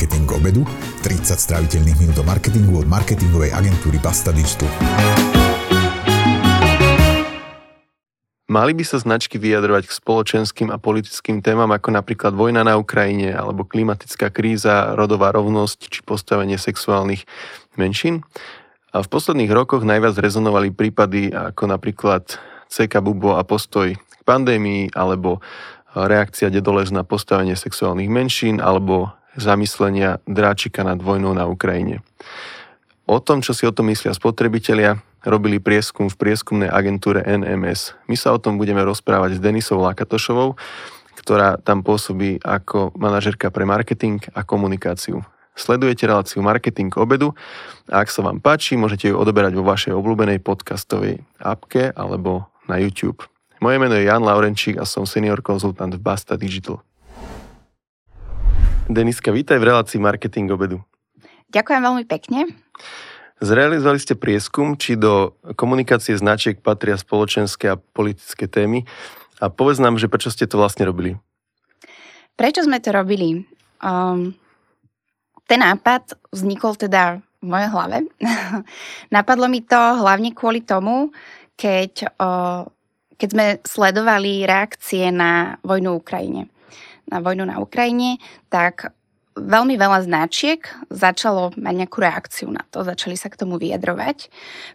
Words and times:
Marketing 0.00 0.32
obedu, 0.32 0.64
30 1.04 1.36
stráviteľných 1.36 2.00
minút 2.00 2.16
o 2.16 2.24
marketingu 2.24 2.80
od 2.80 2.88
marketingovej 2.88 3.52
agentúry 3.52 4.00
Basta 4.00 4.32
Digital. 4.32 4.64
Mali 8.48 8.72
by 8.72 8.80
sa 8.80 8.96
značky 8.96 9.36
vyjadrovať 9.36 9.84
k 9.84 9.92
spoločenským 9.92 10.72
a 10.72 10.80
politickým 10.80 11.44
témam 11.44 11.68
ako 11.68 11.92
napríklad 11.92 12.32
vojna 12.32 12.64
na 12.64 12.80
Ukrajine 12.80 13.36
alebo 13.36 13.68
klimatická 13.68 14.32
kríza, 14.32 14.96
rodová 14.96 15.36
rovnosť 15.36 15.92
či 15.92 16.00
postavenie 16.00 16.56
sexuálnych 16.56 17.28
menšín? 17.76 18.24
A 18.96 19.04
v 19.04 19.08
posledných 19.12 19.52
rokoch 19.52 19.84
najviac 19.84 20.16
rezonovali 20.16 20.72
prípady 20.72 21.28
ako 21.28 21.68
napríklad 21.68 22.40
CK 22.72 23.04
Bubo 23.04 23.36
a 23.36 23.44
postoj 23.44 23.92
k 23.92 24.22
pandémii 24.24 24.96
alebo 24.96 25.44
reakcia 25.92 26.48
Dedoles 26.48 26.88
na 26.88 27.04
postavenie 27.04 27.52
sexuálnych 27.52 28.08
menšín 28.08 28.64
alebo 28.64 29.19
zamyslenia 29.38 30.18
Dráčika 30.26 30.82
nad 30.82 30.98
vojnou 30.98 31.34
na 31.34 31.46
Ukrajine. 31.46 32.02
O 33.10 33.18
tom, 33.18 33.42
čo 33.42 33.50
si 33.50 33.66
o 33.66 33.74
tom 33.74 33.90
myslia 33.90 34.14
spotrebitelia, 34.14 35.02
robili 35.26 35.60
prieskum 35.60 36.08
v 36.08 36.16
prieskumnej 36.16 36.70
agentúre 36.70 37.20
NMS. 37.26 37.98
My 38.08 38.16
sa 38.16 38.32
o 38.32 38.38
tom 38.38 38.56
budeme 38.56 38.80
rozprávať 38.86 39.36
s 39.36 39.42
Denisou 39.42 39.82
Lakatošovou, 39.82 40.56
ktorá 41.20 41.60
tam 41.60 41.84
pôsobí 41.84 42.40
ako 42.40 42.96
manažerka 42.96 43.52
pre 43.52 43.68
marketing 43.68 44.24
a 44.32 44.46
komunikáciu. 44.46 45.20
Sledujete 45.52 46.08
reláciu 46.08 46.40
Marketing 46.40 46.88
obedu 46.96 47.36
a 47.90 48.00
ak 48.00 48.08
sa 48.08 48.24
vám 48.24 48.40
páči, 48.40 48.80
môžete 48.80 49.12
ju 49.12 49.18
odoberať 49.18 49.52
vo 49.58 49.66
vašej 49.66 49.92
obľúbenej 49.92 50.40
podcastovej 50.40 51.20
appke 51.36 51.92
alebo 51.92 52.48
na 52.64 52.80
YouTube. 52.80 53.26
Moje 53.60 53.76
meno 53.76 53.92
je 53.92 54.08
Jan 54.08 54.24
Laurenčík 54.24 54.80
a 54.80 54.88
som 54.88 55.04
senior 55.04 55.44
konzultant 55.44 55.92
v 55.92 56.00
Basta 56.00 56.40
Digital. 56.40 56.80
Deniska, 58.90 59.30
vítaj 59.30 59.62
v 59.62 59.70
relácii 59.70 60.02
Marketing 60.02 60.50
obedu. 60.50 60.82
Ďakujem 61.54 61.78
veľmi 61.78 62.04
pekne. 62.10 62.50
Zrealizovali 63.38 64.02
ste 64.02 64.18
prieskum, 64.18 64.74
či 64.74 64.98
do 64.98 65.38
komunikácie 65.54 66.18
značiek 66.18 66.58
patria 66.58 66.98
spoločenské 66.98 67.70
a 67.70 67.78
politické 67.78 68.50
témy. 68.50 68.82
A 69.38 69.46
povedz 69.46 69.78
nám, 69.78 69.94
že 69.94 70.10
prečo 70.10 70.34
ste 70.34 70.42
to 70.50 70.58
vlastne 70.58 70.90
robili? 70.90 71.14
Prečo 72.34 72.66
sme 72.66 72.82
to 72.82 72.90
robili? 72.90 73.46
Um, 73.78 74.34
ten 75.46 75.62
nápad 75.62 76.18
vznikol 76.34 76.74
teda 76.74 77.22
v 77.38 77.46
mojej 77.46 77.70
hlave. 77.70 78.10
Napadlo 79.14 79.46
mi 79.46 79.62
to 79.62 79.78
hlavne 79.78 80.34
kvôli 80.34 80.66
tomu, 80.66 81.14
keď, 81.54 82.10
uh, 82.18 82.66
keď 83.14 83.28
sme 83.30 83.46
sledovali 83.62 84.50
reakcie 84.50 85.14
na 85.14 85.62
vojnu 85.62 85.94
v 85.94 86.00
Ukrajine. 86.02 86.42
Na 87.10 87.18
vojnu 87.18 87.42
na 87.42 87.58
Ukrajine, 87.58 88.22
tak 88.48 88.94
veľmi 89.38 89.78
veľa 89.78 90.04
značiek 90.04 90.60
začalo 90.90 91.54
mať 91.54 91.74
nejakú 91.74 91.98
reakciu 92.02 92.48
na 92.50 92.66
to, 92.68 92.82
začali 92.82 93.14
sa 93.14 93.30
k 93.30 93.38
tomu 93.38 93.56
vyjadrovať. 93.62 94.26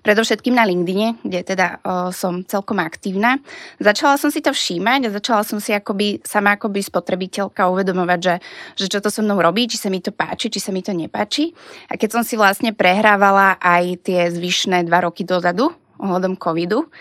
Predovšetkým 0.02 0.56
na 0.56 0.64
LinkedIne, 0.64 1.20
kde 1.22 1.40
teda 1.44 1.68
o, 1.84 2.10
som 2.16 2.42
celkom 2.48 2.80
aktívna. 2.80 3.44
Začala 3.84 4.16
som 4.16 4.32
si 4.32 4.40
to 4.40 4.56
všímať 4.56 5.12
a 5.12 5.16
začala 5.16 5.44
som 5.44 5.60
si 5.60 5.76
akoby, 5.76 6.24
sama 6.24 6.56
akoby 6.56 6.82
spotrebiteľka 6.82 7.68
uvedomovať, 7.68 8.20
že, 8.20 8.36
že 8.80 8.86
čo 8.88 9.00
to 9.04 9.12
so 9.12 9.22
mnou 9.22 9.38
robí, 9.44 9.68
či 9.68 9.78
sa 9.78 9.92
mi 9.92 10.00
to 10.00 10.16
páči, 10.16 10.48
či 10.48 10.64
sa 10.64 10.72
mi 10.72 10.80
to 10.80 10.96
nepáči. 10.96 11.52
A 11.92 12.00
keď 12.00 12.20
som 12.20 12.24
si 12.24 12.40
vlastne 12.40 12.72
prehrávala 12.72 13.60
aj 13.60 14.08
tie 14.08 14.32
zvyšné 14.32 14.88
dva 14.88 15.04
roky 15.04 15.28
dozadu, 15.28 15.76
ohľadom 15.96 16.36
covidu, 16.36 16.92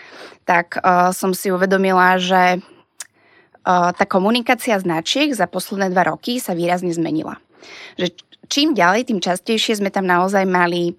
tak 0.47 0.79
uh, 0.79 1.11
som 1.11 1.35
si 1.35 1.51
uvedomila, 1.51 2.15
že 2.15 2.63
tá 3.65 4.05
komunikácia 4.05 4.77
značiek 4.77 5.33
za 5.33 5.49
posledné 5.49 5.89
dva 5.89 6.13
roky 6.13 6.37
sa 6.37 6.53
výrazne 6.53 6.93
zmenila. 6.93 7.41
Že 7.97 8.13
čím 8.45 8.77
ďalej, 8.77 9.09
tým 9.09 9.19
častejšie 9.19 9.81
sme 9.81 9.89
tam 9.89 10.05
naozaj 10.05 10.45
mali 10.45 10.93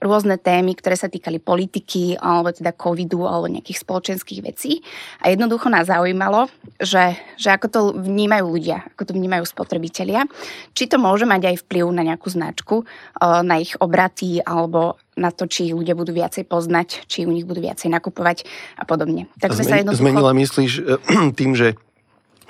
rôzne 0.00 0.40
témy, 0.40 0.72
ktoré 0.80 0.96
sa 0.96 1.12
týkali 1.12 1.36
politiky 1.36 2.16
alebo 2.16 2.48
teda 2.48 2.72
covidu 2.72 3.28
alebo 3.28 3.52
nejakých 3.52 3.84
spoločenských 3.84 4.40
vecí. 4.40 4.80
A 5.20 5.28
jednoducho 5.28 5.68
nás 5.68 5.92
zaujímalo, 5.92 6.48
že, 6.80 7.20
že 7.36 7.52
ako 7.52 7.66
to 7.68 7.80
vnímajú 8.00 8.48
ľudia, 8.48 8.80
ako 8.96 9.12
to 9.12 9.12
vnímajú 9.12 9.44
spotrebitelia, 9.44 10.24
či 10.72 10.88
to 10.88 10.96
môže 10.96 11.28
mať 11.28 11.52
aj 11.52 11.56
vplyv 11.68 11.84
na 11.92 12.02
nejakú 12.08 12.32
značku, 12.32 12.88
na 13.20 13.60
ich 13.60 13.76
obraty 13.76 14.40
alebo 14.40 14.96
na 15.20 15.28
to, 15.28 15.44
či 15.44 15.68
ich 15.68 15.76
ľudia 15.76 15.92
budú 15.92 16.16
viacej 16.16 16.48
poznať, 16.48 17.04
či 17.04 17.28
u 17.28 17.32
nich 17.36 17.44
budú 17.44 17.60
viacej 17.60 17.92
nakupovať 17.92 18.48
a 18.80 18.88
podobne. 18.88 19.28
Tak 19.36 19.52
sme 19.52 19.68
sa 19.68 19.76
jednoducho... 19.84 20.00
Zmenila 20.00 20.32
myslíš 20.32 20.72
tým, 21.38 21.52
že 21.52 21.76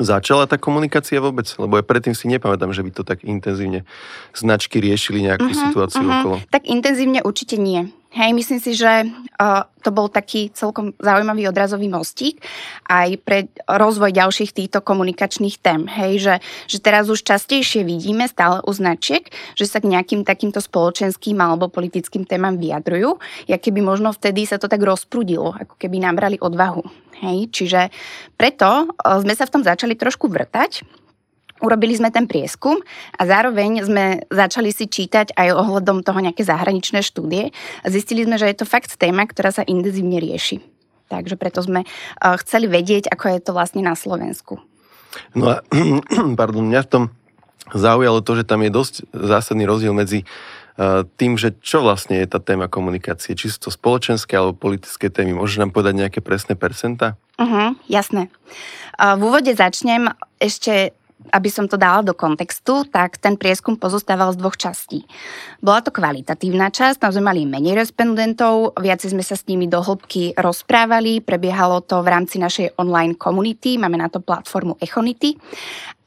začala 0.01 0.49
tá 0.49 0.57
komunikácia 0.57 1.21
vôbec? 1.21 1.47
Lebo 1.61 1.79
ja 1.79 1.85
predtým 1.85 2.17
si 2.17 2.27
nepamätám, 2.27 2.73
že 2.73 2.83
by 2.83 2.91
to 2.91 3.03
tak 3.05 3.23
intenzívne 3.23 3.85
značky 4.33 4.81
riešili 4.81 5.25
nejakú 5.25 5.49
uh-huh, 5.49 5.63
situáciu 5.71 6.03
uh-huh. 6.03 6.17
okolo. 6.25 6.37
Tak 6.49 6.67
intenzívne 6.67 7.21
určite 7.23 7.61
nie. 7.61 7.93
Hej, 8.11 8.35
myslím 8.35 8.59
si, 8.59 8.75
že 8.75 9.07
uh, 9.07 9.63
to 9.87 9.95
bol 9.95 10.11
taký 10.11 10.51
celkom 10.51 10.91
zaujímavý 10.99 11.47
odrazový 11.47 11.87
mostík 11.87 12.43
aj 12.91 13.23
pre 13.23 13.47
rozvoj 13.71 14.11
ďalších 14.11 14.51
týchto 14.51 14.83
komunikačných 14.83 15.63
tém. 15.63 15.87
Hej, 15.87 16.13
že, 16.19 16.35
že 16.67 16.79
teraz 16.83 17.07
už 17.07 17.23
častejšie 17.23 17.87
vidíme 17.87 18.27
stále 18.27 18.67
u 18.67 18.71
značiek, 18.75 19.31
že 19.55 19.63
sa 19.63 19.79
k 19.79 19.95
nejakým 19.95 20.27
takýmto 20.27 20.59
spoločenským 20.59 21.39
alebo 21.39 21.71
politickým 21.71 22.27
témam 22.27 22.59
vyjadrujú, 22.59 23.15
ja 23.47 23.63
keby 23.63 23.79
možno 23.79 24.11
vtedy 24.11 24.43
sa 24.43 24.59
to 24.59 24.67
tak 24.67 24.83
rozprudilo, 24.83 25.55
ako 25.55 25.79
keby 25.79 26.03
nám 26.03 26.19
brali 26.19 26.35
odvahu. 26.35 26.83
Hej, 27.23 27.55
čiže 27.55 27.95
preto 28.35 28.91
uh, 28.91 29.23
sme 29.23 29.39
sa 29.39 29.47
v 29.47 29.55
tom 29.55 29.63
začali 29.63 29.95
trošku 29.95 30.27
vrtať 30.27 30.83
Urobili 31.61 31.93
sme 31.93 32.09
ten 32.09 32.25
prieskum 32.25 32.81
a 33.17 33.23
zároveň 33.29 33.85
sme 33.85 34.05
začali 34.33 34.73
si 34.73 34.89
čítať 34.89 35.37
aj 35.37 35.49
ohľadom 35.53 36.01
toho 36.01 36.19
nejaké 36.25 36.41
zahraničné 36.45 37.05
štúdie 37.05 37.53
zistili 37.85 38.25
sme, 38.25 38.41
že 38.41 38.49
je 38.49 38.57
to 38.65 38.67
fakt 38.69 38.97
téma, 38.97 39.29
ktorá 39.29 39.53
sa 39.53 39.67
intenzívne 39.67 40.17
rieši. 40.17 40.65
Takže 41.11 41.35
preto 41.35 41.61
sme 41.61 41.83
uh, 41.85 42.37
chceli 42.41 42.71
vedieť, 42.71 43.11
ako 43.11 43.25
je 43.35 43.41
to 43.43 43.51
vlastne 43.53 43.83
na 43.83 43.99
Slovensku. 43.99 44.63
No 45.35 45.59
a 45.59 45.67
pardon, 46.41 46.65
mňa 46.65 46.81
v 46.87 46.91
tom 46.91 47.05
zaujalo 47.75 48.23
to, 48.23 48.39
že 48.39 48.47
tam 48.47 48.63
je 48.63 48.71
dosť 48.71 48.95
zásadný 49.11 49.67
rozdiel 49.67 49.91
medzi 49.91 50.23
uh, 50.23 51.03
tým, 51.19 51.35
že 51.35 51.59
čo 51.59 51.83
vlastne 51.83 52.23
je 52.23 52.31
tá 52.31 52.39
téma 52.39 52.71
komunikácie. 52.71 53.35
Či 53.35 53.59
sú 53.59 53.59
to 53.69 53.71
spoločenské 53.75 54.39
alebo 54.39 54.55
politické 54.55 55.11
témy. 55.11 55.35
Môžeš 55.35 55.67
nám 55.67 55.75
povedať 55.75 55.99
nejaké 55.99 56.21
presné 56.23 56.55
percentá? 56.55 57.19
Uh-huh, 57.37 57.75
jasné. 57.91 58.31
Uh, 58.95 59.19
v 59.19 59.35
úvode 59.35 59.51
začnem 59.51 60.15
ešte 60.39 60.95
aby 61.29 61.49
som 61.53 61.69
to 61.69 61.77
dala 61.77 62.01
do 62.01 62.17
kontextu, 62.17 62.89
tak 62.89 63.21
ten 63.21 63.37
prieskum 63.37 63.77
pozostával 63.77 64.33
z 64.33 64.41
dvoch 64.41 64.57
častí. 64.57 65.05
Bola 65.61 65.85
to 65.85 65.93
kvalitatívna 65.93 66.73
časť, 66.73 67.05
tam 67.05 67.13
sme 67.13 67.29
mali 67.31 67.45
menej 67.45 67.77
respondentov, 67.77 68.73
viac 68.81 69.05
sme 69.05 69.21
sa 69.21 69.37
s 69.37 69.45
nimi 69.45 69.69
do 69.69 69.85
hĺbky 69.85 70.35
rozprávali, 70.35 71.21
prebiehalo 71.21 71.85
to 71.85 72.01
v 72.01 72.09
rámci 72.09 72.41
našej 72.41 72.81
online 72.81 73.15
komunity, 73.15 73.77
máme 73.77 74.01
na 74.01 74.09
to 74.09 74.25
platformu 74.25 74.81
Echonity 74.81 75.37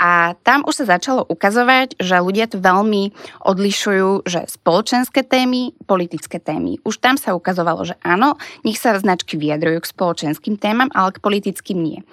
a 0.04 0.36
tam 0.44 0.68
už 0.68 0.84
sa 0.84 1.00
začalo 1.00 1.24
ukazovať, 1.24 1.96
že 1.96 2.20
ľudia 2.20 2.52
to 2.52 2.60
veľmi 2.60 3.16
odlišujú, 3.48 4.28
že 4.28 4.44
spoločenské 4.52 5.24
témy, 5.24 5.72
politické 5.88 6.44
témy. 6.44 6.84
Už 6.84 7.00
tam 7.00 7.16
sa 7.16 7.32
ukazovalo, 7.32 7.88
že 7.88 7.96
áno, 8.04 8.36
nech 8.68 8.76
sa 8.76 9.00
značky 9.00 9.40
vyjadrujú 9.40 9.80
k 9.80 9.92
spoločenským 9.96 10.60
témam, 10.60 10.92
ale 10.92 11.16
k 11.16 11.24
politickým 11.24 11.80
nie. 11.80 12.04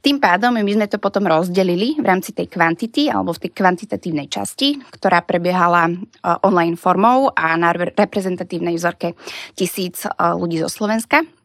Tým 0.00 0.16
pádom 0.16 0.56
my 0.56 0.72
sme 0.72 0.88
to 0.88 0.96
potom 0.96 1.28
rozdelili 1.28 2.00
v 2.00 2.08
rámci 2.08 2.32
tej 2.32 2.48
kvantity 2.48 3.12
alebo 3.12 3.36
v 3.36 3.44
tej 3.44 3.52
kvantitatívnej 3.52 4.32
časti, 4.32 4.80
ktorá 4.96 5.20
prebiehala 5.20 5.92
e, 5.92 5.94
online 6.40 6.80
formou 6.80 7.28
a 7.36 7.52
na 7.60 7.76
reprezentatívnej 7.76 8.80
vzorke 8.80 9.12
tisíc 9.52 10.08
e, 10.08 10.10
ľudí 10.16 10.56
zo 10.64 10.72
Slovenska. 10.72 11.35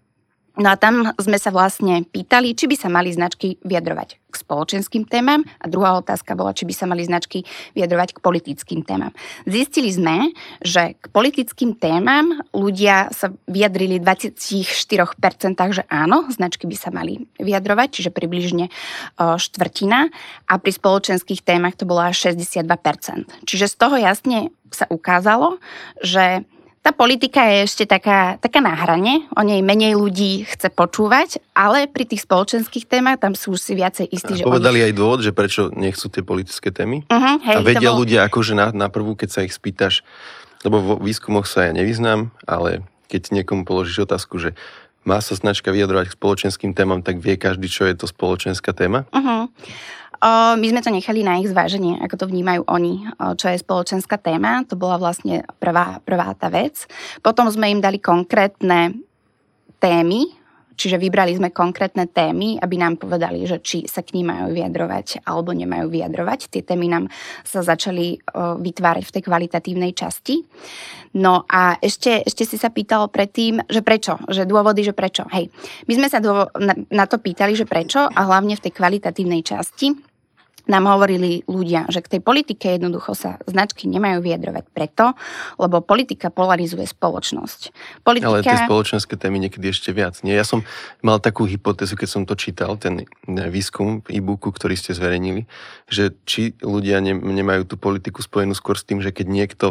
No 0.60 0.68
a 0.68 0.76
tam 0.76 1.16
sme 1.16 1.40
sa 1.40 1.48
vlastne 1.48 2.04
pýtali, 2.04 2.52
či 2.52 2.68
by 2.68 2.76
sa 2.76 2.92
mali 2.92 3.08
značky 3.08 3.56
vyjadrovať 3.64 4.20
k 4.32 4.36
spoločenským 4.36 5.08
témam 5.08 5.44
a 5.60 5.66
druhá 5.68 5.96
otázka 6.00 6.36
bola, 6.36 6.56
či 6.56 6.68
by 6.68 6.74
sa 6.76 6.88
mali 6.88 7.04
značky 7.08 7.44
vyjadrovať 7.76 8.16
k 8.16 8.24
politickým 8.24 8.84
témam. 8.84 9.16
Zistili 9.48 9.92
sme, 9.92 10.36
že 10.64 11.00
k 11.00 11.06
politickým 11.12 11.76
témam 11.80 12.44
ľudia 12.52 13.12
sa 13.16 13.32
vyjadrili 13.48 14.00
24%, 14.04 14.56
že 15.72 15.84
áno, 15.88 16.28
značky 16.32 16.68
by 16.68 16.76
sa 16.80 16.92
mali 16.92 17.28
vyjadrovať, 17.40 17.88
čiže 17.92 18.12
približne 18.12 18.68
štvrtina 19.20 20.12
a 20.48 20.54
pri 20.60 20.72
spoločenských 20.72 21.48
témach 21.48 21.80
to 21.80 21.88
bolo 21.88 22.04
až 22.04 22.36
62%. 22.36 22.68
Čiže 23.48 23.66
z 23.72 23.76
toho 23.76 23.96
jasne 24.00 24.52
sa 24.72 24.88
ukázalo, 24.88 25.60
že 26.00 26.48
tá 26.82 26.90
politika 26.90 27.46
je 27.46 27.70
ešte 27.70 27.86
taká, 27.86 28.42
taká 28.42 28.58
na 28.58 28.74
hrane, 28.74 29.30
o 29.38 29.42
nej 29.46 29.62
menej 29.62 29.94
ľudí 29.94 30.50
chce 30.50 30.74
počúvať, 30.74 31.38
ale 31.54 31.86
pri 31.86 32.10
tých 32.10 32.26
spoločenských 32.26 32.90
témach 32.90 33.22
tam 33.22 33.38
sú 33.38 33.54
už 33.54 33.62
si 33.62 33.74
viacej 33.78 34.10
istí, 34.10 34.42
že 34.42 34.46
Povedali 34.46 34.82
oni... 34.82 34.86
aj 34.90 34.94
dôvod, 34.98 35.20
že 35.22 35.30
prečo 35.30 35.70
nechcú 35.70 36.10
tie 36.10 36.26
politické 36.26 36.74
témy? 36.74 37.06
Uh-huh, 37.06 37.38
hej, 37.46 37.56
A 37.56 37.62
vedia 37.62 37.94
bol... 37.94 38.02
ľudia 38.02 38.26
akože 38.26 38.58
na, 38.58 38.74
na 38.74 38.90
prvú, 38.90 39.14
keď 39.14 39.30
sa 39.30 39.46
ich 39.46 39.54
spýtaš, 39.54 40.02
lebo 40.66 40.82
vo 40.82 40.94
výskumoch 40.98 41.46
sa 41.46 41.70
ja 41.70 41.72
nevyznám, 41.78 42.34
ale 42.50 42.82
keď 43.14 43.30
niekomu 43.30 43.62
položíš 43.62 44.10
otázku, 44.10 44.42
že 44.42 44.58
má 45.06 45.22
sa 45.22 45.38
značka 45.38 45.70
vyjadrovať 45.70 46.14
k 46.14 46.18
spoločenským 46.18 46.72
témam, 46.74 47.06
tak 47.06 47.22
vie 47.22 47.38
každý, 47.38 47.70
čo 47.70 47.86
je 47.86 47.94
to 47.94 48.10
spoločenská 48.10 48.74
téma? 48.74 49.06
Uh-huh. 49.14 49.50
My 50.22 50.66
sme 50.70 50.86
to 50.86 50.94
nechali 50.94 51.26
na 51.26 51.42
ich 51.42 51.50
zváženie, 51.50 51.98
ako 51.98 52.26
to 52.26 52.30
vnímajú 52.30 52.62
oni, 52.70 53.10
čo 53.42 53.50
je 53.50 53.58
spoločenská 53.58 54.22
téma. 54.22 54.62
To 54.70 54.78
bola 54.78 55.02
vlastne 55.02 55.42
prvá, 55.58 55.98
prvá 56.06 56.38
tá 56.38 56.54
vec. 56.54 56.86
Potom 57.26 57.50
sme 57.50 57.74
im 57.74 57.82
dali 57.82 57.98
konkrétne 57.98 59.02
témy, 59.82 60.42
Čiže 60.72 60.98
vybrali 60.98 61.38
sme 61.38 61.54
konkrétne 61.54 62.10
témy, 62.10 62.58
aby 62.58 62.74
nám 62.74 62.98
povedali, 62.98 63.46
že 63.46 63.62
či 63.62 63.86
sa 63.86 64.02
k 64.02 64.18
ním 64.18 64.34
majú 64.34 64.50
vyjadrovať 64.50 65.22
alebo 65.30 65.54
nemajú 65.54 65.94
vyjadrovať. 65.94 66.50
Tie 66.50 66.66
témy 66.66 66.90
nám 66.90 67.06
sa 67.46 67.62
začali 67.62 68.18
vytvárať 68.58 69.04
v 69.06 69.14
tej 69.14 69.24
kvalitatívnej 69.30 69.94
časti. 69.94 70.42
No 71.22 71.46
a 71.46 71.78
ešte, 71.78 72.26
ešte 72.26 72.50
si 72.50 72.58
sa 72.58 72.74
pýtal 72.74 73.14
predtým, 73.14 73.62
že 73.70 73.86
prečo, 73.86 74.18
že 74.26 74.50
dôvody, 74.50 74.82
že 74.82 74.98
prečo. 74.98 75.22
Hej, 75.30 75.54
my 75.86 75.94
sme 76.02 76.08
sa 76.10 76.18
na, 76.58 76.74
na 76.90 77.06
to 77.06 77.22
pýtali, 77.22 77.54
že 77.54 77.70
prečo 77.70 78.02
a 78.02 78.20
hlavne 78.26 78.58
v 78.58 78.64
tej 78.66 78.74
kvalitatívnej 78.74 79.46
časti 79.46 80.11
nám 80.72 80.88
hovorili 80.88 81.44
ľudia, 81.52 81.92
že 81.92 82.00
k 82.00 82.18
tej 82.18 82.22
politike 82.24 82.80
jednoducho 82.80 83.12
sa 83.12 83.36
značky 83.44 83.92
nemajú 83.92 84.24
vyjadrovať 84.24 84.66
preto, 84.72 85.12
lebo 85.60 85.84
politika 85.84 86.32
polarizuje 86.32 86.88
spoločnosť. 86.88 87.76
Politika... 88.08 88.32
Ale 88.32 88.48
tie 88.48 88.64
spoločenské 88.64 89.20
témy 89.20 89.44
niekedy 89.44 89.76
ešte 89.76 89.92
viac. 89.92 90.24
Nie? 90.24 90.40
Ja 90.40 90.48
som 90.48 90.64
mal 91.04 91.20
takú 91.20 91.44
hypotézu, 91.44 92.00
keď 92.00 92.08
som 92.08 92.24
to 92.24 92.40
čítal, 92.40 92.80
ten 92.80 93.04
výskum 93.28 94.00
v 94.08 94.24
e-booku, 94.24 94.56
ktorý 94.56 94.80
ste 94.80 94.96
zverejnili, 94.96 95.52
že 95.92 96.16
či 96.24 96.56
ľudia 96.64 97.04
ne, 97.04 97.20
nemajú 97.20 97.68
tú 97.68 97.76
politiku 97.76 98.24
spojenú 98.24 98.56
skôr 98.56 98.80
s 98.80 98.88
tým, 98.88 99.04
že 99.04 99.12
keď 99.12 99.28
niekto 99.28 99.68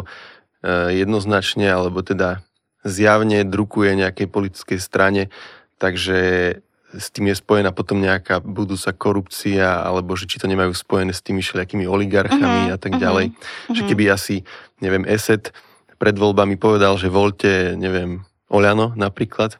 e, 0.61 1.01
jednoznačne 1.01 1.65
alebo 1.65 2.05
teda 2.05 2.45
zjavne 2.85 3.41
drukuje 3.45 3.97
nejakej 3.97 4.27
politickej 4.29 4.79
strane, 4.81 5.33
takže 5.81 6.61
s 6.95 7.07
tým 7.11 7.31
je 7.31 7.39
spojená 7.39 7.71
potom 7.71 8.03
nejaká 8.03 8.43
budúca 8.43 8.91
korupcia, 8.91 9.83
alebo 9.83 10.15
že 10.19 10.27
či 10.27 10.39
to 10.41 10.49
nemajú 10.49 10.75
spojené 10.75 11.15
s 11.15 11.23
tými 11.23 11.39
všelijakými 11.39 11.87
oligarchami 11.87 12.67
uh-huh, 12.67 12.75
a 12.75 12.77
tak 12.77 12.99
ďalej. 12.99 13.31
Uh-huh. 13.31 13.75
Že 13.75 13.81
keby 13.87 14.03
asi, 14.11 14.43
neviem, 14.83 15.07
ESET 15.07 15.55
pred 15.95 16.15
voľbami 16.17 16.59
povedal, 16.59 16.97
že 16.99 17.07
voľte, 17.07 17.77
neviem, 17.79 18.25
Oľano 18.51 18.91
napríklad, 18.99 19.55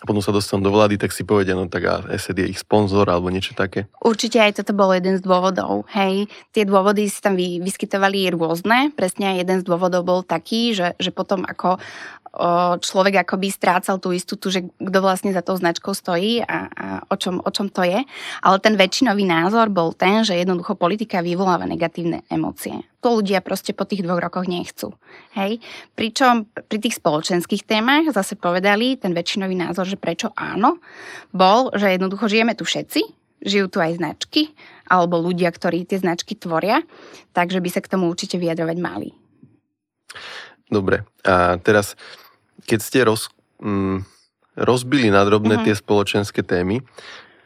a 0.00 0.08
potom 0.08 0.24
sa 0.24 0.32
dostanú 0.32 0.64
do 0.64 0.72
vlády, 0.72 0.96
tak 0.96 1.12
si 1.12 1.28
povedia, 1.28 1.52
no 1.52 1.68
tak 1.68 1.84
a 1.84 2.00
ESET 2.08 2.40
je 2.40 2.48
ich 2.48 2.56
sponzor 2.56 3.04
alebo 3.12 3.28
niečo 3.28 3.52
také. 3.52 3.84
Určite 4.00 4.40
aj 4.40 4.64
toto 4.64 4.72
bol 4.72 4.96
jeden 4.96 5.20
z 5.20 5.22
dôvodov. 5.22 5.84
Hej, 5.92 6.24
tie 6.56 6.64
dôvody 6.64 7.04
si 7.12 7.20
tam 7.20 7.36
vyskytovali 7.36 8.32
rôzne. 8.32 8.96
Presne 8.96 9.36
aj 9.36 9.44
jeden 9.44 9.56
z 9.60 9.64
dôvodov 9.68 10.08
bol 10.08 10.20
taký, 10.24 10.72
že, 10.72 10.96
že 10.96 11.12
potom 11.12 11.44
ako 11.44 11.76
človek 12.78 13.26
akoby 13.26 13.50
strácal 13.50 13.98
tú 13.98 14.14
istotu, 14.14 14.54
že 14.54 14.62
kto 14.78 14.98
vlastne 15.02 15.34
za 15.34 15.42
tou 15.42 15.58
značkou 15.58 15.90
stojí 15.90 16.38
a, 16.46 16.70
a 16.70 16.86
o, 17.10 17.18
čom, 17.18 17.42
o 17.42 17.50
čom 17.50 17.66
to 17.66 17.82
je. 17.82 18.06
Ale 18.46 18.56
ten 18.62 18.78
väčšinový 18.78 19.26
názor 19.26 19.66
bol 19.66 19.90
ten, 19.90 20.22
že 20.22 20.38
jednoducho 20.38 20.78
politika 20.78 21.18
vyvoláva 21.26 21.66
negatívne 21.66 22.22
emócie. 22.30 22.86
To 23.02 23.18
ľudia 23.18 23.42
proste 23.42 23.74
po 23.74 23.82
tých 23.82 24.06
dvoch 24.06 24.22
rokoch 24.22 24.46
nechcú. 24.46 24.94
Hej? 25.34 25.58
Pričom 25.98 26.46
pri 26.46 26.78
tých 26.78 27.02
spoločenských 27.02 27.66
témach 27.66 28.06
zase 28.14 28.38
povedali 28.38 28.94
ten 28.94 29.10
väčšinový 29.10 29.58
názor, 29.58 29.90
že 29.90 29.98
prečo 29.98 30.30
áno, 30.38 30.78
bol, 31.34 31.74
že 31.74 31.98
jednoducho 31.98 32.30
žijeme 32.30 32.54
tu 32.54 32.62
všetci, 32.62 33.00
žijú 33.42 33.66
tu 33.72 33.82
aj 33.82 33.98
značky, 33.98 34.54
alebo 34.86 35.18
ľudia, 35.18 35.50
ktorí 35.50 35.82
tie 35.88 35.98
značky 35.98 36.36
tvoria, 36.38 36.84
takže 37.34 37.58
by 37.58 37.68
sa 37.72 37.80
k 37.82 37.90
tomu 37.90 38.06
určite 38.06 38.38
vyjadrovať 38.38 38.78
mali. 38.78 39.10
Dobre, 40.70 41.02
a 41.26 41.58
teraz, 41.58 41.98
keď 42.64 42.78
ste 42.78 42.98
roz, 43.02 43.26
mm, 43.58 44.06
rozbili 44.54 45.10
na 45.10 45.26
drobné 45.26 45.58
uh-huh. 45.58 45.66
tie 45.66 45.74
spoločenské 45.74 46.46
témy, 46.46 46.78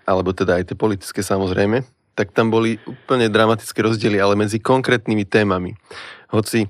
alebo 0.05 0.37
teda 0.37 0.61
aj 0.61 0.69
tie 0.69 0.77
politické 0.77 1.25
samozrejme, 1.25 1.81
tak 2.15 2.31
tam 2.31 2.53
boli 2.53 2.79
úplne 2.87 3.27
dramatické 3.33 3.81
rozdiely, 3.83 4.21
ale 4.21 4.39
medzi 4.39 4.63
konkrétnymi 4.63 5.25
témami. 5.27 5.75
Hoci 6.31 6.69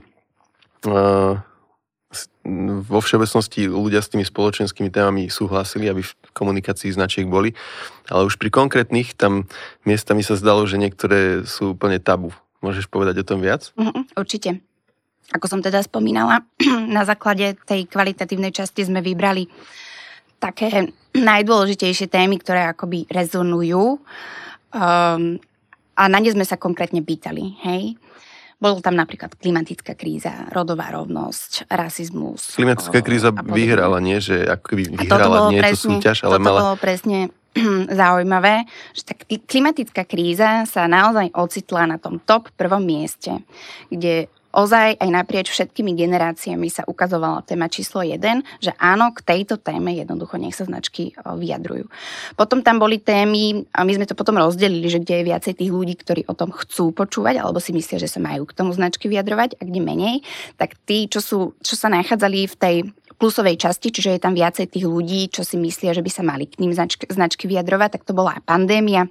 uh, 0.88 1.36
vo 2.84 3.00
všeobecnosti 3.02 3.66
ľudia 3.66 3.98
s 3.98 4.12
tými 4.14 4.22
spoločenskými 4.22 4.88
témami 4.88 5.26
súhlasili, 5.28 5.90
aby 5.90 6.06
v 6.06 6.12
komunikácii 6.32 6.94
značiek 6.94 7.26
boli, 7.26 7.58
ale 8.06 8.30
už 8.30 8.38
pri 8.38 8.54
konkrétnych 8.54 9.18
tam 9.18 9.50
miestami 9.82 10.22
sa 10.22 10.38
zdalo, 10.38 10.64
že 10.64 10.78
niektoré 10.78 11.42
sú 11.44 11.74
úplne 11.74 11.98
tabu. 11.98 12.30
Môžeš 12.62 12.88
povedať 12.88 13.20
o 13.20 13.28
tom 13.28 13.42
viac? 13.42 13.74
Uh-huh, 13.76 14.06
určite. 14.16 14.62
Ako 15.32 15.48
som 15.48 15.64
teda 15.64 15.80
spomínala, 15.80 16.44
na 16.96 17.08
základe 17.08 17.56
tej 17.64 17.88
kvalitatívnej 17.88 18.52
časti 18.52 18.84
sme 18.84 19.00
vybrali 19.00 19.48
také 20.36 20.92
najdôležitejšie 21.16 22.12
témy, 22.12 22.36
ktoré 22.42 22.68
akoby 22.68 23.08
rezonujú 23.08 23.96
um, 23.96 25.22
a 25.94 26.02
na 26.10 26.18
ne 26.18 26.30
sme 26.30 26.44
sa 26.44 26.58
konkrétne 26.58 27.00
pýtali, 27.00 27.54
hej. 27.64 27.96
Bolo 28.58 28.78
tam 28.80 28.98
napríklad 28.98 29.34
klimatická 29.38 29.94
kríza, 29.98 30.50
rodová 30.50 30.90
rovnosť, 30.94 31.68
rasizmus. 31.68 32.54
Klimatická 32.54 33.02
kríza 33.02 33.30
vyhrala, 33.34 33.98
nie? 33.98 34.22
Že 34.22 34.46
ako 34.46 34.68
vyhrala, 34.74 35.38
nie 35.52 35.60
je 35.60 35.74
to 35.74 35.80
súťaž, 35.90 36.16
ale 36.24 36.38
toto 36.38 36.46
mala... 36.48 36.60
bolo 36.62 36.76
presne 36.78 37.30
zaujímavé, 38.02 38.66
že 38.94 39.02
tá 39.06 39.14
klimatická 39.26 40.02
kríza 40.06 40.66
sa 40.66 40.86
naozaj 40.90 41.34
ocitla 41.34 41.86
na 41.86 41.96
tom 41.98 42.18
top 42.22 42.50
prvom 42.54 42.82
mieste, 42.82 43.42
kde 43.90 44.26
ozaj 44.54 45.02
aj 45.02 45.10
naprieč 45.10 45.50
všetkými 45.50 45.98
generáciami 45.98 46.70
sa 46.70 46.86
ukazovala 46.86 47.42
téma 47.42 47.66
číslo 47.66 48.06
1, 48.06 48.62
že 48.62 48.70
áno, 48.78 49.10
k 49.10 49.20
tejto 49.26 49.58
téme 49.58 49.90
jednoducho 49.92 50.38
nech 50.38 50.54
sa 50.54 50.64
značky 50.64 51.12
vyjadrujú. 51.18 51.90
Potom 52.38 52.62
tam 52.62 52.78
boli 52.78 53.02
témy, 53.02 53.66
a 53.74 53.82
my 53.82 53.92
sme 53.98 54.06
to 54.06 54.14
potom 54.14 54.38
rozdelili, 54.38 54.86
že 54.86 55.02
kde 55.02 55.20
je 55.20 55.28
viacej 55.28 55.54
tých 55.58 55.70
ľudí, 55.74 55.94
ktorí 55.98 56.22
o 56.30 56.38
tom 56.38 56.54
chcú 56.54 56.94
počúvať, 56.94 57.42
alebo 57.42 57.58
si 57.58 57.74
myslia, 57.74 57.98
že 57.98 58.08
sa 58.08 58.22
majú 58.22 58.46
k 58.46 58.56
tomu 58.56 58.70
značky 58.70 59.10
vyjadrovať, 59.10 59.58
a 59.58 59.62
kde 59.66 59.80
menej, 59.82 60.16
tak 60.54 60.78
tí, 60.86 61.10
čo, 61.10 61.18
sú, 61.18 61.38
čo 61.60 61.74
sa 61.74 61.90
nachádzali 61.90 62.46
v 62.46 62.56
tej 62.56 62.76
plusovej 63.18 63.56
časti, 63.56 63.94
čiže 63.94 64.18
je 64.18 64.20
tam 64.22 64.34
viacej 64.34 64.70
tých 64.70 64.86
ľudí, 64.86 65.30
čo 65.30 65.46
si 65.46 65.54
myslia, 65.58 65.94
že 65.94 66.02
by 66.02 66.10
sa 66.10 66.22
mali 66.26 66.50
k 66.50 66.58
ním 66.60 66.74
značky, 66.74 67.06
značky 67.08 67.46
vyjadrovať, 67.46 67.98
tak 67.98 68.06
to 68.06 68.12
bola 68.12 68.38
pandémia, 68.44 69.06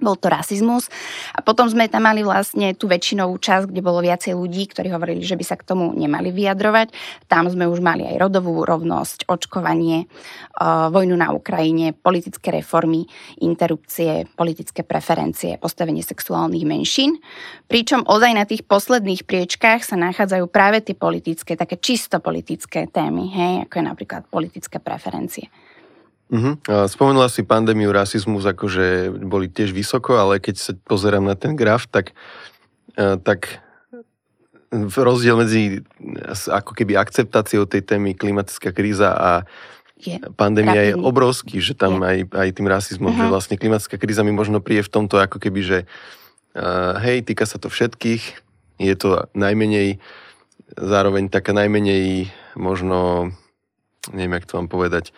bol 0.00 0.16
to 0.18 0.30
rasizmus. 0.32 0.90
A 1.34 1.42
potom 1.44 1.68
sme 1.68 1.86
tam 1.86 2.06
mali 2.08 2.26
vlastne 2.26 2.74
tú 2.74 2.88
väčšinovú 2.90 3.38
časť, 3.38 3.70
kde 3.70 3.82
bolo 3.84 4.02
viacej 4.02 4.34
ľudí, 4.34 4.70
ktorí 4.70 4.88
hovorili, 4.90 5.22
že 5.22 5.38
by 5.38 5.44
sa 5.44 5.56
k 5.58 5.66
tomu 5.66 5.92
nemali 5.94 6.32
vyjadrovať. 6.32 6.94
Tam 7.30 7.46
sme 7.46 7.68
už 7.68 7.78
mali 7.84 8.08
aj 8.08 8.16
rodovú 8.18 8.64
rovnosť, 8.64 9.28
očkovanie, 9.28 10.10
vojnu 10.90 11.14
na 11.14 11.30
Ukrajine, 11.30 11.94
politické 11.94 12.50
reformy, 12.50 13.06
interrupcie, 13.38 14.26
politické 14.34 14.82
preferencie, 14.82 15.60
postavenie 15.60 16.02
sexuálnych 16.02 16.64
menšín. 16.66 17.20
Pričom 17.68 18.06
ozaj 18.08 18.32
na 18.34 18.44
tých 18.48 18.64
posledných 18.64 19.28
priečkách 19.28 19.84
sa 19.84 19.94
nachádzajú 20.00 20.48
práve 20.48 20.80
tie 20.80 20.96
politické, 20.96 21.54
také 21.58 21.76
čisto 21.76 22.18
politické 22.18 22.88
témy, 22.88 23.28
hej, 23.30 23.54
ako 23.68 23.74
je 23.78 23.84
napríklad 23.84 24.22
politické 24.32 24.80
preferencie. 24.80 25.52
Uh-huh. 26.28 26.60
Spomenula 26.84 27.32
si 27.32 27.40
pandémiu, 27.40 27.88
rasizmus, 27.88 28.44
akože 28.44 29.16
boli 29.24 29.48
tiež 29.48 29.72
vysoko, 29.72 30.20
ale 30.20 30.36
keď 30.36 30.56
sa 30.60 30.72
pozerám 30.76 31.24
na 31.24 31.32
ten 31.32 31.56
graf, 31.56 31.88
tak, 31.88 32.12
e, 33.00 33.16
tak 33.16 33.64
rozdiel 34.92 35.40
medzi 35.40 35.80
ako 36.52 36.76
keby 36.76 37.00
akceptáciou 37.00 37.64
tej 37.64 37.80
témy 37.80 38.12
klimatická 38.12 38.76
kríza 38.76 39.16
a 39.16 39.30
je 39.98 40.20
pandémia 40.36 40.78
rapidný. 40.78 41.00
je 41.00 41.00
obrovský, 41.00 41.56
že 41.64 41.72
tam 41.74 42.04
je. 42.04 42.04
aj, 42.04 42.18
aj 42.30 42.48
tým 42.54 42.68
rasizmom, 42.68 43.08
uh-huh. 43.08 43.24
že 43.24 43.32
vlastne 43.32 43.56
klimatická 43.56 43.96
kríza 43.96 44.20
mi 44.20 44.30
možno 44.30 44.60
príde 44.60 44.84
v 44.84 44.92
tomto 44.92 45.16
ako 45.16 45.40
keby, 45.40 45.60
že 45.64 45.78
uh, 46.54 47.00
hej, 47.02 47.24
týka 47.24 47.48
sa 47.48 47.56
to 47.56 47.72
všetkých, 47.72 48.22
je 48.78 48.94
to 48.94 49.26
najmenej, 49.34 49.98
zároveň 50.76 51.32
taká 51.32 51.50
najmenej 51.50 52.30
možno, 52.54 53.32
neviem, 54.14 54.38
jak 54.38 54.46
to 54.46 54.54
vám 54.60 54.68
povedať, 54.70 55.10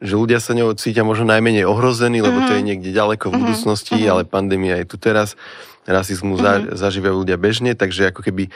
že 0.00 0.16
ľudia 0.16 0.40
sa 0.40 0.56
ňou 0.56 0.72
cítia 0.80 1.04
možno 1.04 1.28
najmenej 1.28 1.68
ohrození, 1.68 2.24
lebo 2.24 2.40
mm-hmm. 2.40 2.48
to 2.48 2.56
je 2.56 2.62
mhm. 2.64 2.68
niekde 2.72 2.90
ďaleko 2.90 3.24
v 3.28 3.32
mhm. 3.32 3.40
budúcnosti, 3.44 3.96
mm-hmm. 4.00 4.12
ale 4.12 4.22
pandémia 4.24 4.74
je 4.80 4.86
tu 4.88 4.96
teraz, 4.96 5.36
rasizmus 5.84 6.40
mm-hmm. 6.40 6.76
zažívajú 6.76 7.14
ľudia 7.24 7.36
bežne, 7.40 7.76
takže 7.76 8.12
ako 8.12 8.24
keby 8.24 8.48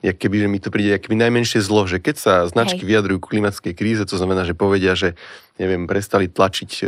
jak 0.00 0.16
keby, 0.16 0.36
že 0.40 0.48
mi 0.48 0.58
to 0.60 0.72
príde 0.72 0.96
keby 0.96 1.12
najmenšie 1.12 1.60
zlo, 1.60 1.84
že 1.84 2.00
keď 2.00 2.16
sa 2.16 2.34
značky 2.48 2.82
Hej. 2.82 2.88
vyjadrujú 2.88 3.20
k 3.20 3.30
klimatickej 3.36 3.74
kríze, 3.76 4.02
to 4.08 4.16
znamená, 4.16 4.48
že 4.48 4.56
povedia, 4.56 4.96
že 4.96 5.12
neviem, 5.60 5.84
prestali 5.84 6.24
tlačiť 6.24 6.70
e, 6.80 6.84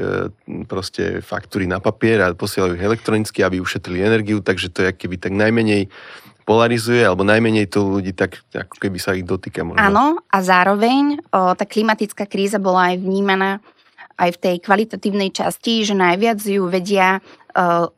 proste 0.65 1.21
faktúry 1.21 1.69
na 1.69 1.77
papier 1.77 2.25
a 2.25 2.33
posielajú 2.33 2.81
ich 2.81 2.85
elektronicky, 2.85 3.45
aby 3.45 3.61
ušetrili 3.61 4.01
energiu, 4.01 4.41
takže 4.41 4.73
to 4.73 4.89
je 4.89 4.97
keby 4.97 5.21
tak 5.21 5.37
najmenej 5.37 5.93
polarizuje, 6.49 7.05
alebo 7.05 7.23
najmenej 7.23 7.69
to 7.69 8.01
ľudí 8.01 8.17
tak, 8.17 8.43
ako 8.51 8.81
keby 8.81 8.99
sa 8.99 9.15
ich 9.15 9.29
dotýka. 9.29 9.63
Možno. 9.63 9.79
Áno, 9.79 10.05
a 10.27 10.39
zároveň 10.41 11.21
o, 11.31 11.53
tá 11.55 11.69
klimatická 11.69 12.25
kríza 12.27 12.59
bola 12.59 12.97
aj 12.97 12.97
vnímaná 12.99 13.61
aj 14.19 14.31
v 14.37 14.41
tej 14.41 14.57
kvalitatívnej 14.63 15.31
časti, 15.33 15.87
že 15.87 15.95
najviac 15.97 16.41
ju 16.43 16.69
vedia 16.69 17.19
uh, 17.21 17.89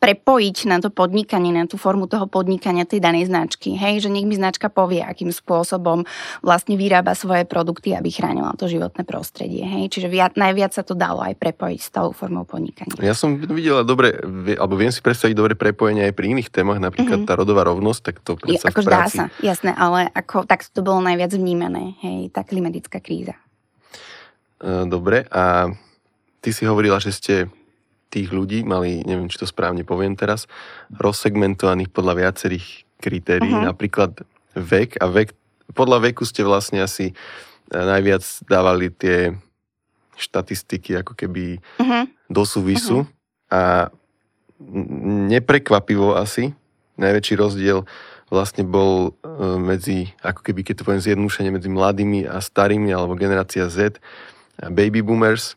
prepojiť 0.00 0.56
na 0.64 0.80
to 0.80 0.88
podnikanie, 0.88 1.52
na 1.52 1.68
tú 1.68 1.76
formu 1.76 2.08
toho 2.08 2.24
podnikania 2.24 2.88
tej 2.88 3.04
danej 3.04 3.28
značky. 3.28 3.76
Hej, 3.76 4.08
že 4.08 4.08
nech 4.08 4.24
mi 4.24 4.32
značka 4.32 4.72
povie, 4.72 5.04
akým 5.04 5.28
spôsobom 5.28 6.08
vlastne 6.40 6.80
vyrába 6.80 7.12
svoje 7.12 7.44
produkty, 7.44 7.92
aby 7.92 8.08
chránila 8.08 8.56
to 8.56 8.64
životné 8.64 9.04
prostredie. 9.04 9.60
Hej, 9.60 9.92
čiže 9.92 10.08
viac, 10.08 10.40
najviac 10.40 10.72
sa 10.72 10.80
to 10.80 10.96
dalo 10.96 11.20
aj 11.20 11.36
prepojiť 11.36 11.80
s 11.84 11.92
tou 11.92 12.16
formou 12.16 12.48
podnikania. 12.48 12.96
Ja 12.96 13.12
som 13.12 13.36
videla 13.36 13.84
dobre, 13.84 14.16
alebo 14.56 14.80
viem 14.80 14.88
si 14.88 15.04
predstaviť 15.04 15.36
dobre 15.36 15.52
prepojenie 15.52 16.08
aj 16.08 16.16
pri 16.16 16.32
iných 16.32 16.48
témach, 16.48 16.80
napríklad 16.80 17.28
mm-hmm. 17.28 17.36
tá 17.36 17.36
rodová 17.36 17.68
rovnosť, 17.68 18.00
tak 18.00 18.16
to 18.24 18.40
predsa 18.40 18.72
Ako 18.72 18.80
dá 18.80 19.04
sa, 19.04 19.28
jasné, 19.44 19.76
ale 19.76 20.08
ako, 20.16 20.48
tak 20.48 20.64
to 20.64 20.80
bolo 20.80 21.04
najviac 21.04 21.36
vnímané, 21.36 22.00
hej, 22.00 22.32
tá 22.32 22.40
klimatická 22.40 23.04
kríza. 23.04 23.36
E, 24.60 24.84
dobre, 24.86 25.24
a 25.32 25.72
ty 26.44 26.52
si 26.52 26.68
hovorila, 26.68 27.00
že 27.00 27.10
ste 27.16 27.34
tých 28.10 28.34
ľudí 28.34 28.66
mali, 28.66 29.00
neviem, 29.06 29.30
či 29.30 29.40
to 29.40 29.46
správne 29.48 29.86
poviem 29.86 30.18
teraz, 30.18 30.50
rozsegmentovaných 30.92 31.88
podľa 31.94 32.26
viacerých 32.26 32.84
kritérií, 33.00 33.54
uh-huh. 33.54 33.70
napríklad 33.72 34.26
vek 34.52 35.00
a 35.00 35.06
vek, 35.08 35.32
podľa 35.72 36.10
veku 36.10 36.26
ste 36.26 36.44
vlastne 36.44 36.82
asi 36.82 37.10
e, 37.10 37.14
najviac 37.72 38.22
dávali 38.44 38.92
tie 38.92 39.32
štatistiky 40.20 41.00
ako 41.00 41.16
keby 41.16 41.62
uh-huh. 41.80 42.04
do 42.28 42.42
súvisu 42.44 43.06
uh-huh. 43.06 43.54
a 43.54 43.62
neprekvapivo 45.32 46.12
asi 46.18 46.52
najväčší 47.00 47.34
rozdiel 47.40 47.88
vlastne 48.30 48.62
bol 48.62 49.10
e, 49.10 49.34
medzi, 49.58 50.14
ako 50.22 50.46
keby, 50.46 50.62
keď 50.62 50.74
to 50.80 50.86
poviem 50.86 51.02
zjednúšenie 51.02 51.50
medzi 51.50 51.66
mladými 51.66 52.30
a 52.30 52.38
starými, 52.38 52.94
alebo 52.94 53.18
generácia 53.18 53.66
Z, 53.66 53.98
baby 54.68 55.00
boomers, 55.00 55.56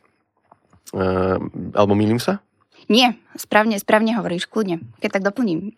Uh, 0.93 1.41
alebo 1.74 1.98
milím 1.98 2.22
sa? 2.22 2.38
Nie, 2.86 3.17
správne, 3.33 3.81
správne 3.81 4.13
hovoríš, 4.13 4.45
kľudne, 4.45 4.86
keď 5.01 5.17
tak 5.17 5.25
doplním. 5.25 5.74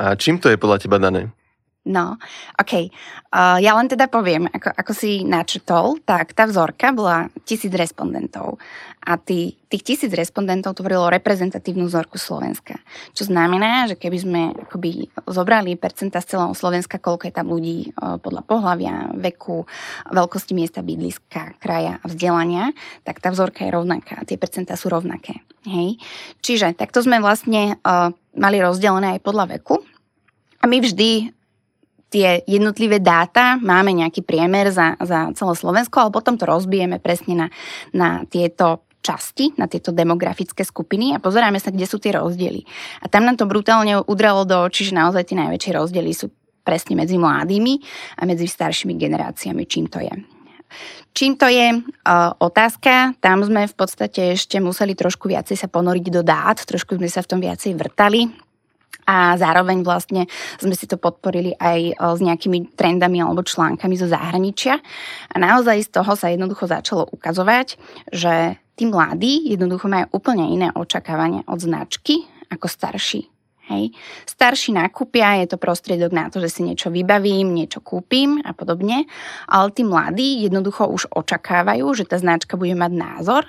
A 0.00 0.16
čím 0.16 0.40
to 0.40 0.48
je 0.48 0.56
podľa 0.56 0.80
teba 0.80 0.96
dané? 0.96 1.28
No, 1.84 2.16
OK. 2.56 2.88
Uh, 3.28 3.60
ja 3.60 3.76
len 3.76 3.92
teda 3.92 4.08
poviem, 4.08 4.48
ako, 4.48 4.72
ako 4.72 4.92
si 4.96 5.20
načrtol, 5.20 6.00
tak 6.00 6.32
tá 6.32 6.48
vzorka 6.48 6.96
bola 6.96 7.28
tisíc 7.44 7.68
respondentov. 7.76 8.56
A 9.04 9.20
tý, 9.20 9.52
tých 9.68 9.84
tisíc 9.84 10.08
respondentov 10.16 10.80
tvorilo 10.80 11.12
reprezentatívnu 11.12 11.84
vzorku 11.84 12.16
Slovenska. 12.16 12.80
Čo 13.12 13.28
znamená, 13.28 13.84
že 13.84 14.00
keby 14.00 14.16
sme 14.16 14.42
akoby 14.64 15.12
zobrali 15.28 15.76
percenta 15.76 16.24
z 16.24 16.32
celého 16.32 16.56
Slovenska, 16.56 16.96
koľko 16.96 17.28
je 17.28 17.34
tam 17.36 17.52
ľudí 17.52 17.92
uh, 18.00 18.16
podľa 18.16 18.48
pohľavia, 18.48 19.12
veku, 19.20 19.68
veľkosti 20.08 20.56
miesta 20.56 20.80
bydliska, 20.80 21.60
kraja 21.60 22.00
a 22.00 22.06
vzdelania, 22.08 22.72
tak 23.04 23.20
tá 23.20 23.28
vzorka 23.28 23.68
je 23.68 23.76
rovnaká. 23.76 24.24
Tie 24.24 24.40
percentá 24.40 24.72
sú 24.80 24.88
rovnaké. 24.88 25.44
Hej? 25.68 26.00
Čiže 26.40 26.72
takto 26.80 27.04
sme 27.04 27.20
vlastne 27.20 27.76
uh, 27.84 28.08
mali 28.32 28.56
rozdelené 28.56 29.20
aj 29.20 29.20
podľa 29.20 29.60
veku. 29.60 29.84
A 30.60 30.64
my 30.64 30.80
vždy 30.80 31.43
tie 32.14 32.46
jednotlivé 32.46 33.02
dáta, 33.02 33.58
máme 33.58 33.90
nejaký 33.90 34.22
priemer 34.22 34.70
za, 34.70 34.94
za 35.02 35.34
celé 35.34 35.54
Slovensko, 35.58 36.06
ale 36.06 36.14
potom 36.14 36.38
to 36.38 36.46
rozbijeme 36.46 37.02
presne 37.02 37.34
na, 37.34 37.46
na 37.90 38.22
tieto 38.30 38.86
časti, 39.02 39.52
na 39.58 39.66
tieto 39.66 39.90
demografické 39.90 40.62
skupiny 40.62 41.12
a 41.12 41.18
pozeráme 41.18 41.58
sa, 41.58 41.74
kde 41.74 41.90
sú 41.90 41.98
tie 41.98 42.14
rozdiely. 42.14 42.62
A 43.02 43.10
tam 43.10 43.26
nám 43.26 43.36
to 43.36 43.50
brutálne 43.50 44.00
udralo 44.06 44.46
do 44.46 44.62
očí, 44.62 44.86
že 44.86 44.96
naozaj 44.96 45.34
tie 45.34 45.36
najväčšie 45.42 45.72
rozdiely 45.74 46.12
sú 46.14 46.30
presne 46.64 46.96
medzi 46.96 47.20
mladými 47.20 47.82
a 48.16 48.24
medzi 48.24 48.48
staršími 48.48 48.96
generáciami, 48.96 49.68
čím 49.68 49.90
to 49.90 50.00
je. 50.00 50.14
Čím 51.14 51.38
to 51.38 51.46
je 51.46 51.78
uh, 51.78 52.32
otázka, 52.40 53.14
tam 53.22 53.44
sme 53.46 53.68
v 53.68 53.74
podstate 53.76 54.34
ešte 54.34 54.58
museli 54.58 54.98
trošku 54.98 55.30
viacej 55.30 55.54
sa 55.54 55.68
ponoriť 55.70 56.06
do 56.10 56.22
dát, 56.24 56.58
trošku 56.58 56.98
sme 56.98 57.06
sa 57.06 57.22
v 57.22 57.30
tom 57.30 57.38
viacej 57.38 57.78
vrtali, 57.78 58.26
a 59.04 59.36
zároveň 59.36 59.82
vlastne 59.82 60.30
sme 60.62 60.72
si 60.72 60.86
to 60.86 60.96
podporili 60.96 61.52
aj 61.58 61.80
e, 61.90 61.92
s 61.98 62.20
nejakými 62.22 62.78
trendami 62.78 63.20
alebo 63.20 63.44
článkami 63.44 63.94
zo 63.98 64.06
zahraničia. 64.08 64.78
A 65.28 65.36
naozaj 65.36 65.90
z 65.90 65.90
toho 65.90 66.14
sa 66.14 66.30
jednoducho 66.30 66.70
začalo 66.70 67.04
ukazovať, 67.10 67.76
že 68.14 68.56
tí 68.78 68.86
mladí 68.86 69.50
jednoducho 69.50 69.90
majú 69.90 70.06
úplne 70.14 70.48
iné 70.48 70.68
očakávania 70.72 71.44
od 71.50 71.58
značky 71.60 72.24
ako 72.48 72.66
starší. 72.70 73.33
Hej. 73.64 73.96
Starší 74.28 74.76
nákupia, 74.76 75.40
je 75.40 75.56
to 75.56 75.56
prostriedok 75.56 76.12
na 76.12 76.28
to, 76.28 76.36
že 76.36 76.52
si 76.52 76.60
niečo 76.68 76.92
vybavím, 76.92 77.56
niečo 77.56 77.80
kúpim 77.80 78.44
a 78.44 78.52
podobne, 78.52 79.08
ale 79.48 79.72
tí 79.72 79.80
mladí 79.80 80.44
jednoducho 80.44 80.84
už 80.84 81.08
očakávajú, 81.08 81.96
že 81.96 82.04
tá 82.04 82.20
značka 82.20 82.60
bude 82.60 82.76
mať 82.76 82.92
názor. 82.92 83.48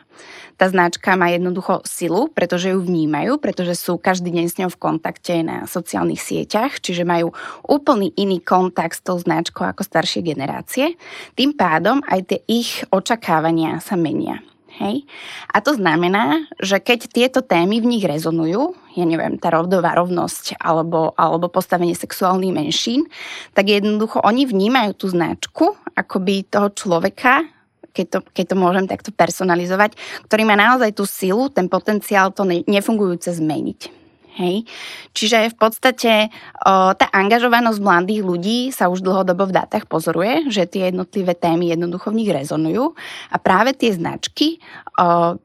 Tá 0.55 0.71
značka 0.71 1.19
má 1.19 1.35
jednoducho 1.35 1.83
silu, 1.83 2.31
pretože 2.31 2.71
ju 2.71 2.79
vnímajú, 2.79 3.43
pretože 3.43 3.75
sú 3.75 3.99
každý 3.99 4.31
deň 4.31 4.45
s 4.47 4.55
ňou 4.63 4.71
v 4.71 4.79
kontakte 4.79 5.43
na 5.43 5.67
sociálnych 5.67 6.23
sieťach, 6.23 6.79
čiže 6.79 7.03
majú 7.03 7.35
úplný 7.67 8.15
iný 8.15 8.39
kontakt 8.39 8.95
s 8.95 9.03
tou 9.03 9.19
značkou 9.19 9.67
ako 9.67 9.83
staršie 9.83 10.23
generácie. 10.23 10.95
Tým 11.35 11.59
pádom 11.59 11.99
aj 12.07 12.19
tie 12.23 12.39
ich 12.47 12.87
očakávania 12.87 13.83
sa 13.83 13.99
menia. 13.99 14.39
Hej? 14.79 15.07
A 15.51 15.63
to 15.63 15.75
znamená, 15.75 16.47
že 16.59 16.83
keď 16.83 16.99
tieto 17.07 17.39
témy 17.39 17.79
v 17.79 17.89
nich 17.95 18.03
rezonujú, 18.03 18.75
ja 18.95 19.05
neviem, 19.07 19.39
tá 19.39 19.51
rodová 19.51 19.95
rovnosť 19.95 20.59
alebo, 20.59 21.15
alebo 21.15 21.51
postavenie 21.51 21.95
sexuálnych 21.95 22.55
menšín, 22.55 23.07
tak 23.55 23.71
jednoducho 23.71 24.23
oni 24.23 24.47
vnímajú 24.47 24.91
tú 24.95 25.11
značku 25.11 25.75
akoby 25.95 26.47
toho 26.47 26.71
človeka, 26.75 27.47
keď 27.95 28.05
to, 28.11 28.19
keď 28.35 28.45
to 28.51 28.55
môžem 28.59 28.85
takto 28.91 29.15
personalizovať, 29.15 29.95
ktorý 30.27 30.43
má 30.43 30.59
naozaj 30.59 30.91
tú 30.91 31.07
silu, 31.07 31.47
ten 31.47 31.71
potenciál 31.71 32.35
to 32.35 32.43
nefungujúce 32.43 33.31
zmeniť. 33.31 34.04
Hej. 34.35 34.67
Čiže 35.15 35.55
v 35.55 35.57
podstate 35.57 36.13
o, 36.27 36.91
tá 36.91 37.07
angažovanosť 37.07 37.79
mladých 37.79 38.21
ľudí 38.21 38.59
sa 38.75 38.91
už 38.91 38.99
dlhodobo 38.99 39.47
v 39.47 39.55
dátach 39.55 39.87
pozoruje, 39.87 40.51
že 40.51 40.67
tie 40.67 40.91
jednotlivé 40.91 41.39
témy 41.39 41.71
jednoducho 41.71 42.11
v 42.11 42.19
nich 42.19 42.31
rezonujú 42.35 42.91
a 43.31 43.37
práve 43.39 43.71
tie 43.71 43.95
značky 43.95 44.59
o, 44.99 45.39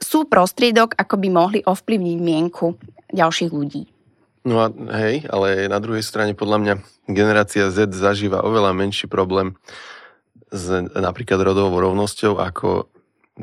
sú 0.00 0.24
prostriedok, 0.24 0.96
ako 0.96 1.14
by 1.20 1.28
mohli 1.28 1.60
ovplyvniť 1.60 2.18
mienku 2.18 2.80
ďalších 3.12 3.52
ľudí. 3.52 3.84
No 4.48 4.64
a 4.64 4.72
hej, 4.96 5.28
ale 5.28 5.68
na 5.68 5.76
druhej 5.76 6.00
strane 6.00 6.32
podľa 6.32 6.58
mňa 6.64 6.74
generácia 7.12 7.68
Z 7.68 7.92
zažíva 7.92 8.40
oveľa 8.40 8.72
menší 8.72 9.04
problém 9.04 9.60
s 10.48 10.66
napríklad 10.96 11.44
rodovou 11.44 11.76
rovnosťou 11.76 12.40
ako 12.40 12.88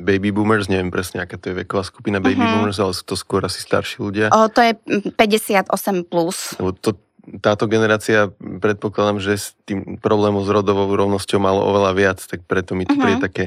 baby 0.03 0.29
boomers, 0.33 0.69
neviem 0.69 0.93
presne, 0.93 1.23
aká 1.23 1.37
to 1.37 1.53
je 1.53 1.63
veková 1.63 1.83
skupina 1.85 2.21
baby 2.21 2.37
uh-huh. 2.39 2.65
boomers, 2.65 2.77
ale 2.81 2.93
sú 2.93 3.03
to 3.07 3.15
skôr 3.17 3.41
asi 3.45 3.61
starší 3.63 4.03
ľudia. 4.03 4.25
O, 4.33 4.49
to 4.49 4.61
je 4.61 4.77
58+. 5.15 6.05
Plus. 6.07 6.57
To, 6.57 6.89
táto 7.43 7.67
generácia, 7.67 8.31
predpokladám, 8.39 9.19
že 9.19 9.33
s 9.35 9.47
tým 9.67 9.99
problémom 9.99 10.43
s 10.43 10.49
rodovou 10.49 10.87
rovnosťou 10.87 11.39
malo 11.43 11.63
oveľa 11.67 11.91
viac, 11.93 12.19
tak 12.23 12.47
preto 12.47 12.73
mi 12.73 12.87
to 12.87 12.95
uh-huh. 12.95 13.03
príde 13.03 13.19
také 13.19 13.43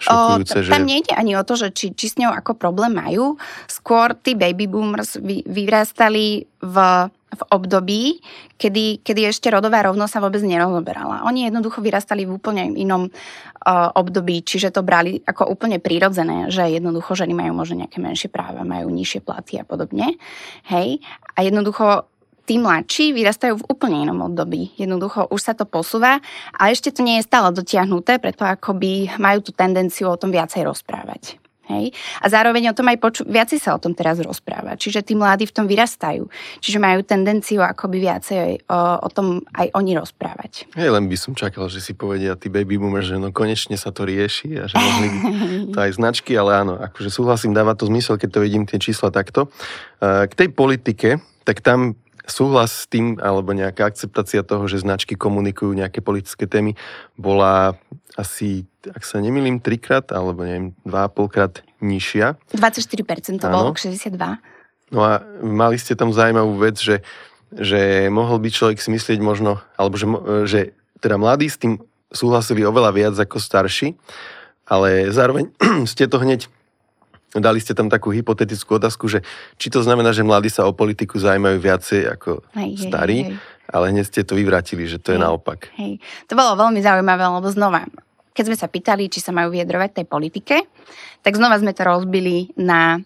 šokujúce. 0.00 0.56
O, 0.58 0.62
že... 0.64 0.70
Tam 0.72 0.88
nejde 0.88 1.12
ani 1.12 1.36
o 1.36 1.44
to, 1.44 1.54
že 1.54 1.68
či, 1.76 1.92
či 1.92 2.06
s 2.08 2.16
ňou 2.16 2.32
ako 2.32 2.56
problém 2.56 2.96
majú. 2.96 3.36
Skôr 3.68 4.16
tí 4.16 4.32
baby 4.32 4.64
boomers 4.64 5.20
vy, 5.20 5.44
vyrastali 5.44 6.48
v 6.64 6.76
v 7.32 7.42
období, 7.48 8.20
kedy, 8.60 9.00
kedy 9.00 9.32
ešte 9.32 9.48
rodová 9.48 9.80
rovnosť 9.80 10.12
sa 10.12 10.20
vôbec 10.20 10.44
nerozoberala. 10.44 11.24
Oni 11.24 11.48
jednoducho 11.48 11.80
vyrastali 11.80 12.28
v 12.28 12.36
úplne 12.36 12.76
inom 12.76 13.08
uh, 13.08 13.88
období, 13.96 14.44
čiže 14.44 14.68
to 14.68 14.84
brali 14.84 15.24
ako 15.24 15.48
úplne 15.48 15.80
prírodzené, 15.80 16.52
že 16.52 16.68
jednoducho 16.68 17.16
ženy 17.16 17.32
majú 17.32 17.56
možno 17.56 17.84
nejaké 17.84 18.04
menšie 18.04 18.28
práva, 18.28 18.68
majú 18.68 18.92
nižšie 18.92 19.24
platy 19.24 19.56
a 19.56 19.64
podobne. 19.64 20.20
Hej. 20.68 21.00
A 21.32 21.38
jednoducho 21.40 22.11
tí 22.46 22.58
mladší 22.58 23.14
vyrastajú 23.14 23.62
v 23.62 23.66
úplne 23.70 24.04
inom 24.06 24.26
období. 24.26 24.74
Jednoducho 24.76 25.30
už 25.30 25.40
sa 25.40 25.54
to 25.54 25.64
posúva 25.64 26.18
a 26.52 26.62
ešte 26.70 26.90
to 26.90 27.06
nie 27.06 27.22
je 27.22 27.28
stále 27.28 27.54
dotiahnuté, 27.54 28.18
preto 28.18 28.42
akoby 28.42 29.14
majú 29.18 29.42
tú 29.46 29.54
tendenciu 29.54 30.10
o 30.10 30.18
tom 30.18 30.34
viacej 30.34 30.66
rozprávať. 30.66 31.42
Hej? 31.70 31.94
A 32.20 32.26
zároveň 32.26 32.74
o 32.74 32.76
tom 32.76 32.90
aj 32.90 32.98
poču- 32.98 33.24
viacej 33.24 33.62
sa 33.62 33.72
o 33.72 33.80
tom 33.80 33.94
teraz 33.94 34.18
rozpráva. 34.18 34.74
Čiže 34.74 35.06
tí 35.06 35.14
mladí 35.14 35.46
v 35.46 35.54
tom 35.54 35.70
vyrastajú. 35.70 36.26
Čiže 36.58 36.82
majú 36.82 37.06
tendenciu 37.06 37.62
akoby 37.62 38.02
viacej 38.02 38.66
o, 38.66 38.80
o 39.06 39.08
tom 39.08 39.40
aj 39.54 39.70
oni 39.72 39.94
rozprávať. 39.96 40.68
Hej, 40.74 40.90
len 40.90 41.06
by 41.06 41.16
som 41.16 41.32
čakal, 41.38 41.70
že 41.70 41.78
si 41.78 41.94
povedia 41.94 42.34
tí 42.34 42.50
baby 42.50 42.76
boomers, 42.76 43.08
že 43.08 43.16
no 43.16 43.30
konečne 43.30 43.78
sa 43.78 43.94
to 43.94 44.04
rieši 44.04 44.58
a 44.58 44.66
že 44.66 44.74
mohli 44.74 45.08
to 45.72 45.78
aj 45.78 45.90
značky, 45.96 46.34
ale 46.34 46.66
áno, 46.66 46.74
akože 46.76 47.08
súhlasím, 47.08 47.54
dáva 47.54 47.78
to 47.78 47.86
zmysel, 47.88 48.18
keď 48.18 48.28
to 48.36 48.44
vidím 48.44 48.66
tie 48.66 48.82
čísla 48.82 49.14
takto. 49.14 49.48
K 50.02 50.32
tej 50.34 50.50
politike, 50.52 51.22
tak 51.46 51.62
tam 51.62 51.94
súhlas 52.26 52.70
s 52.70 52.86
tým, 52.86 53.18
alebo 53.18 53.50
nejaká 53.50 53.86
akceptácia 53.86 54.46
toho, 54.46 54.66
že 54.70 54.82
značky 54.82 55.18
komunikujú 55.18 55.74
nejaké 55.74 55.98
politické 56.04 56.46
témy, 56.46 56.78
bola 57.18 57.74
asi, 58.14 58.68
ak 58.86 59.02
sa 59.02 59.18
nemýlim, 59.18 59.58
trikrát, 59.58 60.10
alebo 60.14 60.46
neviem, 60.46 60.76
dva 60.86 61.06
a 61.06 61.12
polkrát 61.12 61.64
nižšia. 61.82 62.38
24% 62.54 63.42
to 63.42 63.48
bolo 63.50 63.74
62. 63.74 64.14
No 64.92 65.00
a 65.02 65.24
mali 65.40 65.80
ste 65.80 65.96
tam 65.96 66.12
zaujímavú 66.12 66.60
vec, 66.60 66.76
že, 66.78 67.00
že 67.50 68.12
mohol 68.12 68.38
by 68.38 68.48
človek 68.52 68.78
si 68.78 68.92
myslieť 68.92 69.18
možno, 69.24 69.58
alebo 69.74 69.96
že, 69.96 70.06
že 70.44 70.60
teda 71.00 71.16
mladí 71.16 71.48
s 71.48 71.58
tým 71.58 71.80
súhlasili 72.12 72.62
oveľa 72.62 72.90
viac 72.92 73.14
ako 73.16 73.40
starší, 73.40 73.96
ale 74.68 75.08
zároveň 75.10 75.50
ste 75.90 76.06
to 76.06 76.20
hneď 76.20 76.46
dali 77.40 77.62
ste 77.62 77.72
tam 77.72 77.88
takú 77.88 78.12
hypotetickú 78.12 78.76
otázku, 78.76 79.08
že 79.08 79.24
či 79.56 79.72
to 79.72 79.80
znamená, 79.80 80.12
že 80.12 80.26
mladí 80.26 80.52
sa 80.52 80.68
o 80.68 80.76
politiku 80.76 81.16
zaujímajú 81.16 81.56
viacej 81.56 82.00
ako 82.12 82.44
hej, 82.58 82.70
starí, 82.76 83.18
hej, 83.24 83.32
hej. 83.32 83.70
ale 83.72 83.84
hneď 83.94 84.04
ste 84.04 84.20
to 84.26 84.36
vyvratili, 84.36 84.84
že 84.84 85.00
to 85.00 85.14
hej, 85.14 85.16
je 85.16 85.24
naopak. 85.24 85.72
Hej. 85.80 86.02
To 86.28 86.36
bolo 86.36 86.60
veľmi 86.60 86.84
zaujímavé, 86.84 87.24
lebo 87.24 87.48
znova, 87.48 87.88
keď 88.36 88.44
sme 88.52 88.56
sa 88.60 88.68
pýtali, 88.68 89.08
či 89.08 89.24
sa 89.24 89.32
majú 89.32 89.56
vyjadrovať 89.56 90.02
tej 90.02 90.06
politike, 90.08 90.56
tak 91.24 91.32
znova 91.38 91.56
sme 91.56 91.72
to 91.72 91.88
rozbili 91.88 92.52
na 92.60 93.00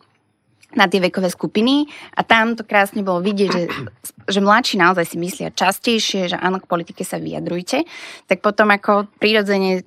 na 0.76 0.90
tie 0.92 1.00
vekové 1.00 1.32
skupiny 1.32 1.88
a 2.12 2.20
tam 2.20 2.52
to 2.52 2.66
krásne 2.66 3.00
bolo 3.00 3.24
vidieť, 3.24 3.48
že, 3.48 3.62
že 4.34 4.40
mladší 4.44 4.76
naozaj 4.76 5.08
si 5.08 5.16
myslia 5.16 5.48
častejšie, 5.54 6.34
že 6.34 6.36
áno, 6.36 6.60
k 6.60 6.68
politike 6.68 7.06
sa 7.06 7.16
vyjadrujte, 7.16 7.88
tak 8.28 8.44
potom 8.44 8.68
ako 8.68 9.08
prirodzene 9.16 9.86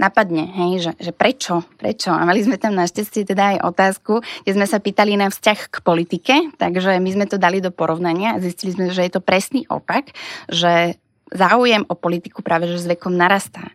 napadne, 0.00 0.48
hej, 0.48 0.72
že, 0.80 0.92
že 0.96 1.12
prečo, 1.12 1.60
prečo. 1.76 2.08
A 2.08 2.24
mali 2.24 2.40
sme 2.40 2.56
tam 2.56 2.72
našťastie 2.72 3.28
teda 3.28 3.56
aj 3.56 3.58
otázku, 3.68 4.24
kde 4.42 4.52
sme 4.56 4.64
sa 4.64 4.80
pýtali 4.80 5.20
na 5.20 5.28
vzťah 5.28 5.58
k 5.68 5.76
politike, 5.84 6.34
takže 6.56 6.96
my 6.96 7.10
sme 7.12 7.26
to 7.28 7.36
dali 7.36 7.60
do 7.60 7.68
porovnania 7.68 8.34
a 8.34 8.42
zistili 8.42 8.72
sme, 8.72 8.88
že 8.88 9.04
je 9.04 9.12
to 9.12 9.20
presný 9.20 9.68
opak, 9.68 10.16
že 10.48 10.96
záujem 11.30 11.86
o 11.86 11.94
politiku 11.94 12.42
práve 12.42 12.66
že 12.66 12.82
s 12.82 12.90
vekom 12.90 13.14
narastá. 13.14 13.70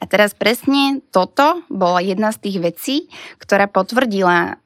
A 0.00 0.08
teraz 0.08 0.34
presne 0.34 1.04
toto 1.14 1.62
bola 1.70 2.02
jedna 2.02 2.34
z 2.34 2.48
tých 2.48 2.58
vecí, 2.58 2.96
ktorá 3.38 3.70
potvrdila 3.70 4.58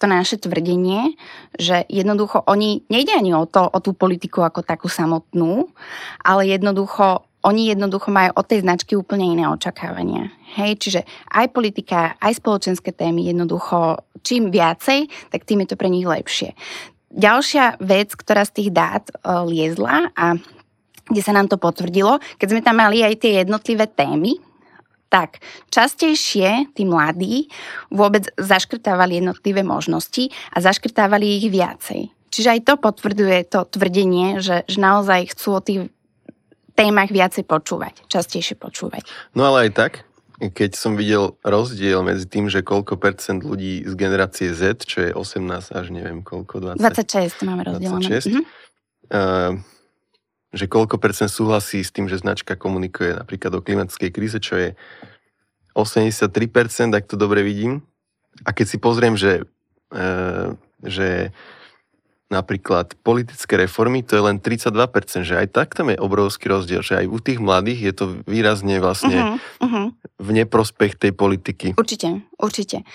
to 0.00 0.04
naše 0.08 0.40
tvrdenie, 0.40 1.20
že 1.60 1.84
jednoducho 1.92 2.40
oni, 2.48 2.88
nejde 2.88 3.12
ani 3.12 3.36
o 3.36 3.44
to, 3.44 3.68
o 3.68 3.78
tú 3.84 3.92
politiku 3.92 4.40
ako 4.40 4.64
takú 4.64 4.88
samotnú, 4.88 5.68
ale 6.24 6.48
jednoducho 6.48 7.28
oni 7.40 7.72
jednoducho 7.72 8.12
majú 8.12 8.36
od 8.36 8.46
tej 8.46 8.60
značky 8.60 8.92
úplne 8.96 9.24
iné 9.32 9.48
očakávania. 9.48 10.28
Hej, 10.60 10.76
čiže 10.76 11.00
aj 11.32 11.46
politika, 11.56 12.14
aj 12.20 12.36
spoločenské 12.36 12.92
témy 12.92 13.32
jednoducho 13.32 14.04
čím 14.20 14.52
viacej, 14.52 15.08
tak 15.32 15.48
tým 15.48 15.64
je 15.64 15.68
to 15.72 15.80
pre 15.80 15.88
nich 15.88 16.04
lepšie. 16.04 16.52
Ďalšia 17.10 17.80
vec, 17.82 18.14
ktorá 18.14 18.44
z 18.46 18.54
tých 18.60 18.70
dát 18.70 19.04
uh, 19.10 19.42
liezla 19.42 20.12
a 20.14 20.36
kde 21.10 21.22
sa 21.26 21.34
nám 21.34 21.50
to 21.50 21.58
potvrdilo, 21.58 22.22
keď 22.38 22.48
sme 22.54 22.62
tam 22.62 22.78
mali 22.78 23.02
aj 23.02 23.18
tie 23.18 23.42
jednotlivé 23.42 23.90
témy, 23.90 24.38
tak 25.10 25.42
častejšie 25.74 26.70
tí 26.70 26.86
mladí 26.86 27.50
vôbec 27.90 28.30
zaškrtávali 28.38 29.18
jednotlivé 29.18 29.66
možnosti 29.66 30.30
a 30.54 30.62
zaškrtávali 30.62 31.42
ich 31.42 31.50
viacej. 31.50 32.14
Čiže 32.30 32.48
aj 32.54 32.60
to 32.62 32.74
potvrduje 32.78 33.42
to 33.50 33.66
tvrdenie, 33.66 34.38
že, 34.38 34.62
že 34.70 34.78
naozaj 34.78 35.34
chcú 35.34 35.48
o 35.50 35.64
tých 35.64 35.80
témach 36.80 37.10
viacej 37.12 37.44
počúvať, 37.44 38.08
častejšie 38.08 38.56
počúvať. 38.56 39.04
No 39.36 39.44
ale 39.44 39.68
aj 39.68 39.70
tak, 39.76 39.92
keď 40.40 40.72
som 40.72 40.96
videl 40.96 41.36
rozdiel 41.44 42.00
medzi 42.00 42.24
tým, 42.24 42.48
že 42.48 42.64
koľko 42.64 42.96
percent 42.96 43.44
ľudí 43.44 43.84
z 43.84 43.92
generácie 43.92 44.56
Z, 44.56 44.88
čo 44.88 44.98
je 45.04 45.10
18 45.12 45.76
až 45.76 45.86
neviem 45.92 46.24
koľko, 46.24 46.80
20, 46.80 46.80
26 46.80 47.44
máme 47.44 47.68
rozdelené. 47.68 48.08
26, 48.08 48.32
mm-hmm. 48.32 48.44
uh, 49.12 49.52
že 50.56 50.64
koľko 50.64 50.96
percent 50.96 51.28
súhlasí 51.28 51.84
s 51.84 51.92
tým, 51.92 52.08
že 52.08 52.24
značka 52.24 52.56
komunikuje 52.56 53.14
napríklad 53.14 53.52
o 53.54 53.60
klimatickej 53.60 54.10
kríze, 54.10 54.38
čo 54.40 54.56
je 54.56 54.68
83%, 55.76 56.96
ak 56.96 57.04
to 57.06 57.14
dobre 57.14 57.44
vidím. 57.46 57.84
A 58.42 58.56
keď 58.56 58.66
si 58.66 58.78
pozriem, 58.82 59.14
že, 59.14 59.46
e, 59.94 60.04
že 60.82 61.30
napríklad 62.30 62.94
politické 63.02 63.58
reformy, 63.58 64.06
to 64.06 64.14
je 64.14 64.22
len 64.22 64.38
32%, 64.38 65.26
že 65.26 65.34
aj 65.34 65.48
tak 65.50 65.74
tam 65.74 65.90
je 65.90 65.98
obrovský 65.98 66.46
rozdiel, 66.46 66.80
že 66.80 67.02
aj 67.02 67.06
u 67.10 67.18
tých 67.18 67.42
mladých 67.42 67.80
je 67.90 67.92
to 67.92 68.04
výrazne 68.24 68.78
vlastne 68.78 69.18
uh-huh, 69.18 69.66
uh-huh. 69.66 69.86
v 70.22 70.28
neprospech 70.38 70.94
tej 70.94 71.12
politiky. 71.12 71.74
Určite, 71.74 72.22
určite. 72.38 72.86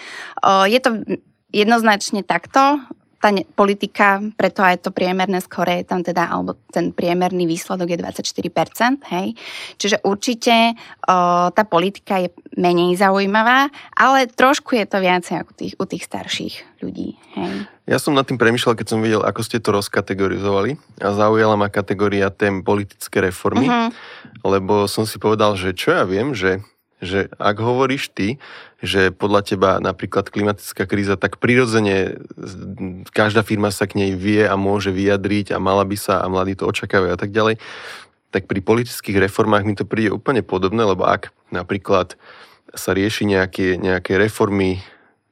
Je 0.72 0.80
to 0.80 1.04
jednoznačne 1.52 2.24
takto 2.24 2.80
tá 3.26 3.34
politika, 3.58 4.22
preto 4.38 4.62
aj 4.62 4.86
to 4.86 4.94
priemerné 4.94 5.42
skore 5.42 5.82
je 5.82 5.86
tam 5.90 6.06
teda, 6.06 6.30
alebo 6.30 6.62
ten 6.70 6.94
priemerný 6.94 7.50
výsledok 7.50 7.90
je 7.90 7.98
24%, 7.98 9.02
hej. 9.18 9.34
Čiže 9.82 10.06
určite 10.06 10.78
o, 11.10 11.50
tá 11.50 11.64
politika 11.66 12.22
je 12.22 12.30
menej 12.56 12.96
zaujímavá, 12.96 13.70
ale 13.96 14.32
trošku 14.32 14.76
je 14.76 14.86
to 14.88 14.98
viacej 15.04 15.44
ako 15.44 15.52
tých, 15.56 15.74
u 15.76 15.86
tých 15.88 16.04
starších 16.08 16.84
ľudí, 16.84 17.20
hej. 17.36 17.68
Ja 17.86 18.02
som 18.02 18.18
nad 18.18 18.26
tým 18.26 18.42
premyšľal, 18.42 18.74
keď 18.74 18.88
som 18.90 19.04
videl, 19.06 19.22
ako 19.22 19.46
ste 19.46 19.62
to 19.62 19.70
rozkategorizovali 19.70 20.82
a 21.06 21.14
zaujala 21.14 21.54
ma 21.54 21.70
kategória 21.70 22.34
tém 22.34 22.66
politické 22.66 23.22
reformy, 23.22 23.70
uh-huh. 23.70 23.94
lebo 24.42 24.90
som 24.90 25.06
si 25.06 25.22
povedal, 25.22 25.54
že 25.54 25.78
čo 25.78 25.94
ja 25.94 26.04
viem, 26.08 26.34
že 26.34 26.66
že 27.04 27.28
ak 27.38 27.60
hovoríš 27.60 28.10
ty, 28.16 28.40
že 28.80 29.12
podľa 29.12 29.42
teba 29.44 29.72
napríklad 29.84 30.32
klimatická 30.32 30.88
kríza, 30.88 31.20
tak 31.20 31.44
prirodzene 31.44 32.18
každá 33.12 33.44
firma 33.44 33.70
sa 33.70 33.84
k 33.84 34.00
nej 34.00 34.12
vie 34.16 34.48
a 34.48 34.56
môže 34.56 34.96
vyjadriť 34.96 35.52
a 35.52 35.62
mala 35.62 35.84
by 35.84 35.98
sa 36.00 36.24
a 36.24 36.32
mladí 36.32 36.56
to 36.56 36.64
očakávajú 36.66 37.12
a 37.12 37.20
tak 37.20 37.36
ďalej, 37.36 37.60
tak 38.36 38.52
pri 38.52 38.60
politických 38.60 39.32
reformách 39.32 39.64
mi 39.64 39.80
to 39.80 39.88
príde 39.88 40.12
úplne 40.12 40.44
podobné, 40.44 40.84
lebo 40.84 41.08
ak 41.08 41.32
napríklad 41.56 42.20
sa 42.76 42.92
rieši 42.92 43.24
nejaké, 43.24 43.80
nejaké 43.80 44.20
reformy, 44.20 44.84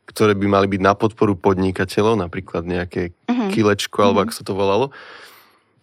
ktoré 0.08 0.32
by 0.40 0.48
mali 0.48 0.72
byť 0.72 0.80
na 0.80 0.96
podporu 0.96 1.36
podnikateľov, 1.36 2.16
napríklad 2.16 2.64
nejaké 2.64 3.12
uh-huh. 3.28 3.52
kilečko, 3.52 4.00
alebo 4.00 4.24
uh-huh. 4.24 4.32
ako 4.32 4.40
sa 4.40 4.44
to 4.48 4.56
volalo, 4.56 4.96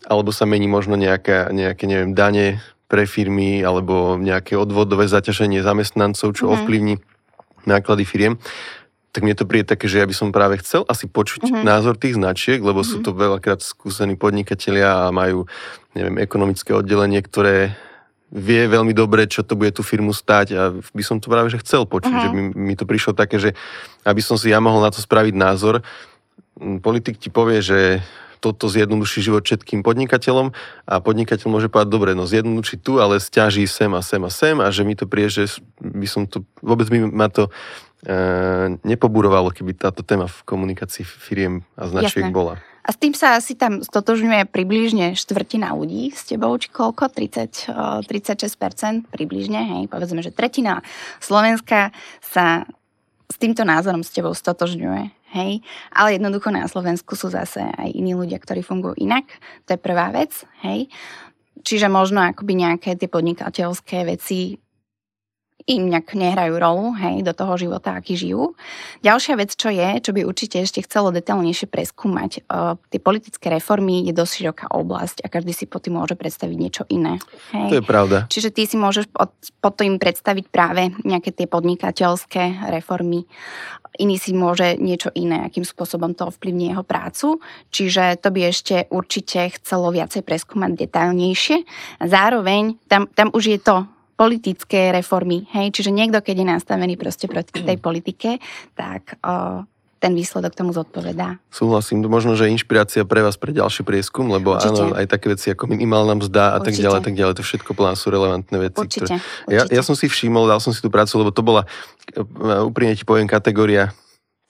alebo 0.09 0.33
sa 0.33 0.49
mení 0.49 0.65
možno 0.65 0.97
nejaká, 0.97 1.53
nejaké, 1.53 1.85
neviem, 1.85 2.17
dane 2.17 2.65
pre 2.89 3.05
firmy 3.05 3.61
alebo 3.61 4.17
nejaké 4.17 4.57
odvodové 4.57 5.05
zaťaženie 5.07 5.63
zamestnancov, 5.63 6.35
čo 6.35 6.51
mm. 6.51 6.53
ovplyvní 6.59 6.95
náklady 7.69 8.03
firiem, 8.03 8.35
tak 9.11 9.27
mne 9.27 9.35
to 9.35 9.47
príde 9.47 9.67
také, 9.67 9.91
že 9.91 9.99
ja 9.99 10.07
by 10.07 10.15
som 10.15 10.31
práve 10.31 10.63
chcel 10.63 10.87
asi 10.87 11.11
počuť 11.11 11.51
mm-hmm. 11.51 11.67
názor 11.67 11.99
tých 11.99 12.15
značiek, 12.15 12.63
lebo 12.63 12.81
mm-hmm. 12.81 12.91
sú 12.91 12.97
mhm. 13.03 13.05
to 13.07 13.11
veľakrát 13.13 13.61
skúsení 13.61 14.15
podnikatelia 14.15 15.11
a 15.11 15.15
majú, 15.15 15.51
neviem, 15.99 16.23
ekonomické 16.23 16.71
oddelenie, 16.71 17.19
ktoré 17.23 17.75
vie 18.31 18.63
veľmi 18.71 18.95
dobre, 18.95 19.27
čo 19.27 19.43
to 19.43 19.59
bude 19.59 19.75
tú 19.75 19.83
firmu 19.83 20.15
stať 20.15 20.47
a 20.55 20.71
by 20.71 21.03
som 21.03 21.19
to 21.19 21.27
práve 21.27 21.51
že 21.51 21.59
chcel 21.67 21.83
počuť, 21.83 22.15
uh-huh. 22.15 22.31
že 22.31 22.31
by 22.31 22.41
mi 22.55 22.75
to 22.79 22.87
prišlo 22.87 23.11
také, 23.11 23.43
že 23.43 23.59
aby 24.07 24.23
som 24.23 24.39
si 24.39 24.55
ja 24.55 24.63
mohol 24.63 24.87
na 24.87 24.95
to 24.95 25.03
spraviť 25.03 25.35
názor. 25.35 25.83
Politik 26.79 27.19
ti 27.19 27.27
povie, 27.27 27.59
že 27.59 27.99
toto 28.41 28.67
zjednoduší 28.67 29.21
život 29.21 29.45
všetkým 29.45 29.85
podnikateľom 29.85 30.57
a 30.89 30.95
podnikateľ 30.99 31.47
môže 31.47 31.69
povedať, 31.69 31.93
dobre, 31.93 32.11
no 32.17 32.25
zjednoduší 32.25 32.81
tu, 32.81 32.99
ale 32.99 33.21
stiaží 33.21 33.69
sem 33.69 33.93
a 33.93 34.01
sem 34.01 34.21
a 34.25 34.31
sem 34.33 34.57
a 34.59 34.67
že 34.73 34.83
mi 34.83 34.97
to 34.97 35.05
príde, 35.05 35.45
že 35.45 35.45
by 35.79 36.07
som 36.09 36.25
to, 36.25 36.43
vôbec 36.65 36.89
by 36.89 36.99
ma 37.05 37.29
to 37.29 37.53
e, 38.03 38.21
nepoburovalo, 38.83 39.53
keby 39.53 39.77
táto 39.77 40.01
téma 40.01 40.27
v 40.27 40.39
komunikácii 40.49 41.05
firiem 41.05 41.63
a 41.77 41.87
značiek 41.87 42.27
Jasné. 42.27 42.35
bola. 42.35 42.57
A 42.81 42.97
s 42.97 42.99
tým 42.99 43.13
sa 43.13 43.37
asi 43.37 43.55
tam 43.55 43.85
stotožňuje 43.85 44.49
približne 44.49 45.13
štvrtina 45.13 45.77
ľudí 45.77 46.17
s 46.17 46.25
tebou, 46.25 46.57
či 46.57 46.73
koľko? 46.73 47.13
30, 47.13 48.09
36% 48.09 49.13
približne, 49.13 49.61
hej, 49.61 49.83
povedzme, 49.93 50.25
že 50.25 50.33
tretina 50.33 50.81
Slovenska 51.21 51.93
sa 52.25 52.65
s 53.31 53.37
týmto 53.39 53.63
názorom 53.63 54.03
s 54.03 54.11
tebou 54.11 54.35
stotožňuje 54.35 55.20
hej. 55.35 55.63
Ale 55.95 56.17
jednoducho 56.19 56.51
na 56.51 56.67
Slovensku 56.67 57.15
sú 57.15 57.31
zase 57.31 57.63
aj 57.63 57.91
iní 57.95 58.15
ľudia, 58.15 58.39
ktorí 58.39 58.63
fungujú 58.63 58.99
inak. 58.99 59.27
To 59.67 59.75
je 59.75 59.81
prvá 59.81 60.11
vec, 60.15 60.45
hej. 60.63 60.91
Čiže 61.61 61.93
možno 61.93 62.25
akoby 62.25 62.57
nejaké 62.57 62.97
tie 62.97 63.09
podnikateľské 63.11 64.09
veci 64.09 64.57
im 65.71 65.87
nejak 65.87 66.19
nehrajú 66.19 66.59
rolu, 66.59 66.91
hej, 66.99 67.23
do 67.23 67.31
toho 67.31 67.55
života, 67.55 67.95
aký 67.95 68.19
žijú. 68.19 68.59
Ďalšia 69.07 69.35
vec, 69.39 69.55
čo 69.55 69.71
je, 69.71 70.03
čo 70.03 70.11
by 70.11 70.27
určite 70.27 70.59
ešte 70.59 70.83
chcelo 70.83 71.15
detailnejšie 71.15 71.71
preskúmať, 71.71 72.51
uh, 72.51 72.75
tie 72.91 72.99
politické 72.99 73.47
reformy 73.49 74.03
je 74.11 74.13
dosť 74.13 74.33
široká 74.43 74.67
oblasť 74.75 75.23
a 75.23 75.31
každý 75.31 75.55
si 75.55 75.71
pod 75.71 75.87
tým 75.87 75.97
môže 75.97 76.19
predstaviť 76.19 76.57
niečo 76.59 76.83
iné. 76.91 77.23
Hej. 77.55 77.69
To 77.71 77.77
je 77.79 77.85
pravda. 77.87 78.17
Čiže 78.27 78.51
ty 78.51 78.67
si 78.67 78.75
môžeš 78.75 79.07
pod, 79.15 79.31
pod 79.63 79.75
tým 79.79 80.03
predstaviť 80.03 80.51
práve 80.51 80.91
nejaké 81.07 81.31
tie 81.31 81.47
podnikateľské 81.47 82.67
reformy. 82.75 83.31
Iný 84.01 84.17
si 84.17 84.33
môže 84.33 84.79
niečo 84.79 85.11
iné, 85.15 85.45
akým 85.45 85.67
spôsobom 85.67 86.15
to 86.17 86.31
ovplyvní 86.31 86.73
jeho 86.73 86.87
prácu. 86.87 87.43
Čiže 87.75 88.23
to 88.23 88.33
by 88.33 88.49
ešte 88.49 88.77
určite 88.89 89.61
chcelo 89.61 89.93
viacej 89.93 90.23
preskúmať 90.25 90.87
detailnejšie. 90.87 91.67
Zároveň 92.01 92.81
tam, 92.89 93.11
tam 93.13 93.29
už 93.35 93.45
je 93.51 93.59
to 93.61 93.85
politické 94.21 94.93
reformy. 94.93 95.49
Hej? 95.57 95.81
Čiže 95.81 95.97
niekto, 95.97 96.21
keď 96.21 96.45
je 96.45 96.47
nastavený 96.53 97.01
proste 97.01 97.25
proti 97.25 97.65
tej 97.65 97.81
politike, 97.87 98.37
tak 98.77 99.17
o, 99.25 99.65
ten 99.97 100.13
výsledok 100.13 100.53
tomu 100.53 100.77
zodpovedá. 100.77 101.41
Súhlasím, 101.49 102.05
možno, 102.05 102.37
že 102.37 102.53
inšpirácia 102.53 103.09
pre 103.09 103.25
vás 103.25 103.41
pre 103.41 103.57
ďalší 103.57 103.81
prieskum, 103.81 104.29
lebo 104.29 104.61
Určite. 104.61 104.77
áno, 104.77 104.93
aj 104.93 105.09
také 105.09 105.33
veci 105.33 105.49
ako 105.49 105.73
minimálna 105.73 106.21
mzda 106.21 106.53
a 106.53 106.61
Určite. 106.61 106.65
tak 106.69 106.75
ďalej, 106.85 107.01
tak 107.01 107.15
ďalej, 107.17 107.35
to 107.41 107.45
všetko 107.49 107.71
plán 107.73 107.97
sú 107.97 108.13
relevantné 108.13 108.57
veci. 108.61 108.77
Určite. 108.77 109.17
Ktoré... 109.17 109.17
Určite. 109.49 109.57
Ja, 109.57 109.63
ja 109.73 109.83
som 109.85 109.97
si 109.97 110.05
všimol, 110.05 110.45
dal 110.53 110.61
som 110.61 110.77
si 110.77 110.85
tú 110.85 110.93
prácu, 110.93 111.17
lebo 111.17 111.33
to 111.33 111.41
bola, 111.41 111.65
e, 112.13 112.21
úprimne 112.61 112.93
ti 112.93 113.09
poviem, 113.09 113.25
kategória 113.25 113.97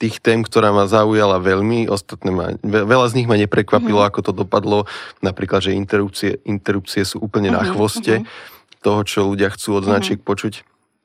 tých 0.01 0.17
tém, 0.17 0.41
ktorá 0.41 0.73
ma 0.73 0.89
zaujala 0.89 1.37
veľmi, 1.37 1.85
ostatné 1.85 2.33
ma, 2.33 2.57
veľa 2.65 3.13
z 3.13 3.21
nich 3.21 3.29
ma 3.29 3.37
neprekvapilo, 3.37 4.01
mm-hmm. 4.01 4.11
ako 4.11 4.19
to 4.25 4.31
dopadlo, 4.33 4.89
napríklad, 5.21 5.61
že 5.61 5.77
interrupcie, 5.77 6.41
interrupcie 6.41 7.05
sú 7.05 7.21
úplne 7.21 7.53
mm-hmm, 7.53 7.61
na 7.61 7.69
mhm, 7.69 7.73
chvoste. 7.77 8.15
Mm-hmm 8.19 8.59
toho, 8.81 9.01
čo 9.05 9.29
ľudia 9.29 9.53
chcú 9.53 9.77
od 9.77 9.85
značiek 9.85 10.17
mm-hmm. 10.17 10.31
počuť. 10.33 10.53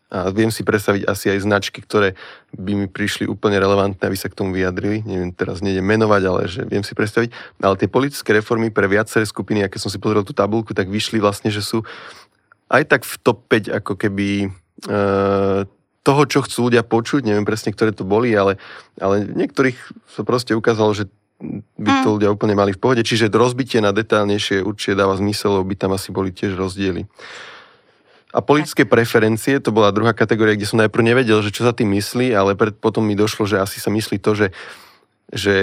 a 0.06 0.30
viem 0.30 0.48
si 0.48 0.62
predstaviť 0.62 1.02
asi 1.04 1.34
aj 1.34 1.44
značky, 1.44 1.82
ktoré 1.82 2.16
by 2.54 2.72
mi 2.72 2.86
prišli 2.88 3.28
úplne 3.28 3.60
relevantné, 3.60 4.00
aby 4.00 4.16
sa 4.16 4.32
k 4.32 4.38
tomu 4.38 4.56
vyjadrili. 4.56 5.04
Neviem, 5.04 5.34
teraz 5.34 5.60
nejdem 5.60 5.84
menovať, 5.84 6.22
ale 6.24 6.40
že 6.46 6.62
viem 6.64 6.86
si 6.86 6.96
predstaviť. 6.96 7.60
Ale 7.60 7.74
tie 7.76 7.90
politické 7.90 8.32
reformy 8.32 8.70
pre 8.72 8.86
viaceré 8.88 9.26
skupiny, 9.26 9.66
aké 9.66 9.76
som 9.82 9.92
si 9.92 10.00
pozrel 10.00 10.24
tú 10.24 10.32
tabulku, 10.32 10.72
tak 10.72 10.88
vyšli 10.88 11.20
vlastne, 11.20 11.50
že 11.52 11.60
sú 11.60 11.82
aj 12.70 12.82
tak 12.86 13.02
v 13.06 13.14
top 13.22 13.46
5 13.50 13.78
ako 13.82 13.92
keby 13.94 14.28
e, 14.46 14.48
toho, 16.06 16.22
čo 16.30 16.46
chcú 16.46 16.70
ľudia 16.70 16.86
počuť. 16.86 17.26
Neviem 17.26 17.42
presne, 17.42 17.74
ktoré 17.74 17.90
to 17.90 18.06
boli, 18.06 18.30
ale, 18.30 18.62
ale 19.02 19.26
niektorých 19.26 19.78
sa 20.06 20.22
proste 20.22 20.54
ukázalo, 20.54 20.94
že 20.94 21.10
by 21.76 21.90
to 22.06 22.08
hm. 22.08 22.14
ľudia 22.16 22.30
úplne 22.32 22.54
mali 22.56 22.72
v 22.72 22.80
pohode. 22.80 23.02
Čiže 23.04 23.28
rozbitie 23.34 23.82
na 23.82 23.92
detálnejšie 23.92 24.64
určite 24.64 24.96
dáva 24.96 25.18
zmysel, 25.18 25.60
lebo 25.60 25.68
by 25.68 25.76
tam 25.76 25.92
asi 25.92 26.14
boli 26.14 26.32
tiež 26.32 26.56
rozdiely. 26.56 27.04
A 28.34 28.42
politické 28.42 28.82
preferencie, 28.82 29.62
to 29.62 29.70
bola 29.70 29.94
druhá 29.94 30.10
kategória, 30.10 30.58
kde 30.58 30.66
som 30.66 30.82
najprv 30.82 31.14
nevedel, 31.14 31.38
že 31.46 31.54
čo 31.54 31.62
sa 31.62 31.70
tým 31.70 31.94
myslí, 31.94 32.34
ale 32.34 32.58
pred, 32.58 32.74
potom 32.74 33.06
mi 33.06 33.14
došlo, 33.14 33.46
že 33.46 33.62
asi 33.62 33.78
sa 33.78 33.88
myslí 33.88 34.18
to, 34.18 34.34
že, 34.34 34.48
že 35.30 35.54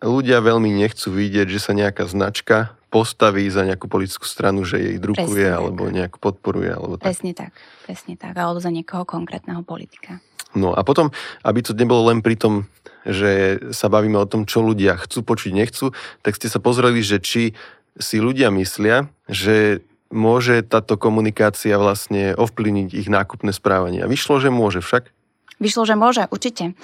ľudia 0.00 0.40
veľmi 0.40 0.72
nechcú 0.72 1.12
vidieť, 1.12 1.46
že 1.50 1.60
sa 1.60 1.72
nejaká 1.76 2.08
značka 2.08 2.78
postaví 2.88 3.44
za 3.52 3.68
nejakú 3.68 3.84
politickú 3.84 4.24
stranu, 4.24 4.64
že 4.64 4.80
jej 4.80 4.96
drukuje 4.96 5.28
presne 5.28 5.52
alebo 5.52 5.82
tak. 5.88 5.94
nejak 5.94 6.14
podporuje. 6.16 6.70
Alebo 6.72 6.94
tak. 6.96 7.12
Presne 7.12 7.32
tak, 7.36 7.52
presne 7.84 8.14
tak, 8.16 8.32
alebo 8.32 8.58
za 8.62 8.72
niekoho 8.72 9.04
konkrétneho 9.04 9.60
politika. 9.60 10.24
No 10.56 10.72
a 10.72 10.80
potom, 10.80 11.12
aby 11.44 11.60
to 11.60 11.76
nebolo 11.76 12.08
len 12.08 12.24
pri 12.24 12.40
tom, 12.40 12.64
že 13.04 13.60
sa 13.76 13.92
bavíme 13.92 14.16
o 14.16 14.28
tom, 14.28 14.48
čo 14.48 14.64
ľudia 14.64 14.96
chcú 14.96 15.20
počuť, 15.20 15.52
nechcú, 15.52 15.92
tak 16.24 16.40
ste 16.40 16.48
sa 16.48 16.56
pozreli, 16.60 17.04
že 17.04 17.20
či 17.20 17.52
si 18.00 18.16
ľudia 18.16 18.48
myslia, 18.54 19.12
že 19.28 19.84
môže 20.08 20.64
táto 20.64 20.96
komunikácia 20.96 21.76
vlastne 21.76 22.32
ovplyvniť 22.36 22.88
ich 22.96 23.08
nákupné 23.12 23.52
správanie. 23.52 24.00
A 24.00 24.10
vyšlo, 24.10 24.40
že 24.40 24.48
môže 24.48 24.80
však? 24.80 25.12
Vyšlo, 25.58 25.90
že 25.90 25.98
môže, 25.98 26.22
určite. 26.30 26.78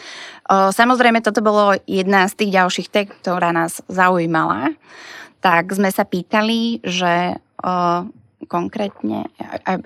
Samozrejme, 0.51 1.23
toto 1.23 1.39
bolo 1.41 1.79
jedna 1.87 2.27
z 2.27 2.43
tých 2.43 2.51
ďalších 2.59 2.89
tek, 2.91 3.07
ktorá 3.23 3.55
nás 3.55 3.79
zaujímala. 3.87 4.75
Tak 5.39 5.71
sme 5.73 5.95
sa 5.95 6.03
pýtali, 6.03 6.83
že 6.83 7.39
konkrétne, 8.49 9.29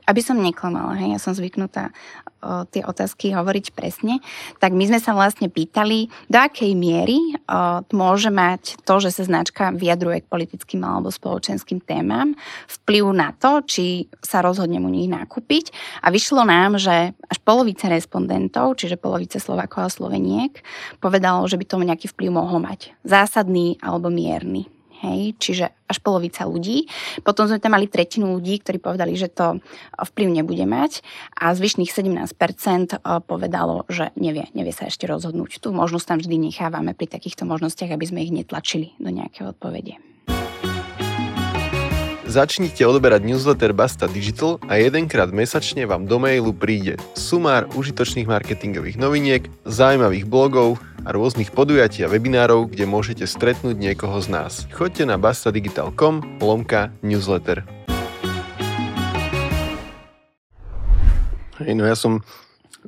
aby 0.06 0.20
som 0.22 0.38
neklamala, 0.38 0.94
hej, 0.98 1.16
ja 1.16 1.20
som 1.20 1.34
zvyknutá 1.34 1.90
o, 2.38 2.64
tie 2.70 2.86
otázky 2.86 3.34
hovoriť 3.34 3.74
presne, 3.74 4.22
tak 4.62 4.72
my 4.72 4.86
sme 4.86 5.00
sa 5.02 5.12
vlastne 5.12 5.50
pýtali, 5.50 6.08
do 6.30 6.38
akej 6.38 6.72
miery 6.78 7.18
o, 7.44 7.82
môže 7.92 8.30
mať 8.30 8.80
to, 8.86 9.02
že 9.02 9.20
sa 9.20 9.22
značka 9.26 9.74
vyjadruje 9.74 10.24
k 10.24 10.30
politickým 10.30 10.86
alebo 10.86 11.10
spoločenským 11.12 11.82
témam, 11.82 12.38
vplyv 12.66 13.04
na 13.12 13.34
to, 13.36 13.60
či 13.66 14.06
sa 14.22 14.40
rozhodne 14.40 14.78
mu 14.78 14.88
nich 14.88 15.10
nakúpiť. 15.10 15.74
A 16.00 16.14
vyšlo 16.14 16.46
nám, 16.46 16.78
že 16.78 17.12
až 17.12 17.38
polovica 17.42 17.90
respondentov, 17.90 18.78
čiže 18.78 18.96
polovica 18.96 19.42
Slovákov 19.42 19.80
a 19.84 19.92
Sloveniek, 19.92 20.62
povedalo, 21.02 21.44
že 21.50 21.58
by 21.58 21.64
to 21.66 21.82
nejaký 21.82 22.06
vplyv 22.08 22.30
mohol 22.32 22.62
mať. 22.62 22.94
Zásadný 23.02 23.76
alebo 23.82 24.08
mierny 24.08 24.77
hej, 25.02 25.34
čiže 25.38 25.70
až 25.88 25.98
polovica 26.04 26.44
ľudí. 26.44 26.90
Potom 27.24 27.48
sme 27.48 27.62
tam 27.62 27.78
mali 27.78 27.88
tretinu 27.88 28.36
ľudí, 28.36 28.60
ktorí 28.60 28.82
povedali, 28.82 29.16
že 29.16 29.32
to 29.32 29.62
vplyv 29.96 30.28
nebude 30.42 30.64
mať 30.68 31.00
a 31.38 31.54
zvyšných 31.54 31.88
17% 31.88 32.28
povedalo, 33.24 33.88
že 33.88 34.12
nevie, 34.18 34.50
nevie 34.52 34.74
sa 34.74 34.90
ešte 34.90 35.08
rozhodnúť. 35.08 35.62
Tu 35.62 35.68
možnosť 35.72 36.06
tam 36.06 36.18
vždy 36.20 36.36
nechávame 36.50 36.92
pri 36.92 37.08
takýchto 37.08 37.48
možnostiach, 37.48 37.94
aby 37.94 38.04
sme 38.04 38.24
ich 38.26 38.34
netlačili 38.34 38.92
do 39.00 39.08
nejakého 39.08 39.56
odpovede. 39.56 39.96
Začnite 42.28 42.84
odoberať 42.84 43.24
newsletter 43.24 43.72
Basta 43.72 44.04
Digital 44.04 44.60
a 44.68 44.76
jedenkrát 44.76 45.32
mesačne 45.32 45.88
vám 45.88 46.04
do 46.04 46.20
mailu 46.20 46.52
príde 46.52 47.00
sumár 47.16 47.64
užitočných 47.72 48.28
marketingových 48.28 49.00
noviniek, 49.00 49.48
zaujímavých 49.64 50.28
blogov 50.28 50.76
a 51.08 51.16
rôznych 51.16 51.48
podujatí 51.56 52.04
a 52.04 52.12
webinárov, 52.12 52.68
kde 52.68 52.84
môžete 52.84 53.24
stretnúť 53.24 53.80
niekoho 53.80 54.20
z 54.20 54.28
nás. 54.28 54.68
Choďte 54.76 55.08
na 55.08 55.16
bastadigital.com 55.16 56.44
lomka 56.44 56.92
newsletter. 57.00 57.64
Hej, 61.64 61.72
no 61.80 61.88
ja 61.88 61.96
som 61.96 62.20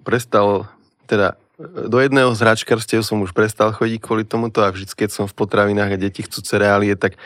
prestal, 0.05 0.69
teda 1.09 1.41
do 1.89 1.97
jedného 1.97 2.37
z 2.37 2.45
hračkarstiev 2.45 3.01
som 3.01 3.25
už 3.25 3.33
prestal 3.33 3.73
chodiť 3.73 4.05
kvôli 4.05 4.29
tomuto 4.29 4.61
a 4.61 4.69
vždy, 4.69 4.93
keď 4.93 5.09
som 5.17 5.25
v 5.25 5.33
potravinách 5.33 5.97
a 5.97 6.01
deti 6.01 6.29
chcú 6.29 6.45
cereálie, 6.45 6.93
tak 6.93 7.17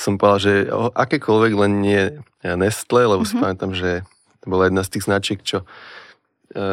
som 0.00 0.16
povedal, 0.16 0.40
že 0.40 0.52
akékoľvek 0.96 1.52
len 1.60 1.72
nie 1.84 2.02
Nestle, 2.40 3.04
lebo 3.04 3.20
mm-hmm. 3.20 3.28
si 3.28 3.34
mhm. 3.36 3.42
pamätám, 3.44 3.72
že 3.76 3.90
to 4.40 4.46
bola 4.48 4.72
jedna 4.72 4.80
z 4.80 4.96
tých 4.96 5.04
značiek, 5.04 5.38
čo 5.44 5.60
e, 5.60 6.64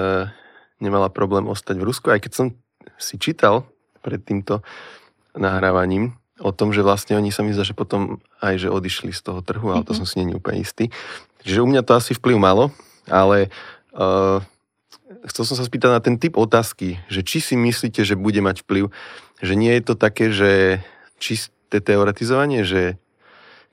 nemala 0.80 1.12
problém 1.12 1.44
ostať 1.52 1.76
v 1.76 1.88
Rusku, 1.92 2.08
aj 2.08 2.24
keď 2.24 2.32
som 2.32 2.48
si 2.96 3.20
čítal 3.20 3.68
pred 4.00 4.24
týmto 4.24 4.64
nahrávaním 5.36 6.16
o 6.40 6.56
tom, 6.56 6.72
že 6.72 6.86
vlastne 6.86 7.20
oni 7.20 7.34
sa 7.36 7.44
mi 7.44 7.52
zdá, 7.52 7.68
že 7.68 7.76
potom 7.76 8.24
aj 8.40 8.64
že 8.64 8.70
odišli 8.72 9.12
z 9.12 9.22
toho 9.26 9.44
trhu, 9.44 9.76
ale 9.76 9.84
to 9.84 9.92
mm-hmm. 9.92 10.00
som 10.00 10.06
si 10.08 10.16
není 10.24 10.34
úplne 10.38 10.64
istý. 10.64 10.88
Čiže 11.44 11.66
u 11.66 11.68
mňa 11.68 11.84
to 11.84 11.98
asi 11.98 12.16
vplyv 12.16 12.38
malo, 12.40 12.72
ale 13.10 13.50
uh, 13.98 14.40
chcel 15.28 15.44
som 15.50 15.58
sa 15.58 15.66
spýtať 15.66 15.90
na 15.92 16.02
ten 16.02 16.16
typ 16.22 16.38
otázky, 16.38 17.02
že 17.10 17.26
či 17.26 17.42
si 17.42 17.56
myslíte, 17.58 18.06
že 18.06 18.14
bude 18.14 18.40
mať 18.40 18.64
vplyv, 18.64 18.94
že 19.42 19.54
nie 19.58 19.74
je 19.76 19.84
to 19.84 19.94
také, 19.98 20.30
že 20.30 20.82
čisté 21.18 21.82
teoretizovanie, 21.82 22.62
že 22.62 23.02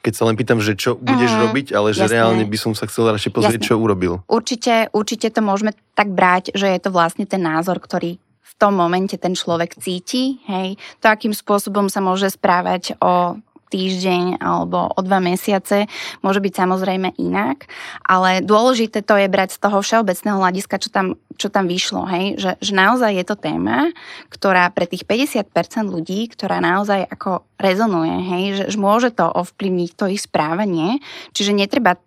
keď 0.05 0.13
sa 0.13 0.29
len 0.29 0.37
pýtam, 0.37 0.61
že 0.61 0.77
čo 0.77 1.01
budeš 1.01 1.33
mm, 1.33 1.41
robiť, 1.49 1.67
ale 1.73 1.97
že 1.97 2.05
jasné. 2.05 2.21
reálne 2.21 2.45
by 2.45 2.59
som 2.61 2.77
sa 2.77 2.85
chcela 2.85 3.17
radšej 3.17 3.33
pozrieť, 3.33 3.61
jasné. 3.65 3.69
čo 3.73 3.81
urobil. 3.81 4.21
Určite, 4.29 4.93
určite 4.93 5.33
to 5.33 5.41
môžeme 5.41 5.73
tak 5.97 6.13
brať, 6.13 6.53
že 6.53 6.69
je 6.69 6.81
to 6.85 6.93
vlastne 6.93 7.25
ten 7.25 7.41
názor, 7.41 7.81
ktorý 7.81 8.21
v 8.21 8.53
tom 8.61 8.77
momente 8.77 9.17
ten 9.17 9.33
človek 9.33 9.81
cíti, 9.81 10.45
hej, 10.45 10.77
to, 11.01 11.09
akým 11.09 11.33
spôsobom 11.33 11.89
sa 11.89 12.05
môže 12.05 12.29
správať 12.29 13.01
o 13.01 13.41
týždeň 13.75 14.39
alebo 14.39 14.95
o 14.95 15.01
dva 15.03 15.19
mesiace, 15.19 15.91
môže 16.23 16.39
byť 16.39 16.55
samozrejme 16.55 17.19
inak, 17.19 17.67
ale 18.07 18.39
dôležité 18.39 19.03
to 19.03 19.19
je 19.19 19.27
brať 19.27 19.59
z 19.59 19.67
toho 19.67 19.83
všeobecného 19.83 20.39
hľadiska, 20.39 20.79
čo 20.79 20.95
tam, 20.95 21.19
čo 21.35 21.51
tam 21.51 21.67
vyšlo, 21.67 22.07
hej? 22.07 22.39
Že, 22.39 22.51
že 22.63 22.73
naozaj 22.73 23.11
je 23.19 23.25
to 23.27 23.35
téma, 23.35 23.91
ktorá 24.31 24.71
pre 24.71 24.87
tých 24.87 25.03
50% 25.03 25.91
ľudí, 25.91 26.31
ktorá 26.31 26.63
naozaj 26.63 27.11
ako 27.11 27.43
rezonuje, 27.59 28.17
hej? 28.31 28.45
Že, 28.55 28.65
že 28.71 28.79
môže 28.79 29.11
to 29.11 29.27
ovplyvniť 29.27 29.91
to 29.99 30.07
ich 30.15 30.23
správanie, 30.23 31.03
čiže 31.35 31.51
netreba 31.51 31.99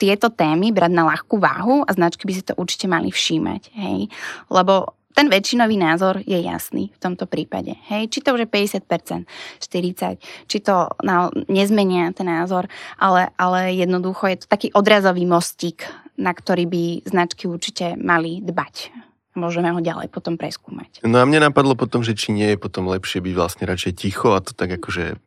tieto 0.00 0.32
témy 0.32 0.72
brať 0.72 0.92
na 0.96 1.04
ľahkú 1.12 1.36
váhu 1.36 1.84
a 1.84 1.90
značky 1.92 2.24
by 2.24 2.32
si 2.32 2.40
to 2.40 2.56
určite 2.56 2.88
mali 2.88 3.12
všímať, 3.12 3.62
hej? 3.76 4.08
Lebo 4.48 4.96
ten 5.20 5.28
väčšinový 5.28 5.76
názor 5.76 6.24
je 6.24 6.40
jasný 6.40 6.88
v 6.96 6.98
tomto 6.98 7.28
prípade. 7.28 7.76
Hej, 7.92 8.08
či 8.08 8.24
to 8.24 8.32
už 8.32 8.48
je 8.48 8.48
50%, 8.48 9.28
40%, 9.60 10.16
či 10.48 10.58
to 10.64 10.88
na, 11.04 11.28
nezmenia 11.44 12.08
ten 12.16 12.24
názor, 12.24 12.72
ale, 12.96 13.28
ale 13.36 13.76
jednoducho 13.76 14.32
je 14.32 14.40
to 14.40 14.46
taký 14.48 14.72
odrazový 14.72 15.28
mostík, 15.28 15.84
na 16.16 16.32
ktorý 16.32 16.64
by 16.64 16.84
značky 17.04 17.52
určite 17.52 18.00
mali 18.00 18.40
dbať. 18.40 18.96
Môžeme 19.36 19.68
ho 19.76 19.84
ďalej 19.84 20.08
potom 20.08 20.40
preskúmať. 20.40 21.04
No 21.04 21.20
a 21.20 21.28
mne 21.28 21.52
napadlo 21.52 21.76
potom, 21.76 22.00
že 22.00 22.16
či 22.16 22.32
nie 22.32 22.56
je 22.56 22.58
potom 22.58 22.88
lepšie 22.88 23.20
byť 23.20 23.34
vlastne 23.36 23.68
radšej 23.68 23.92
ticho 24.00 24.32
a 24.32 24.40
to 24.40 24.56
tak 24.56 24.72
akože 24.80 25.20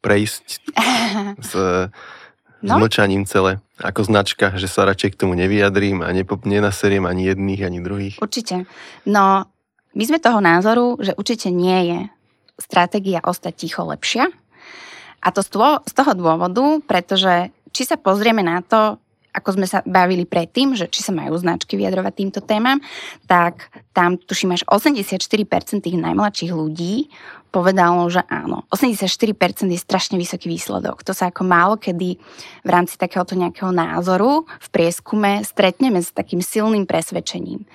prejsť 0.00 0.44
s 1.48 1.52
no? 2.62 2.76
s 2.76 2.80
mlčaním 2.80 3.24
celé, 3.24 3.60
ako 3.80 4.06
značka, 4.06 4.54
že 4.56 4.68
sa 4.68 4.88
radšej 4.88 5.16
k 5.16 5.20
tomu 5.20 5.36
nevyjadrím 5.36 6.04
a 6.04 6.12
nepop, 6.12 6.44
nenaseriem 6.44 7.04
ani 7.08 7.32
jedných, 7.32 7.62
ani 7.64 7.78
druhých. 7.80 8.16
Určite. 8.20 8.68
No, 9.04 9.48
my 9.96 10.02
sme 10.06 10.22
toho 10.22 10.38
názoru, 10.38 11.00
že 11.02 11.16
určite 11.18 11.50
nie 11.50 11.80
je 11.90 11.98
stratégia 12.60 13.24
ostať 13.24 13.52
ticho 13.56 13.82
lepšia. 13.82 14.28
A 15.20 15.28
to 15.32 15.44
z 15.44 15.92
toho 15.92 16.12
dôvodu, 16.16 16.80
pretože 16.88 17.52
či 17.76 17.82
sa 17.84 18.00
pozrieme 18.00 18.40
na 18.40 18.64
to, 18.64 18.96
ako 19.30 19.60
sme 19.60 19.66
sa 19.68 19.84
bavili 19.86 20.26
predtým, 20.26 20.74
že 20.74 20.90
či 20.90 21.06
sa 21.06 21.14
majú 21.14 21.38
značky 21.38 21.78
vyjadrovať 21.78 22.12
týmto 22.18 22.40
témam, 22.42 22.82
tak 23.30 23.70
tam 23.94 24.18
tuším 24.18 24.58
až 24.58 24.66
84% 24.66 25.86
tých 25.86 25.96
najmladších 25.96 26.50
ľudí 26.50 27.06
povedalo, 27.50 28.06
že 28.06 28.22
áno. 28.30 28.64
84% 28.70 29.66
je 29.66 29.78
strašne 29.78 30.16
vysoký 30.16 30.46
výsledok. 30.46 31.02
To 31.02 31.12
sa 31.12 31.28
ako 31.34 31.42
málo 31.42 31.74
kedy 31.76 32.16
v 32.62 32.70
rámci 32.70 32.94
takéhoto 32.94 33.34
nejakého 33.34 33.74
názoru 33.74 34.46
v 34.46 34.68
prieskume 34.70 35.42
stretneme 35.42 35.98
s 35.98 36.14
takým 36.14 36.38
silným 36.38 36.86
presvedčením. 36.86 37.66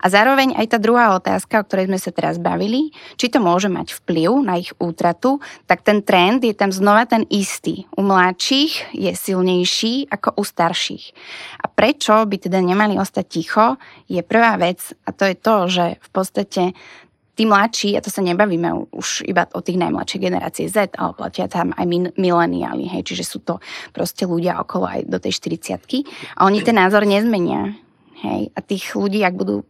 A 0.00 0.06
zároveň 0.06 0.54
aj 0.54 0.66
tá 0.74 0.78
druhá 0.78 1.18
otázka, 1.18 1.60
o 1.60 1.66
ktorej 1.66 1.90
sme 1.90 1.98
sa 1.98 2.14
teraz 2.14 2.38
bavili, 2.38 2.94
či 3.18 3.28
to 3.28 3.42
môže 3.42 3.66
mať 3.66 3.98
vplyv 4.00 4.30
na 4.46 4.62
ich 4.62 4.70
útratu, 4.78 5.42
tak 5.66 5.82
ten 5.82 6.00
trend 6.06 6.46
je 6.46 6.54
tam 6.54 6.70
znova 6.70 7.04
ten 7.10 7.26
istý. 7.28 7.90
U 7.98 8.06
mladších 8.06 8.94
je 8.94 9.12
silnejší 9.12 10.08
ako 10.08 10.38
u 10.38 10.42
starších. 10.46 11.04
A 11.58 11.66
prečo 11.66 12.22
by 12.22 12.36
teda 12.38 12.62
nemali 12.62 12.94
ostať 12.94 13.24
ticho, 13.26 13.66
je 14.06 14.22
prvá 14.22 14.54
vec 14.56 14.80
a 15.02 15.10
to 15.10 15.26
je 15.26 15.36
to, 15.36 15.56
že 15.66 15.84
v 15.98 16.08
podstate 16.14 16.62
tí 17.34 17.44
mladší, 17.44 17.98
a 17.98 18.00
to 18.00 18.10
sa 18.10 18.22
nebavíme 18.22 18.94
už 18.94 19.26
iba 19.26 19.46
o 19.52 19.60
tých 19.60 19.78
najmladších 19.78 20.22
generácií 20.22 20.66
Z, 20.70 20.94
ale 20.94 21.12
platia 21.18 21.50
tam 21.50 21.74
aj 21.74 21.86
mileniáli, 22.14 22.86
hej, 22.86 23.02
čiže 23.02 23.24
sú 23.26 23.38
to 23.42 23.58
proste 23.90 24.24
ľudia 24.24 24.62
okolo 24.62 24.86
aj 24.86 25.00
do 25.10 25.18
tej 25.18 25.34
40 25.34 26.06
a 26.38 26.40
oni 26.46 26.62
ten 26.62 26.78
názor 26.78 27.02
nezmenia. 27.02 27.74
hej, 28.24 28.48
a 28.54 28.58
tých 28.64 28.94
ľudí, 28.96 29.20
ak 29.20 29.34
budú 29.36 29.66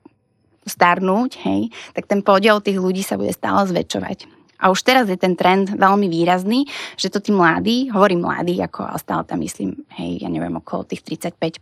starnúť, 0.64 1.42
hej, 1.44 1.72
tak 1.92 2.06
ten 2.06 2.22
podiel 2.22 2.60
tých 2.60 2.78
ľudí 2.78 3.02
sa 3.02 3.18
bude 3.18 3.32
stále 3.32 3.66
zväčšovať. 3.68 4.30
A 4.62 4.70
už 4.72 4.80
teraz 4.80 5.10
je 5.10 5.18
ten 5.18 5.34
trend 5.34 5.76
veľmi 5.76 6.08
výrazný, 6.08 6.64
že 6.96 7.10
to 7.10 7.20
tí 7.20 7.34
mladí, 7.34 7.90
hovorím 7.90 8.24
mladí, 8.24 8.56
ako 8.62 8.96
stále 8.96 9.26
tam 9.26 9.42
myslím, 9.42 9.82
hej, 9.98 10.24
ja 10.24 10.28
neviem, 10.30 10.54
okolo 10.56 10.88
tých 10.88 11.02
35, 11.02 11.60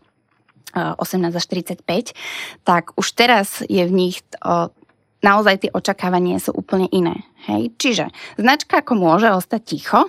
18 0.75 1.03
eh, 1.03 1.37
až 1.37 1.45
35, 1.83 2.15
tak 2.65 2.93
už 2.97 3.09
teraz 3.13 3.65
je 3.67 3.83
v 3.85 3.93
nich 3.93 4.23
naozaj 5.23 5.67
tie 5.67 5.71
očakávania 5.71 6.43
sú 6.43 6.53
úplne 6.53 6.91
iné. 6.91 7.25
Hej? 7.49 7.73
Čiže 7.79 8.05
značka 8.37 8.83
ako 8.83 8.99
môže 8.99 9.31
ostať 9.31 9.61
ticho, 9.63 10.01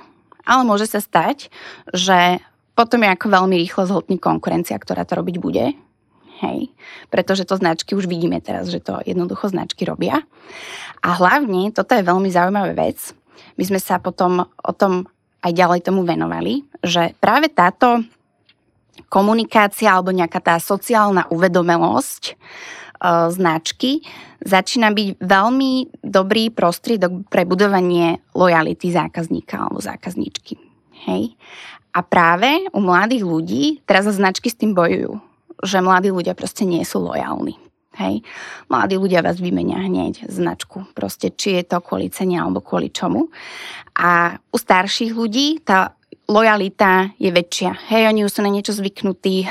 ale 0.44 0.62
môže 0.68 0.90
sa 0.90 1.00
stať, 1.00 1.48
že 1.94 2.42
potom 2.74 3.06
je 3.06 3.14
ako 3.14 3.28
veľmi 3.30 3.56
rýchlo 3.62 3.86
zhltní 3.86 4.18
konkurencia, 4.18 4.76
ktorá 4.76 5.06
to 5.06 5.22
robiť 5.22 5.38
bude. 5.38 5.78
Hej. 6.44 6.74
Pretože 7.08 7.48
to 7.48 7.56
značky 7.56 7.96
už 7.96 8.10
vidíme 8.10 8.42
teraz, 8.44 8.68
že 8.68 8.84
to 8.84 9.00
jednoducho 9.08 9.48
značky 9.48 9.88
robia. 9.88 10.26
A 11.00 11.16
hlavne, 11.16 11.72
toto 11.72 11.96
je 11.96 12.04
veľmi 12.04 12.28
zaujímavá 12.28 12.76
vec, 12.76 13.16
my 13.56 13.64
sme 13.64 13.80
sa 13.80 14.02
potom 14.02 14.44
o 14.44 14.74
tom 14.74 15.06
aj 15.44 15.52
ďalej 15.54 15.80
tomu 15.86 16.08
venovali, 16.08 16.66
že 16.82 17.14
práve 17.20 17.52
táto 17.52 18.02
komunikácia 19.12 19.94
alebo 19.94 20.14
nejaká 20.14 20.40
tá 20.42 20.56
sociálna 20.58 21.30
uvedomelosť 21.30 22.38
značky 23.30 24.04
začína 24.44 24.96
byť 24.96 25.20
veľmi 25.20 25.72
dobrý 26.04 26.52
prostriedok 26.52 27.28
pre 27.28 27.44
budovanie 27.44 28.24
lojality 28.32 28.92
zákazníka 28.92 29.60
alebo 29.60 29.84
zákazníčky. 29.84 30.56
Hej. 31.08 31.36
A 31.94 32.00
práve 32.02 32.64
u 32.74 32.80
mladých 32.80 33.24
ľudí 33.28 33.64
teraz 33.84 34.08
značky 34.08 34.50
s 34.50 34.58
tým 34.58 34.72
bojujú 34.72 35.34
že 35.64 35.80
mladí 35.80 36.12
ľudia 36.12 36.36
proste 36.36 36.68
nie 36.68 36.84
sú 36.84 37.00
lojálni. 37.00 37.56
Hej. 37.94 38.26
Mladí 38.68 38.98
ľudia 39.00 39.22
vás 39.22 39.40
vymenia 39.40 39.80
hneď 39.80 40.26
značku. 40.28 40.84
Proste, 40.98 41.30
či 41.32 41.62
je 41.62 41.64
to 41.64 41.78
kvôli 41.80 42.10
cene 42.10 42.42
alebo 42.42 42.60
kvôli 42.60 42.90
čomu. 42.90 43.30
A 43.94 44.36
u 44.50 44.58
starších 44.58 45.14
ľudí 45.14 45.62
tá 45.62 45.94
lojalita 46.28 47.12
je 47.20 47.30
väčšia. 47.30 47.76
Hej, 47.92 48.10
oni 48.10 48.24
už 48.24 48.32
sú 48.32 48.42
na 48.42 48.52
niečo 48.52 48.72
zvyknutí, 48.72 49.44
o, 49.44 49.50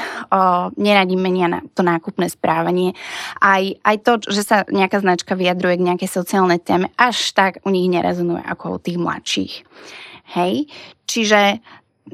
neradi 0.81 1.17
menia 1.21 1.49
na 1.49 1.61
to 1.77 1.85
nákupné 1.85 2.33
správanie. 2.33 2.97
Aj, 3.39 3.61
aj 3.85 3.97
to, 4.01 4.13
že 4.33 4.43
sa 4.43 4.57
nejaká 4.69 5.05
značka 5.05 5.37
vyjadruje 5.37 5.79
k 5.81 5.87
nejakej 5.93 6.11
sociálnej 6.11 6.61
téme, 6.65 6.89
až 6.97 7.37
tak 7.37 7.61
u 7.63 7.71
nich 7.71 7.93
nerezonuje 7.93 8.41
ako 8.41 8.77
u 8.77 8.79
tých 8.81 8.99
mladších. 8.99 9.55
Hej, 10.33 10.73
čiže 11.05 11.61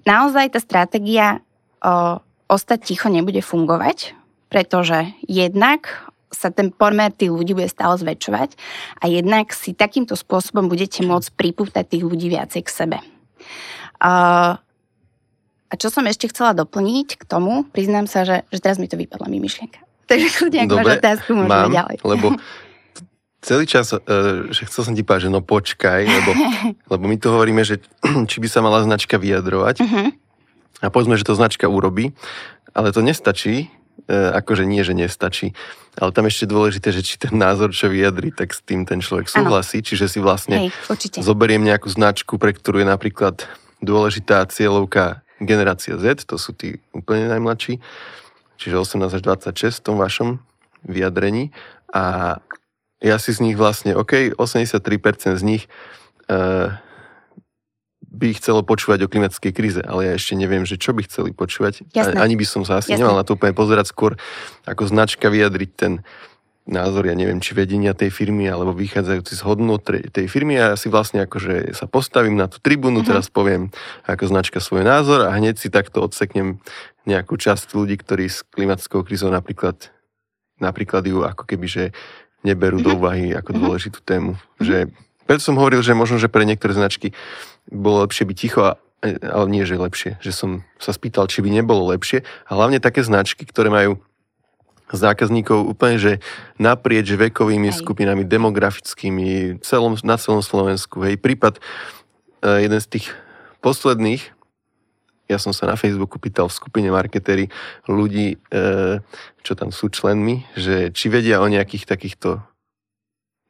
naozaj 0.03 0.59
tá 0.59 0.61
stratégia 0.61 1.39
o, 1.79 2.19
ostať 2.51 2.79
ticho 2.83 3.07
nebude 3.07 3.39
fungovať, 3.39 4.19
pretože 4.51 5.15
jednak 5.29 6.09
sa 6.29 6.53
ten 6.53 6.75
pomer 6.75 7.09
tých 7.15 7.33
ľudí 7.33 7.57
bude 7.57 7.71
stále 7.71 7.97
zväčšovať 7.97 8.59
a 9.01 9.05
jednak 9.09 9.49
si 9.57 9.73
takýmto 9.73 10.13
spôsobom 10.13 10.69
budete 10.69 11.01
môcť 11.01 11.33
pripútať 11.33 11.85
tých 11.89 12.05
ľudí 12.05 12.29
viacej 12.29 12.63
k 12.67 12.75
sebe. 12.75 12.99
A 14.01 15.75
čo 15.77 15.93
som 15.93 16.07
ešte 16.09 16.33
chcela 16.33 16.57
doplniť 16.57 17.21
k 17.21 17.25
tomu, 17.29 17.67
priznám 17.69 18.09
sa, 18.09 18.25
že, 18.25 18.49
že 18.49 18.63
teraz 18.63 18.81
mi 18.81 18.89
to 18.89 18.97
vypadla 18.97 19.29
mi 19.29 19.43
myšlienka. 19.43 19.85
Takže 20.11 20.29
kľudne, 20.41 20.59
ak 20.65 20.71
máš 20.73 20.87
otázku, 21.03 21.31
môžeme 21.37 21.53
mám, 21.53 21.73
ďalej. 21.75 21.97
Lebo 22.01 22.27
celý 23.49 23.65
čas, 23.69 23.93
e, 23.93 23.99
že 24.51 24.63
chcel 24.65 24.83
som 24.89 24.95
ti 24.97 25.05
povedať, 25.05 25.29
že 25.29 25.35
no 25.35 25.45
počkaj, 25.45 26.01
lebo, 26.09 26.31
lebo 26.97 27.05
my 27.05 27.17
tu 27.21 27.29
hovoríme, 27.29 27.63
že 27.67 27.85
či 28.31 28.37
by 28.41 28.49
sa 28.49 28.65
mala 28.65 28.81
značka 28.81 29.21
vyjadrovať. 29.21 29.77
Uh-huh 29.85 30.09
a 30.83 30.87
povedzme, 30.91 31.19
že 31.19 31.27
to 31.27 31.35
značka 31.35 31.67
urobí, 31.67 32.15
ale 32.71 32.95
to 32.95 33.03
nestačí, 33.03 33.67
e, 34.07 34.15
akože 34.15 34.63
nie, 34.63 34.83
že 34.87 34.95
nestačí, 34.95 35.55
ale 35.99 36.15
tam 36.15 36.31
ešte 36.31 36.47
dôležité, 36.47 36.95
že 36.95 37.03
či 37.03 37.19
ten 37.19 37.35
názor, 37.35 37.75
čo 37.75 37.91
vyjadri, 37.91 38.31
tak 38.31 38.55
s 38.55 38.63
tým 38.63 38.87
ten 38.87 39.03
človek 39.03 39.27
súhlasí, 39.27 39.83
ano. 39.83 39.87
čiže 39.91 40.07
si 40.07 40.19
vlastne 40.23 40.71
Hej, 40.71 41.19
zoberiem 41.19 41.67
nejakú 41.67 41.91
značku, 41.91 42.39
pre 42.39 42.55
ktorú 42.55 42.87
je 42.87 42.89
napríklad 42.89 43.43
dôležitá 43.83 44.47
cieľovka 44.51 45.23
generácia 45.39 45.95
Z, 45.95 46.27
to 46.27 46.37
sú 46.37 46.55
tí 46.55 46.83
úplne 46.91 47.31
najmladší, 47.31 47.79
čiže 48.59 48.75
18 48.75 49.19
až 49.19 49.23
26 49.23 49.81
v 49.81 49.85
tom 49.87 49.97
vašom 49.97 50.29
vyjadrení 50.83 51.55
a 51.95 52.37
ja 52.99 53.17
si 53.23 53.31
z 53.31 53.39
nich 53.47 53.55
vlastne, 53.55 53.95
OK, 53.95 54.35
83% 54.35 55.39
z 55.39 55.45
nich 55.47 55.71
e, 56.27 56.39
by 58.09 58.29
chcelo 58.35 58.67
počúvať 58.67 59.07
o 59.07 59.11
klimatickej 59.11 59.53
kríze, 59.55 59.81
ale 59.87 60.11
ja 60.11 60.13
ešte 60.19 60.35
neviem, 60.35 60.67
že 60.67 60.75
čo 60.75 60.91
by 60.91 61.07
chceli 61.07 61.31
počúvať. 61.31 61.87
Jasné. 61.95 62.19
Ani 62.19 62.35
by 62.35 62.43
som 62.43 62.67
sa 62.67 62.83
asi 62.83 62.99
Jasné. 62.99 63.07
nemal 63.07 63.15
na 63.15 63.23
to 63.23 63.39
úplne 63.39 63.55
pozerať 63.55 63.95
skôr 63.95 64.19
ako 64.67 64.91
značka 64.91 65.31
vyjadriť 65.31 65.71
ten 65.79 65.93
názor, 66.69 67.09
ja 67.09 67.17
neviem, 67.17 67.41
či 67.41 67.57
vedenia 67.57 67.97
tej 67.97 68.13
firmy, 68.13 68.45
alebo 68.45 68.77
vychádzajúci 68.77 69.33
z 69.33 69.43
hodnot 69.43 69.89
tej 69.89 70.27
firmy 70.29 70.61
a 70.61 70.73
ja 70.73 70.77
si 70.77 70.93
vlastne 70.93 71.25
akože 71.25 71.73
sa 71.73 71.89
postavím 71.89 72.37
na 72.37 72.47
tú 72.47 72.61
tribúnu, 72.61 73.01
uh-huh. 73.01 73.09
teraz 73.09 73.33
poviem 73.33 73.73
ako 74.05 74.29
značka 74.29 74.61
svoj 74.61 74.85
názor 74.85 75.25
a 75.25 75.33
hneď 75.33 75.57
si 75.57 75.73
takto 75.73 76.05
odseknem 76.05 76.61
nejakú 77.09 77.41
časť 77.41 77.73
ľudí, 77.73 77.97
ktorí 77.97 78.29
s 78.29 78.45
klimatickou 78.45 79.01
krízou 79.01 79.33
napríklad, 79.33 79.89
napríklad 80.61 81.09
ju 81.09 81.25
ako 81.25 81.49
keby, 81.49 81.67
že 81.67 81.85
neberú 82.45 82.85
do 82.85 83.01
úvahy 83.01 83.33
ako 83.33 83.51
uh-huh. 83.57 83.63
dôležitú 83.65 84.05
tému. 84.05 84.37
Uh-huh. 84.37 84.61
Že, 84.61 84.77
preto 85.25 85.43
som 85.43 85.57
hovoril, 85.57 85.81
že 85.81 85.97
možno, 85.97 86.21
že 86.21 86.29
pre 86.29 86.45
niektoré 86.45 86.77
značky 86.77 87.17
bolo 87.73 88.05
lepšie 88.05 88.29
byť 88.29 88.37
ticho, 88.37 88.61
a, 88.69 88.77
ale 89.25 89.47
nie, 89.49 89.65
že 89.65 89.81
lepšie, 89.81 90.21
že 90.21 90.37
som 90.37 90.69
sa 90.77 90.93
spýtal, 90.93 91.33
či 91.33 91.41
by 91.41 91.49
nebolo 91.49 91.89
lepšie. 91.97 92.29
A 92.45 92.51
hlavne 92.53 92.77
také 92.77 93.01
značky, 93.01 93.49
ktoré 93.49 93.73
majú 93.73 94.05
zákazníkov 94.93 95.69
úplne, 95.69 95.97
že 96.01 96.13
naprieč 96.57 97.13
vekovými 97.13 97.73
Hej. 97.73 97.85
skupinami, 97.85 98.25
demografickými, 98.25 99.61
celom, 99.61 99.97
na 100.05 100.17
celom 100.17 100.41
Slovensku. 100.41 101.05
Hej, 101.05 101.21
prípad, 101.21 101.61
uh, 101.61 102.63
jeden 102.63 102.81
z 102.81 102.87
tých 102.89 103.07
posledných, 103.61 104.37
ja 105.29 105.37
som 105.37 105.53
sa 105.53 105.69
na 105.69 105.77
Facebooku 105.77 106.17
pýtal 106.17 106.49
v 106.49 106.57
skupine 106.57 106.89
marketéri 106.89 107.53
ľudí, 107.85 108.41
uh, 108.49 109.05
čo 109.45 109.53
tam 109.53 109.69
sú 109.75 109.93
členmi, 109.93 110.49
že 110.57 110.89
či 110.95 111.13
vedia 111.13 111.45
o 111.45 111.49
nejakých 111.49 111.85
takýchto 111.85 112.41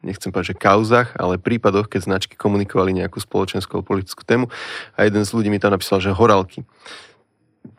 nechcem 0.02 0.30
povedať, 0.30 0.54
že 0.54 0.62
kauzach, 0.62 1.10
ale 1.18 1.42
prípadoch, 1.42 1.90
keď 1.90 2.06
značky 2.06 2.38
komunikovali 2.38 2.94
nejakú 2.94 3.18
spoločenskú 3.18 3.82
politickú 3.82 4.22
tému 4.22 4.46
a 4.94 5.06
jeden 5.06 5.26
z 5.26 5.34
ľudí 5.34 5.50
mi 5.50 5.58
tam 5.58 5.74
napísal, 5.74 5.98
že 5.98 6.14
horálky. 6.14 6.62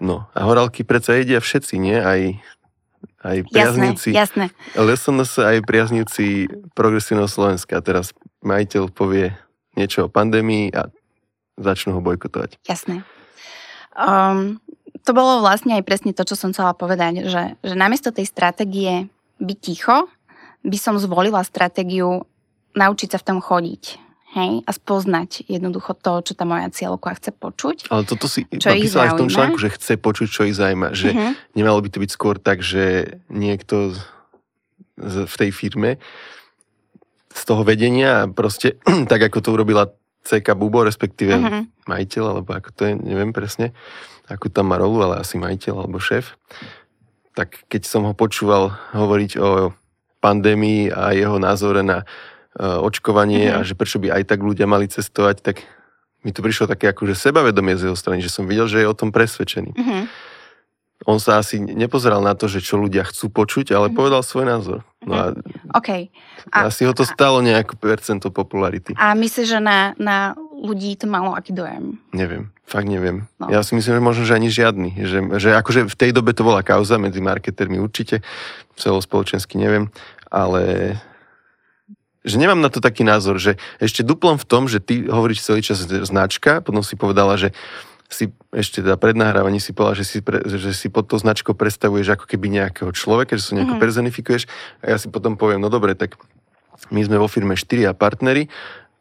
No 0.03 0.27
a 0.35 0.43
horálky 0.43 0.83
predsa 0.83 1.15
jedia 1.15 1.39
všetci, 1.39 1.79
nie? 1.79 1.95
Aj, 1.95 2.19
aj 3.23 3.37
priaznivci. 3.51 4.15
Jasné, 4.15 4.51
jasné. 4.75 5.23
sa 5.27 5.41
aj 5.51 5.57
priaznivci 5.67 6.47
progresívneho 6.71 7.27
Slovenska. 7.27 7.79
A 7.79 7.85
teraz 7.85 8.15
majiteľ 8.43 8.91
povie 8.91 9.35
niečo 9.75 10.07
o 10.07 10.11
pandémii 10.11 10.71
a 10.71 10.87
začnú 11.59 11.99
ho 11.99 12.01
bojkotovať. 12.01 12.63
Jasné. 12.63 13.03
Um, 13.99 14.63
to 15.03 15.11
bolo 15.11 15.43
vlastne 15.43 15.75
aj 15.75 15.83
presne 15.83 16.11
to, 16.15 16.23
čo 16.23 16.39
som 16.39 16.55
chcela 16.55 16.71
povedať, 16.71 17.27
že, 17.27 17.43
že 17.59 17.75
namiesto 17.75 18.15
tej 18.15 18.27
stratégie 18.27 19.11
byť 19.39 19.57
ticho, 19.59 20.07
by 20.63 20.77
som 20.79 20.99
zvolila 20.99 21.43
stratégiu 21.43 22.27
naučiť 22.75 23.15
sa 23.15 23.17
v 23.19 23.27
tom 23.27 23.39
chodiť. 23.39 24.08
Hej, 24.29 24.61
a 24.61 24.71
spoznať 24.77 25.49
jednoducho 25.49 25.97
to, 25.97 26.21
čo 26.21 26.33
tá 26.37 26.45
moja 26.45 26.69
cieľka 26.69 27.17
chce 27.17 27.33
počuť. 27.33 27.89
Ale 27.89 28.05
toto 28.05 28.29
si 28.29 28.45
čo 28.45 28.69
písala 28.69 29.09
aj 29.09 29.11
v 29.17 29.21
tom 29.25 29.29
článku, 29.33 29.57
že 29.57 29.73
chce 29.73 29.97
počuť, 29.97 30.27
čo 30.29 30.45
ich 30.45 30.53
zaujíma. 30.53 30.93
Že 30.93 31.09
uh-huh. 31.09 31.31
nemalo 31.57 31.81
by 31.81 31.89
to 31.89 31.97
byť 31.97 32.11
skôr 32.13 32.37
tak, 32.37 32.61
že 32.61 33.17
niekto 33.33 33.97
z, 35.01 35.25
v 35.25 35.33
tej 35.33 35.49
firme 35.49 35.97
z 37.33 37.41
toho 37.41 37.65
vedenia 37.65 38.29
proste, 38.29 38.77
tak 39.11 39.33
ako 39.33 39.41
to 39.41 39.49
urobila 39.49 39.89
CK 40.21 40.53
Bubo, 40.53 40.85
respektíve 40.85 41.33
uh-huh. 41.33 41.65
majiteľ, 41.89 42.23
alebo 42.29 42.53
ako 42.53 42.69
to 42.69 42.81
je, 42.85 42.93
neviem 43.01 43.33
presne, 43.33 43.73
ako 44.29 44.53
tam 44.53 44.69
má 44.69 44.77
rolu, 44.77 45.09
ale 45.09 45.25
asi 45.25 45.41
majiteľ 45.41 45.89
alebo 45.89 45.97
šéf. 45.97 46.37
Tak 47.33 47.65
keď 47.65 47.81
som 47.81 48.05
ho 48.05 48.13
počúval 48.13 48.77
hovoriť 48.93 49.31
o 49.41 49.73
pandémii 50.21 50.93
a 50.93 51.17
jeho 51.17 51.41
názore 51.41 51.81
na 51.81 52.05
očkovanie 52.57 53.49
mm-hmm. 53.49 53.59
a 53.61 53.67
že 53.67 53.77
prečo 53.77 54.01
by 54.01 54.09
aj 54.09 54.23
tak 54.25 54.41
ľudia 54.41 54.65
mali 54.65 54.89
cestovať, 54.89 55.45
tak 55.45 55.61
mi 56.25 56.33
to 56.33 56.43
prišlo 56.43 56.67
také 56.67 56.91
akože 56.91 57.15
sebavedomie 57.15 57.77
z 57.77 57.89
jeho 57.89 57.97
strany, 57.97 58.19
že 58.19 58.33
som 58.33 58.49
videl, 58.49 58.67
že 58.67 58.83
je 58.83 58.87
o 58.89 58.97
tom 58.97 59.13
presvedčený. 59.13 59.71
Mm-hmm. 59.77 60.03
On 61.07 61.15
sa 61.15 61.39
asi 61.39 61.63
nepozeral 61.63 62.19
na 62.19 62.35
to, 62.35 62.51
že 62.51 62.59
čo 62.59 62.75
ľudia 62.75 63.07
chcú 63.07 63.31
počuť, 63.31 63.71
ale 63.71 63.87
mm-hmm. 63.87 63.95
povedal 63.95 64.19
svoj 64.19 64.45
názor. 64.51 64.79
No 64.99 65.15
a 65.15 65.25
okay. 65.71 66.11
a, 66.51 66.67
asi 66.67 66.83
ho 66.83 66.91
to 66.91 67.07
stalo 67.07 67.39
nejakú 67.39 67.79
percento 67.79 68.27
popularity. 68.35 68.91
A 68.99 69.15
myslíš, 69.15 69.47
že 69.47 69.59
na, 69.63 69.95
na 69.95 70.35
ľudí 70.59 70.99
to 70.99 71.07
malo 71.07 71.31
aký 71.31 71.55
dojem? 71.55 71.95
Neviem, 72.11 72.51
fakt 72.67 72.91
neviem. 72.91 73.31
No. 73.39 73.47
Ja 73.47 73.63
si 73.63 73.79
myslím, 73.79 73.95
že 73.95 74.03
možno, 74.03 74.23
že 74.27 74.35
ani 74.35 74.51
žiadny. 74.51 74.99
Že, 74.99 75.19
že 75.39 75.49
akože 75.55 75.87
v 75.87 75.95
tej 75.95 76.11
dobe 76.11 76.35
to 76.35 76.43
bola 76.43 76.59
kauza 76.67 76.99
medzi 76.99 77.23
marketermi 77.23 77.79
určite, 77.79 78.19
celospoločensky 78.75 79.55
neviem, 79.55 79.87
ale 80.27 80.95
že 82.23 82.35
nemám 82.35 82.59
na 82.59 82.67
to 82.67 82.83
taký 82.83 83.07
názor, 83.07 83.39
že 83.39 83.55
ešte 83.79 84.03
duplom 84.03 84.35
v 84.35 84.45
tom, 84.47 84.67
že 84.67 84.83
ty 84.83 85.07
hovoríš 85.07 85.43
celý 85.45 85.63
čas 85.63 85.83
značka, 85.87 86.59
potom 86.59 86.83
si 86.83 86.99
povedala, 86.99 87.39
že 87.39 87.55
si 88.09 88.33
ešte 88.49 88.81
teda 88.81 88.97
pred 88.97 89.13
nahrávaním 89.13 89.61
si 89.61 89.69
povedal, 89.69 90.01
že 90.01 90.05
si, 90.05 90.19
pre, 90.25 90.41
že 90.41 90.73
si 90.73 90.89
pod 90.89 91.05
to 91.05 91.21
značkou 91.21 91.53
predstavuješ 91.53 92.17
ako 92.17 92.25
keby 92.25 92.49
nejakého 92.49 92.89
človeka, 92.89 93.37
že 93.37 93.45
sa 93.45 93.53
nejako 93.53 93.77
mm-hmm. 93.77 93.85
personifikuješ 93.85 94.43
a 94.81 94.85
ja 94.91 94.97
si 94.97 95.13
potom 95.13 95.37
poviem, 95.37 95.61
no 95.61 95.69
dobre, 95.69 95.93
tak 95.93 96.17
my 96.89 97.05
sme 97.05 97.21
vo 97.21 97.29
firme 97.29 97.53
štyria 97.53 97.93
partnery 97.93 98.49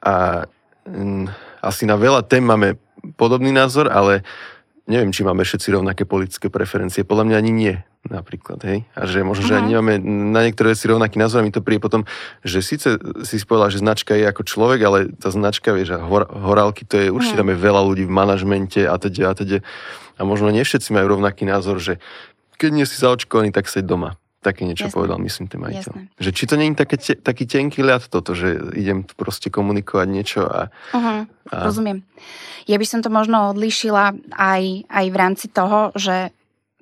a 0.04 0.44
m, 0.84 1.24
asi 1.64 1.88
na 1.88 1.96
veľa 1.96 2.28
tém 2.28 2.44
máme 2.44 2.76
podobný 3.16 3.48
názor, 3.48 3.88
ale 3.88 4.20
neviem, 4.84 5.08
či 5.08 5.24
máme 5.24 5.40
všetci 5.40 5.72
rovnaké 5.72 6.04
politické 6.04 6.52
preferencie. 6.52 7.00
Podľa 7.00 7.32
mňa 7.32 7.36
ani 7.40 7.52
nie 7.52 7.74
napríklad, 8.06 8.62
hej? 8.62 8.78
A 8.94 9.10
že 9.10 9.26
možno, 9.26 9.44
že 9.50 9.58
ani 9.58 9.74
nemáme 9.74 9.98
na 10.32 10.46
niektoré 10.46 10.72
veci 10.72 10.86
rovnaký 10.86 11.18
názor 11.18 11.42
a 11.42 11.46
mi 11.46 11.50
to 11.50 11.60
príde 11.60 11.82
potom, 11.82 12.06
že 12.46 12.62
síce 12.62 12.96
si 13.26 13.36
povedal, 13.42 13.74
že 13.74 13.82
značka 13.82 14.14
je 14.14 14.24
ako 14.24 14.42
človek, 14.46 14.80
ale 14.86 14.98
tá 15.18 15.34
značka, 15.34 15.74
vieš, 15.74 15.98
a 15.98 16.00
hor, 16.00 16.24
horálky, 16.30 16.86
to 16.86 16.94
je, 16.96 17.06
určite 17.10 17.42
tam 17.42 17.50
je 17.50 17.58
veľa 17.58 17.82
ľudí 17.84 18.06
v 18.06 18.14
manažmente 18.14 18.86
a 18.86 18.94
teda 18.96 19.30
a 19.30 19.34
teda. 19.34 19.58
A 20.18 20.22
možno 20.22 20.48
nie 20.54 20.62
všetci 20.62 20.94
majú 20.94 21.18
rovnaký 21.18 21.42
názor, 21.46 21.82
že 21.82 21.98
keď 22.58 22.70
nie 22.74 22.86
si 22.86 22.98
zaočkovaný, 22.98 23.54
tak 23.54 23.70
seď 23.70 23.86
doma. 23.86 24.18
Také 24.38 24.62
niečo 24.62 24.86
Jasne. 24.86 24.94
povedal, 24.94 25.18
myslím, 25.18 25.50
ten 25.50 25.58
majiteľ. 25.58 25.94
Jasne. 25.98 26.14
Že 26.22 26.30
či 26.30 26.44
to 26.46 26.54
nie 26.54 26.70
je 26.70 26.78
také, 26.78 26.96
te, 26.96 27.14
taký 27.18 27.44
tenký 27.50 27.82
ľad 27.82 28.06
toto, 28.06 28.38
že 28.38 28.70
idem 28.78 29.02
tu 29.02 29.18
proste 29.18 29.50
komunikovať 29.50 30.06
niečo 30.06 30.46
a, 30.46 30.70
uh-huh, 30.94 31.26
a... 31.50 31.56
Rozumiem. 31.66 32.06
Ja 32.70 32.78
by 32.78 32.86
som 32.86 33.02
to 33.02 33.10
možno 33.10 33.50
odlíšila 33.50 34.14
aj, 34.30 34.62
aj 34.86 35.06
v 35.10 35.16
rámci 35.18 35.46
toho, 35.50 35.90
že 35.98 36.30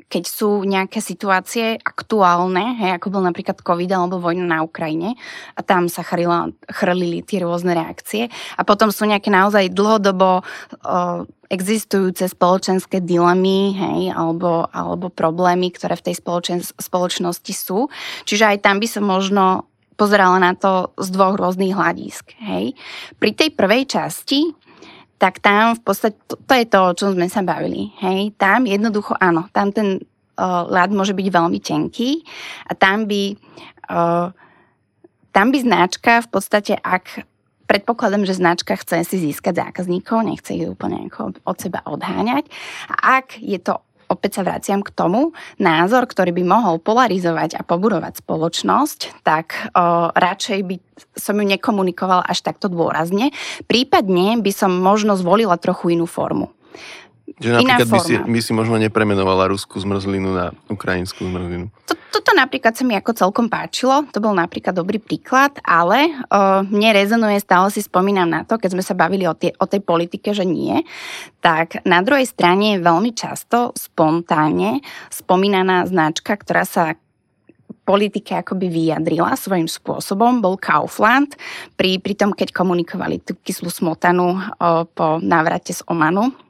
keď 0.06 0.24
sú 0.28 0.62
nejaké 0.62 1.00
situácie 1.00 1.80
aktuálne, 1.80 2.76
hej, 2.78 3.00
ako 3.00 3.16
bol 3.16 3.22
napríklad 3.24 3.58
COVID 3.58 3.90
alebo 3.90 4.20
vojna 4.20 4.44
na 4.44 4.58
Ukrajine 4.60 5.16
a 5.56 5.60
tam 5.64 5.88
sa 5.88 6.04
chrlila, 6.04 6.52
chrlili 6.68 7.24
tie 7.24 7.42
rôzne 7.42 7.72
reakcie 7.72 8.28
a 8.54 8.62
potom 8.62 8.92
sú 8.92 9.08
nejaké 9.08 9.32
naozaj 9.32 9.72
dlhodobo 9.72 10.40
o, 10.40 10.42
existujúce 11.48 12.28
spoločenské 12.28 13.02
dilemy 13.02 13.72
hej, 13.72 14.00
alebo, 14.12 14.68
alebo 14.70 15.08
problémy, 15.08 15.72
ktoré 15.72 15.96
v 15.98 16.12
tej 16.12 16.14
spoločen, 16.20 16.58
spoločnosti 16.60 17.52
sú. 17.56 17.88
Čiže 18.28 18.52
aj 18.52 18.58
tam 18.62 18.78
by 18.78 18.88
som 18.90 19.04
možno 19.06 19.44
pozerala 19.96 20.36
na 20.36 20.52
to 20.52 20.92
z 21.00 21.08
dvoch 21.08 21.40
rôznych 21.40 21.72
hľadisk. 21.72 22.36
Hej. 22.44 22.76
Pri 23.16 23.32
tej 23.32 23.48
prvej 23.56 23.88
časti 23.88 24.65
tak 25.16 25.40
tam 25.40 25.76
v 25.76 25.80
podstate, 25.80 26.16
to, 26.28 26.36
to 26.36 26.52
je 26.52 26.66
to, 26.68 26.80
o 26.80 26.96
čom 26.96 27.08
sme 27.16 27.26
sa 27.32 27.40
bavili. 27.40 27.92
Hej, 28.04 28.36
tam 28.36 28.68
jednoducho 28.68 29.16
áno, 29.16 29.48
tam 29.52 29.72
ten 29.72 30.00
uh, 30.36 30.68
ľad 30.68 30.92
môže 30.92 31.16
byť 31.16 31.26
veľmi 31.32 31.58
tenký 31.60 32.20
a 32.68 32.72
tam 32.76 33.08
by, 33.08 33.32
uh, 33.88 34.28
tam 35.32 35.46
by 35.48 35.58
značka 35.64 36.20
v 36.20 36.28
podstate, 36.28 36.76
ak 36.76 37.24
predpokladám, 37.66 38.28
že 38.28 38.38
značka 38.38 38.76
chce 38.78 39.02
si 39.02 39.16
získať 39.30 39.58
zákazníkov, 39.58 40.22
nechce 40.22 40.54
ich 40.54 40.68
úplne 40.68 41.10
od 41.42 41.56
seba 41.58 41.82
odháňať. 41.82 42.46
A 42.92 43.20
ak 43.20 43.42
je 43.42 43.58
to 43.58 43.85
opäť 44.08 44.40
sa 44.40 44.42
vraciam 44.46 44.80
k 44.82 44.94
tomu, 44.94 45.34
názor, 45.58 46.06
ktorý 46.06 46.34
by 46.34 46.44
mohol 46.46 46.76
polarizovať 46.78 47.58
a 47.58 47.66
poburovať 47.66 48.22
spoločnosť, 48.22 49.22
tak 49.26 49.70
o, 49.74 50.10
radšej 50.14 50.60
by 50.66 50.76
som 51.18 51.36
ju 51.36 51.44
nekomunikoval 51.44 52.24
až 52.24 52.42
takto 52.46 52.70
dôrazne. 52.72 53.34
Prípadne 53.66 54.40
by 54.40 54.52
som 54.54 54.72
možno 54.72 55.18
zvolila 55.18 55.60
trochu 55.60 55.98
inú 55.98 56.08
formu. 56.08 56.52
Že 57.36 57.52
napríklad 57.52 57.88
by 57.92 58.00
si, 58.00 58.14
by 58.16 58.40
si 58.40 58.52
možno 58.56 58.80
nepremenovala 58.80 59.52
ruskú 59.52 59.76
zmrzlinu 59.76 60.32
na 60.32 60.56
ukrajinskú 60.72 61.28
zmrzlinu. 61.28 61.68
To, 61.84 61.94
toto 62.08 62.32
napríklad 62.32 62.72
sa 62.72 62.80
mi 62.80 62.96
ako 62.96 63.12
celkom 63.12 63.52
páčilo, 63.52 64.08
to 64.08 64.24
bol 64.24 64.32
napríklad 64.32 64.72
dobrý 64.72 64.96
príklad, 64.96 65.52
ale 65.60 66.16
o, 66.32 66.64
mne 66.64 66.96
rezonuje, 66.96 67.36
stále 67.44 67.68
si 67.68 67.84
spomínam 67.84 68.24
na 68.24 68.48
to, 68.48 68.56
keď 68.56 68.72
sme 68.72 68.80
sa 68.80 68.96
bavili 68.96 69.28
o, 69.28 69.36
tie, 69.36 69.52
o 69.60 69.68
tej 69.68 69.84
politike, 69.84 70.32
že 70.32 70.48
nie, 70.48 70.80
tak 71.44 71.84
na 71.84 72.00
druhej 72.00 72.24
strane 72.24 72.80
je 72.80 72.84
veľmi 72.84 73.12
často 73.12 73.76
spontánne 73.76 74.80
spomínaná 75.12 75.84
značka, 75.84 76.40
ktorá 76.40 76.64
sa 76.64 76.96
politike 77.86 78.34
akoby 78.34 78.66
vyjadrila 78.66 79.38
svojím 79.38 79.70
spôsobom, 79.70 80.42
bol 80.42 80.58
Kaufland. 80.58 81.38
Pri, 81.78 82.02
pri 82.02 82.18
tom, 82.18 82.34
keď 82.34 82.50
komunikovali 82.50 83.22
tú 83.22 83.38
kyslú 83.38 83.70
smotanu 83.70 84.34
o, 84.34 84.88
po 84.88 85.22
návrate 85.22 85.76
z 85.76 85.86
Omanu, 85.86 86.45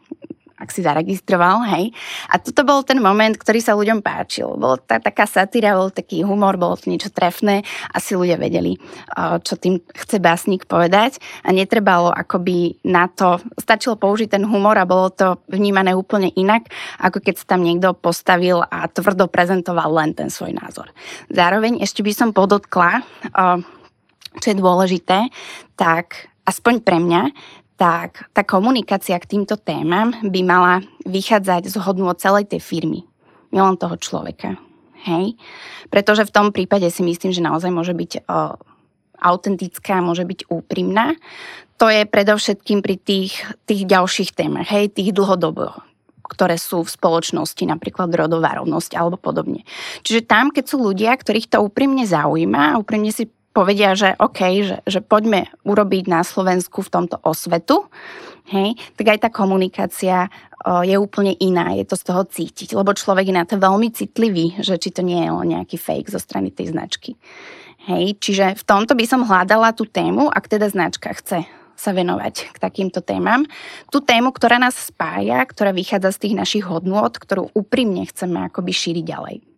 ak 0.57 0.73
si 0.73 0.81
zaregistroval, 0.81 1.69
hej. 1.77 1.93
A 2.33 2.41
toto 2.41 2.65
bol 2.65 2.81
ten 2.81 2.97
moment, 2.97 3.37
ktorý 3.37 3.61
sa 3.61 3.77
ľuďom 3.77 4.01
páčil. 4.01 4.57
Bol 4.57 4.81
tá, 4.81 4.97
taká 4.97 5.29
satíra, 5.29 5.77
bol 5.77 5.93
taký 5.93 6.25
humor, 6.25 6.57
bolo 6.57 6.81
to 6.81 6.89
niečo 6.89 7.13
trefné, 7.13 7.61
asi 7.93 8.17
ľudia 8.17 8.41
vedeli, 8.41 8.81
čo 9.45 9.55
tým 9.61 9.85
chce 9.93 10.17
básnik 10.17 10.65
povedať 10.65 11.21
a 11.45 11.53
netrebalo 11.53 12.09
akoby 12.09 12.81
na 12.89 13.07
to, 13.13 13.37
stačilo 13.61 14.01
použiť 14.01 14.33
ten 14.33 14.45
humor 14.49 14.81
a 14.81 14.89
bolo 14.89 15.13
to 15.13 15.41
vnímané 15.53 15.93
úplne 15.93 16.33
inak, 16.33 16.73
ako 17.05 17.21
keď 17.21 17.35
sa 17.37 17.57
tam 17.57 17.61
niekto 17.61 17.93
postavil 17.93 18.65
a 18.65 18.89
tvrdo 18.89 19.29
prezentoval 19.29 19.93
len 19.93 20.17
ten 20.17 20.33
svoj 20.33 20.57
názor. 20.57 20.89
Zároveň 21.29 21.85
ešte 21.85 22.01
by 22.01 22.13
som 22.17 22.33
podotkla, 22.33 23.05
čo 24.41 24.47
je 24.53 24.57
dôležité, 24.57 25.29
tak 25.77 26.33
aspoň 26.49 26.81
pre 26.81 26.97
mňa, 27.01 27.23
tak 27.77 28.33
tá 28.33 28.41
komunikácia 28.41 29.21
k 29.21 29.37
týmto 29.37 29.61
témam 29.61 30.17
by 30.25 30.41
mala 30.43 30.75
vychádzať 31.05 31.69
z 31.69 31.77
hodnú 31.85 32.09
od 32.09 32.17
celej 32.17 32.49
tej 32.49 32.65
firmy, 32.65 33.05
nielen 33.53 33.77
toho 33.77 34.01
človeka. 34.01 34.57
Hej? 35.05 35.37
Pretože 35.93 36.27
v 36.27 36.35
tom 36.35 36.47
prípade 36.51 36.89
si 36.89 37.05
myslím, 37.05 37.31
že 37.31 37.45
naozaj 37.45 37.71
môže 37.71 37.93
byť 37.93 38.27
o, 38.27 38.59
autentická, 39.21 40.01
môže 40.01 40.25
byť 40.25 40.49
úprimná. 40.49 41.15
To 41.77 41.93
je 41.93 42.09
predovšetkým 42.09 42.81
pri 42.81 42.97
tých, 42.97 43.45
tých 43.69 43.85
ďalších 43.85 44.33
témach, 44.33 44.73
hej, 44.73 44.89
tých 44.89 45.13
dlhodobo, 45.13 45.77
ktoré 46.25 46.57
sú 46.57 46.81
v 46.81 46.91
spoločnosti, 46.91 47.61
napríklad 47.69 48.09
rodová 48.17 48.57
rovnosť 48.57 48.97
alebo 48.97 49.21
podobne. 49.21 49.69
Čiže 50.01 50.25
tam, 50.25 50.49
keď 50.49 50.65
sú 50.65 50.81
ľudia, 50.81 51.13
ktorých 51.13 51.53
to 51.53 51.61
úprimne 51.61 52.09
zaujíma 52.09 52.75
a 52.75 52.79
úprimne 52.81 53.13
si 53.13 53.29
povedia, 53.57 53.97
že 53.97 54.13
OK, 54.21 54.41
že, 54.61 54.77
že 54.85 55.01
poďme 55.01 55.49
urobiť 55.65 56.05
na 56.13 56.21
Slovensku 56.21 56.85
v 56.85 56.93
tomto 56.93 57.17
osvetu, 57.25 57.89
hej, 58.53 58.77
tak 59.01 59.17
aj 59.17 59.19
tá 59.25 59.29
komunikácia 59.33 60.29
o, 60.61 60.85
je 60.85 61.01
úplne 61.01 61.33
iná, 61.41 61.73
je 61.73 61.89
to 61.89 61.97
z 61.97 62.05
toho 62.05 62.23
cítiť, 62.29 62.77
lebo 62.77 62.93
človek 62.93 63.33
je 63.33 63.39
na 63.41 63.49
to 63.49 63.57
veľmi 63.57 63.89
citlivý, 63.89 64.61
že 64.61 64.77
či 64.77 64.93
to 64.93 65.01
nie 65.01 65.25
je 65.25 65.33
len 65.33 65.49
nejaký 65.57 65.81
fake 65.81 66.13
zo 66.13 66.21
strany 66.21 66.53
tej 66.53 66.77
značky. 66.77 67.17
Hej, 67.89 68.21
čiže 68.21 68.61
v 68.61 68.65
tomto 68.69 68.93
by 68.93 69.05
som 69.09 69.25
hľadala 69.25 69.73
tú 69.73 69.89
tému, 69.89 70.29
ak 70.29 70.53
teda 70.53 70.69
značka 70.69 71.17
chce 71.17 71.49
sa 71.77 71.91
venovať 71.93 72.57
k 72.57 72.57
takýmto 72.57 73.05
témam. 73.05 73.45
Tú 73.93 74.01
tému, 74.01 74.33
ktorá 74.33 74.57
nás 74.57 74.75
spája, 74.75 75.45
ktorá 75.45 75.77
vychádza 75.77 76.17
z 76.17 76.21
tých 76.25 76.35
našich 76.35 76.65
hodnôt, 76.65 77.13
ktorú 77.13 77.53
úprimne 77.53 78.09
chceme 78.09 78.49
akoby 78.49 78.73
šíriť 78.73 79.05
ďalej. 79.05 79.56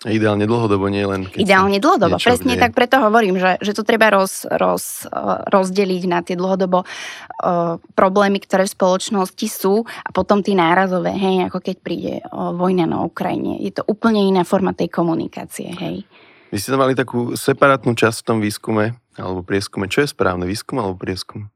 Ideálne 0.00 0.48
dlhodobo, 0.48 0.88
nie 0.88 1.04
len 1.04 1.28
keď 1.28 1.44
Ideálne 1.44 1.76
dlhodobo, 1.76 2.16
presne 2.16 2.56
tak 2.56 2.72
preto 2.72 2.96
hovorím, 3.04 3.36
že, 3.36 3.60
že 3.60 3.76
to 3.76 3.84
treba 3.84 4.08
roz, 4.08 4.48
roz, 4.48 5.04
rozdeliť 5.52 6.02
na 6.08 6.24
tie 6.24 6.40
dlhodobo 6.40 6.88
uh, 6.88 7.76
problémy, 7.92 8.40
ktoré 8.40 8.64
v 8.64 8.72
spoločnosti 8.80 9.44
sú 9.44 9.84
a 9.84 10.08
potom 10.08 10.40
tie 10.40 10.56
nárazové, 10.56 11.12
hej, 11.12 11.52
ako 11.52 11.60
keď 11.60 11.76
príde 11.84 12.14
uh, 12.24 12.56
vojna 12.56 12.88
na 12.88 13.04
Ukrajine. 13.04 13.60
Je 13.60 13.76
to 13.76 13.84
úplne 13.84 14.24
iná 14.24 14.40
forma 14.40 14.72
tej 14.72 14.88
komunikácie, 14.88 15.68
hej. 15.68 16.08
Vy 16.48 16.56
ste 16.56 16.72
tam 16.72 16.80
mali 16.80 16.96
takú 16.96 17.36
separátnu 17.36 17.92
časť 17.92 18.24
v 18.24 18.26
tom 18.26 18.38
výskume, 18.40 18.96
alebo 19.20 19.44
prieskume. 19.44 19.84
Čo 19.92 20.08
je 20.08 20.16
správne, 20.16 20.48
výskum 20.48 20.80
alebo 20.80 20.96
prieskum? 20.96 21.52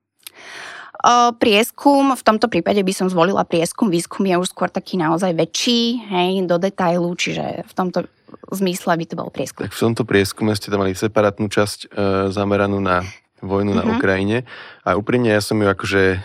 Prieskum, 1.36 2.16
v 2.16 2.22
tomto 2.24 2.48
prípade 2.48 2.80
by 2.80 2.92
som 2.96 3.12
zvolila 3.12 3.44
prieskum, 3.44 3.92
výskum 3.92 4.24
je 4.24 4.40
už 4.40 4.56
skôr 4.56 4.72
taký 4.72 4.96
naozaj 4.96 5.36
väčší, 5.36 6.00
hej, 6.00 6.48
do 6.48 6.56
detailu, 6.56 7.12
čiže 7.12 7.68
v 7.68 7.72
tomto 7.76 8.08
zmysle 8.48 8.96
by 8.96 9.04
to 9.04 9.14
bol 9.14 9.28
prieskum. 9.28 9.68
Tak 9.68 9.76
v 9.76 9.84
tomto 9.84 10.08
prieskume 10.08 10.56
ste 10.56 10.72
tam 10.72 10.80
mali 10.80 10.96
separátnu 10.96 11.52
časť 11.52 11.78
e, 11.84 11.86
zameranú 12.32 12.80
na 12.80 13.04
vojnu 13.44 13.76
mm-hmm. 13.76 13.84
na 13.84 13.92
mhm. 13.92 13.94
Ukrajine 14.00 14.38
a 14.80 14.96
úprimne 14.96 15.28
ja 15.28 15.44
som 15.44 15.60
ju 15.60 15.68
akože 15.68 16.24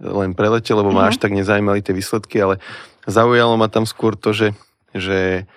len 0.00 0.30
preletel, 0.38 0.78
lebo 0.78 0.94
mm-hmm. 0.94 1.10
ma 1.10 1.10
až 1.10 1.18
tak 1.18 1.34
nezajímali 1.34 1.82
tie 1.82 1.90
výsledky, 1.90 2.38
ale 2.38 2.62
zaujalo 3.10 3.58
ma 3.58 3.66
tam 3.66 3.82
skôr 3.82 4.14
to, 4.14 4.30
že, 4.30 4.48
že, 4.94 5.50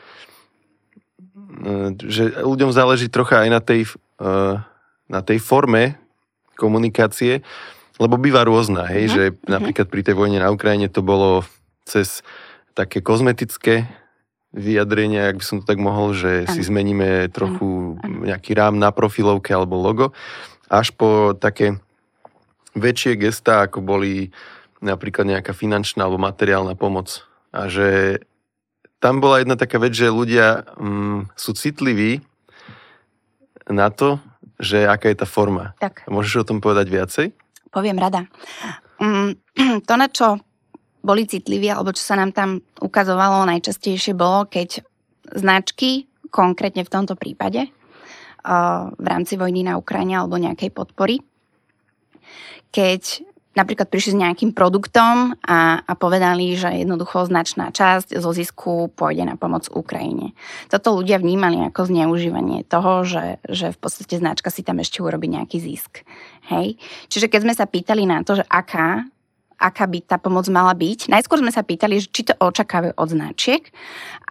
e, 1.62 1.94
že 2.10 2.42
ľuďom 2.42 2.74
záleží 2.74 3.06
trocha 3.06 3.46
aj 3.46 3.50
na 3.54 3.62
tej, 3.62 3.86
e, 4.18 4.34
na 5.08 5.22
tej 5.22 5.38
forme 5.38 6.02
komunikácie, 6.58 7.46
lebo 8.04 8.20
býva 8.20 8.44
rôzna, 8.44 8.84
hej, 8.92 9.08
uh-huh. 9.08 9.16
že 9.16 9.24
mhm. 9.32 9.38
napríklad 9.48 9.88
pri 9.88 10.02
tej 10.04 10.16
vojne 10.20 10.44
na 10.44 10.52
Ukrajine 10.52 10.92
to 10.92 11.00
bolo 11.00 11.48
cez 11.88 12.22
také 12.76 13.00
kozmetické 13.00 13.88
vyjadrenia, 14.54 15.34
ak 15.34 15.42
by 15.42 15.46
som 15.46 15.58
to 15.64 15.66
tak 15.66 15.82
mohol, 15.82 16.14
že 16.14 16.44
uh-huh. 16.44 16.52
si 16.52 16.62
zmeníme 16.62 17.32
trochu 17.32 17.98
uh-huh. 17.98 18.30
nejaký 18.30 18.54
rám 18.54 18.76
na 18.78 18.92
profilovke 18.92 19.56
alebo 19.56 19.80
logo, 19.80 20.12
až 20.68 20.92
po 20.94 21.34
také 21.38 21.80
väčšie 22.74 23.18
gestá, 23.18 23.66
ako 23.66 23.86
boli 23.86 24.34
napríklad 24.84 25.30
nejaká 25.30 25.56
finančná 25.56 26.06
alebo 26.06 26.20
materiálna 26.20 26.76
pomoc. 26.76 27.24
A 27.54 27.70
že 27.70 28.20
tam 28.98 29.22
bola 29.22 29.40
jedna 29.40 29.54
taká 29.54 29.78
vec, 29.78 29.94
že 29.94 30.10
ľudia 30.10 30.66
mm, 30.76 31.38
sú 31.38 31.54
citliví 31.54 32.26
na 33.70 33.94
to, 33.94 34.20
že 34.60 34.88
aká 34.88 35.12
je 35.12 35.18
tá 35.20 35.28
forma. 35.28 35.76
Tak. 35.80 36.08
Môžeš 36.08 36.44
o 36.44 36.48
tom 36.48 36.60
povedať 36.64 36.88
viacej? 36.88 37.28
Poviem 37.74 37.98
rada. 37.98 38.30
Mm, 39.02 39.34
to, 39.88 39.94
na 39.98 40.08
čo 40.08 40.38
boli 41.04 41.28
citliví, 41.28 41.68
alebo 41.68 41.92
čo 41.92 42.06
sa 42.06 42.16
nám 42.16 42.32
tam 42.32 42.64
ukazovalo 42.80 43.44
najčastejšie 43.50 44.16
bolo, 44.16 44.48
keď 44.48 44.80
značky, 45.36 46.08
konkrétne 46.32 46.88
v 46.88 46.94
tomto 46.94 47.20
prípade, 47.20 47.68
v 48.96 49.06
rámci 49.08 49.40
vojny 49.40 49.68
na 49.68 49.80
Ukrajine 49.80 50.20
alebo 50.20 50.36
nejakej 50.36 50.72
podpory, 50.72 51.20
keď 52.72 53.24
napríklad 53.54 53.88
prišli 53.90 54.12
s 54.18 54.22
nejakým 54.22 54.52
produktom 54.52 55.38
a, 55.46 55.82
a 55.82 55.94
povedali, 55.94 56.58
že 56.58 56.84
jednoducho 56.84 57.30
značná 57.30 57.70
časť 57.70 58.18
zo 58.18 58.32
zisku 58.34 58.90
pôjde 58.94 59.30
na 59.30 59.36
pomoc 59.38 59.70
Ukrajine. 59.70 60.34
Toto 60.70 60.98
ľudia 60.98 61.22
vnímali 61.22 61.62
ako 61.70 61.90
zneužívanie 61.90 62.66
toho, 62.66 63.06
že, 63.06 63.38
že 63.46 63.74
v 63.74 63.78
podstate 63.78 64.18
značka 64.18 64.50
si 64.50 64.66
tam 64.66 64.82
ešte 64.82 65.06
urobí 65.06 65.30
nejaký 65.30 65.62
zisk. 65.62 66.02
Hej? 66.50 66.82
Čiže 67.10 67.30
keď 67.30 67.40
sme 67.46 67.54
sa 67.54 67.66
pýtali 67.70 68.04
na 68.10 68.26
to, 68.26 68.42
že 68.42 68.46
aká 68.50 69.06
aká 69.64 69.88
by 69.88 70.04
tá 70.04 70.20
pomoc 70.20 70.44
mala 70.52 70.76
byť. 70.76 71.08
Najskôr 71.08 71.40
sme 71.40 71.54
sa 71.54 71.64
pýtali, 71.64 72.04
či 72.04 72.28
to 72.28 72.36
očakávajú 72.36 73.00
od 73.00 73.08
značiek 73.08 73.64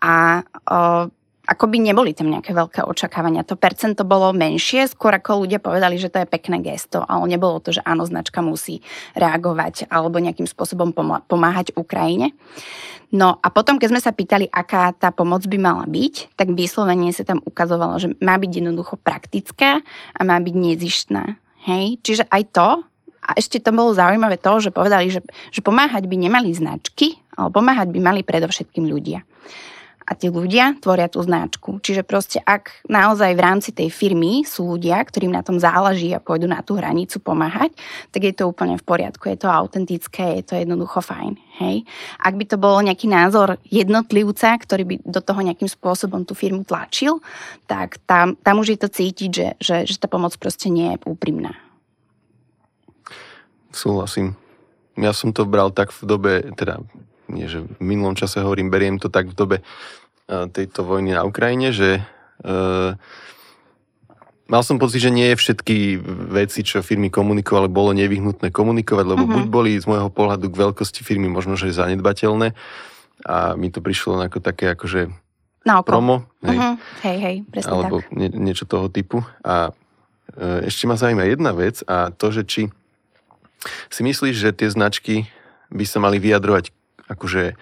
a 0.05 0.45
o, 0.45 1.09
ako 1.43 1.67
by 1.67 1.79
neboli 1.83 2.15
tam 2.15 2.31
nejaké 2.31 2.55
veľké 2.55 2.87
očakávania. 2.87 3.43
To 3.51 3.59
percento 3.59 4.07
bolo 4.07 4.31
menšie, 4.31 4.87
skôr 4.87 5.11
ako 5.19 5.43
ľudia 5.43 5.59
povedali, 5.59 5.99
že 5.99 6.07
to 6.07 6.23
je 6.23 6.31
pekné 6.31 6.63
gesto, 6.63 7.03
ale 7.03 7.27
nebolo 7.27 7.59
to, 7.59 7.75
že 7.75 7.83
áno, 7.83 8.07
značka 8.07 8.39
musí 8.39 8.79
reagovať 9.19 9.91
alebo 9.91 10.23
nejakým 10.23 10.47
spôsobom 10.47 10.95
pomáhať 11.27 11.75
Ukrajine. 11.75 12.31
No 13.13 13.43
a 13.43 13.51
potom, 13.51 13.77
keď 13.77 13.89
sme 13.91 14.01
sa 14.01 14.15
pýtali, 14.15 14.47
aká 14.49 14.95
tá 14.95 15.11
pomoc 15.11 15.43
by 15.51 15.59
mala 15.59 15.85
byť, 15.85 16.39
tak 16.39 16.55
vyslovene 16.55 17.11
sa 17.11 17.27
tam 17.27 17.43
ukazovalo, 17.43 17.99
že 17.99 18.15
má 18.23 18.39
byť 18.39 18.63
jednoducho 18.63 18.97
praktická 19.03 19.83
a 20.17 20.21
má 20.23 20.39
byť 20.39 20.55
nezištná. 20.55 21.37
Hej? 21.67 21.99
Čiže 22.07 22.25
aj 22.31 22.43
to, 22.55 22.69
a 23.23 23.31
ešte 23.39 23.59
to 23.63 23.71
bolo 23.75 23.95
zaujímavé 23.95 24.39
to, 24.39 24.63
že 24.63 24.75
povedali, 24.75 25.11
že, 25.11 25.23
že 25.51 25.61
pomáhať 25.63 26.07
by 26.07 26.17
nemali 26.27 26.55
značky, 26.55 27.19
ale 27.35 27.51
pomáhať 27.51 27.91
by 27.91 28.01
mali 28.01 28.21
predovšetkým 28.23 28.87
ľudia 28.87 29.27
a 30.03 30.13
tí 30.19 30.29
ľudia 30.29 30.77
tvoria 30.83 31.07
tú 31.07 31.23
značku. 31.23 31.79
Čiže 31.79 32.03
proste 32.03 32.39
ak 32.43 32.85
naozaj 32.91 33.33
v 33.35 33.45
rámci 33.45 33.71
tej 33.71 33.89
firmy 33.89 34.43
sú 34.43 34.77
ľudia, 34.77 34.99
ktorým 35.03 35.33
na 35.33 35.47
tom 35.47 35.57
záleží 35.63 36.11
a 36.13 36.23
pôjdu 36.23 36.51
na 36.51 36.61
tú 36.61 36.79
hranicu 36.79 37.23
pomáhať, 37.23 37.75
tak 38.11 38.27
je 38.27 38.35
to 38.35 38.51
úplne 38.51 38.75
v 38.79 38.85
poriadku, 38.85 39.31
je 39.31 39.39
to 39.39 39.49
autentické, 39.49 40.43
je 40.43 40.45
to 40.45 40.55
jednoducho 40.59 41.01
fajn. 41.01 41.39
Hej? 41.63 41.87
Ak 42.19 42.35
by 42.35 42.45
to 42.47 42.57
bol 42.59 42.83
nejaký 42.83 43.07
názor 43.07 43.57
jednotlivca, 43.67 44.59
ktorý 44.59 44.83
by 44.85 44.95
do 45.07 45.21
toho 45.23 45.41
nejakým 45.41 45.71
spôsobom 45.71 46.27
tú 46.27 46.35
firmu 46.35 46.67
tlačil, 46.67 47.23
tak 47.71 48.03
tam, 48.05 48.35
tam 48.41 48.61
už 48.61 48.75
je 48.75 48.79
to 48.81 48.89
cítiť, 48.91 49.31
že, 49.31 49.49
že, 49.63 49.77
že 49.87 49.97
tá 50.03 50.11
pomoc 50.11 50.35
proste 50.37 50.69
nie 50.69 50.93
je 50.95 51.03
úprimná. 51.07 51.55
Súhlasím. 53.73 54.37
Ja 55.01 55.17
som 55.17 55.33
to 55.33 55.49
bral 55.49 55.73
tak 55.73 55.89
v 55.89 56.05
dobe, 56.05 56.33
teda 56.53 56.85
nie 57.33 57.49
že 57.49 57.65
v 57.65 57.81
minulom 57.81 58.15
čase 58.15 58.45
hovorím, 58.45 58.69
beriem 58.69 59.01
to 59.01 59.09
tak 59.09 59.33
v 59.33 59.35
dobe 59.35 59.57
e, 59.61 59.65
tejto 60.53 60.85
vojny 60.85 61.17
na 61.17 61.25
Ukrajine, 61.25 61.73
že 61.73 62.05
uh, 62.45 62.95
mal 64.53 64.61
som 64.61 64.77
pocit, 64.77 65.01
že 65.01 65.09
nie 65.09 65.33
všetky 65.33 65.97
veci, 66.29 66.61
čo 66.61 66.85
firmy 66.85 67.09
komunikovali, 67.09 67.73
bolo 67.73 67.97
nevyhnutné 67.97 68.53
komunikovať, 68.53 69.05
lebo 69.09 69.25
uh-huh. 69.25 69.35
buď 69.41 69.45
boli 69.49 69.71
z 69.81 69.89
môjho 69.89 70.13
pohľadu 70.13 70.53
k 70.53 70.61
veľkosti 70.61 71.01
firmy 71.01 71.33
možno, 71.33 71.57
že 71.57 71.73
zanedbateľné 71.73 72.53
a 73.23 73.55
mi 73.55 73.71
to 73.71 73.79
prišlo 73.79 74.19
ako 74.19 74.43
také 74.43 74.75
akože 74.75 75.09
na 75.63 75.79
promo. 75.81 76.27
Hej, 76.43 76.59
uh-huh. 76.59 76.75
hej, 77.07 77.17
hej 77.23 77.37
presne 77.47 77.71
Alebo 77.71 78.03
tak. 78.03 78.11
Nie, 78.13 78.29
niečo 78.29 78.67
toho 78.67 78.91
typu. 78.91 79.23
A 79.47 79.71
uh, 79.71 80.59
ešte 80.67 80.91
ma 80.91 80.99
zaujíma 80.99 81.25
jedna 81.25 81.55
vec 81.55 81.81
a 81.87 82.11
to, 82.11 82.35
že 82.35 82.43
či 82.45 82.63
si 83.89 84.03
myslíš, 84.03 84.37
že 84.37 84.51
tie 84.51 84.69
značky 84.69 85.31
by 85.71 85.85
sa 85.87 86.03
mali 86.03 86.19
vyjadrovať 86.19 86.75
akože 87.13 87.55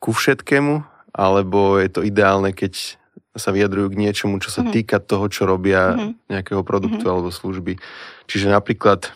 ku 0.00 0.10
všetkému, 0.10 0.82
alebo 1.14 1.76
je 1.78 1.88
to 1.90 2.00
ideálne, 2.02 2.50
keď 2.54 2.96
sa 3.36 3.54
vyjadrujú 3.54 3.94
k 3.94 4.00
niečomu, 4.00 4.42
čo 4.42 4.50
sa 4.50 4.66
mm-hmm. 4.66 4.74
týka 4.74 4.96
toho, 4.98 5.30
čo 5.30 5.46
robia 5.46 5.94
mm-hmm. 5.94 6.12
nejakého 6.34 6.62
produktu 6.66 7.06
mm-hmm. 7.06 7.14
alebo 7.14 7.30
služby. 7.30 7.78
Čiže 8.26 8.50
napríklad 8.50 9.14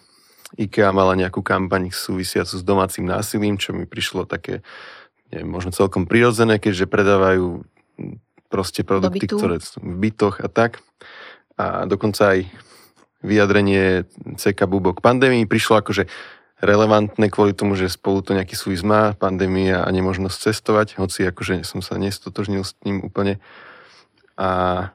IKEA 0.55 0.95
mala 0.95 1.19
nejakú 1.19 1.43
kampaň 1.43 1.91
súvisiacu 1.91 2.55
s 2.55 2.63
domácim 2.63 3.03
násilím, 3.03 3.59
čo 3.59 3.75
mi 3.75 3.91
prišlo 3.91 4.23
také, 4.23 4.63
neviem, 5.35 5.51
možno 5.51 5.75
celkom 5.75 6.07
prirodzené, 6.07 6.63
keďže 6.63 6.87
predávajú 6.87 7.67
proste 8.47 8.87
produkty, 8.87 9.27
ktoré 9.27 9.59
sú 9.59 9.83
v 9.83 9.99
bytoch 9.99 10.39
a 10.39 10.47
tak. 10.47 10.79
A 11.59 11.91
dokonca 11.91 12.39
aj 12.39 12.47
vyjadrenie 13.25 14.07
CK 14.39 14.71
Bubo 14.71 14.95
k 14.95 15.03
pandémii 15.03 15.51
prišlo 15.51 15.83
akože 15.83 16.07
relevantné 16.63 17.27
kvôli 17.33 17.57
tomu, 17.57 17.75
že 17.75 17.91
spolu 17.91 18.23
to 18.23 18.37
nejaký 18.37 18.55
súvis 18.55 18.87
má, 18.87 19.17
pandémia 19.19 19.83
a 19.83 19.89
nemožnosť 19.91 20.51
cestovať, 20.51 20.89
hoci 21.01 21.27
akože 21.27 21.67
som 21.67 21.83
sa 21.83 21.99
nestotožnil 21.99 22.63
s 22.63 22.79
ním 22.87 23.03
úplne. 23.03 23.43
A, 24.39 24.91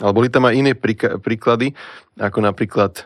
ale 0.00 0.12
boli 0.16 0.32
tam 0.32 0.48
aj 0.48 0.54
iné 0.56 0.72
príklady, 1.20 1.76
ako 2.16 2.38
napríklad 2.40 2.92
e, 3.00 3.02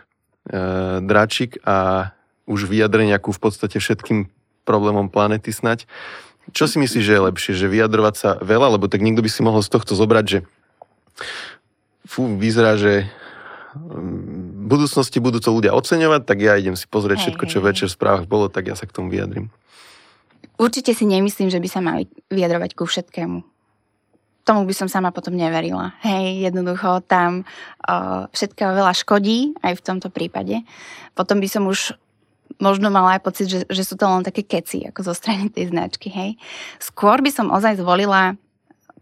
Dračik 1.02 1.58
a 1.66 2.10
už 2.46 2.70
vyjadrenia 2.70 3.18
ku 3.18 3.32
v 3.34 3.40
podstate 3.40 3.80
všetkým 3.80 4.30
problémom 4.62 5.10
planety 5.10 5.50
snať. 5.50 5.88
Čo 6.52 6.68
si 6.68 6.76
myslíš, 6.76 7.04
že 7.04 7.14
je 7.16 7.26
lepšie? 7.32 7.52
Že 7.56 7.72
vyjadrovať 7.72 8.14
sa 8.14 8.30
veľa? 8.40 8.76
Lebo 8.76 8.88
tak 8.88 9.00
niekto 9.00 9.24
by 9.24 9.30
si 9.32 9.40
mohol 9.40 9.64
z 9.64 9.72
tohto 9.72 9.96
zobrať, 9.96 10.24
že 10.28 10.38
fú, 12.04 12.36
vyzerá, 12.36 12.76
že 12.76 13.08
v 14.64 14.66
budúcnosti 14.66 15.20
budú 15.20 15.44
to 15.44 15.52
ľudia 15.52 15.76
oceňovať, 15.76 16.24
tak 16.24 16.40
ja 16.40 16.56
idem 16.56 16.72
si 16.72 16.88
pozrieť 16.88 17.20
hej, 17.20 17.24
všetko, 17.28 17.44
čo 17.44 17.58
hej, 17.60 17.66
večer 17.68 17.86
v 17.92 17.96
správach 18.00 18.24
bolo, 18.24 18.48
tak 18.48 18.72
ja 18.72 18.74
sa 18.74 18.88
k 18.88 18.96
tomu 18.96 19.12
vyjadrím. 19.12 19.52
Určite 20.56 20.96
si 20.96 21.04
nemyslím, 21.04 21.52
že 21.52 21.60
by 21.60 21.68
sa 21.68 21.84
mali 21.84 22.08
vyjadrovať 22.32 22.70
ku 22.72 22.88
všetkému. 22.88 23.44
Tomu 24.44 24.60
by 24.64 24.74
som 24.76 24.88
sama 24.88 25.12
potom 25.12 25.36
neverila. 25.36 25.96
Hej, 26.00 26.48
jednoducho 26.48 27.04
tam 27.04 27.44
uh, 27.84 28.28
všetkého 28.32 28.72
veľa 28.72 28.92
škodí, 28.96 29.56
aj 29.60 29.80
v 29.80 29.84
tomto 29.84 30.08
prípade. 30.08 30.64
Potom 31.12 31.44
by 31.44 31.48
som 31.48 31.68
už 31.68 31.96
možno 32.60 32.88
mala 32.92 33.18
aj 33.18 33.24
pocit, 33.24 33.46
že, 33.50 33.60
že 33.66 33.82
sú 33.82 33.98
to 33.98 34.06
len 34.06 34.22
také 34.22 34.46
keci, 34.46 34.86
ako 34.86 35.00
zo 35.10 35.14
strany 35.16 35.50
tej 35.50 35.74
značky, 35.74 36.08
hej. 36.12 36.40
Skôr 36.78 37.20
by 37.20 37.30
som 37.32 37.50
ozaj 37.50 37.80
zvolila 37.80 38.38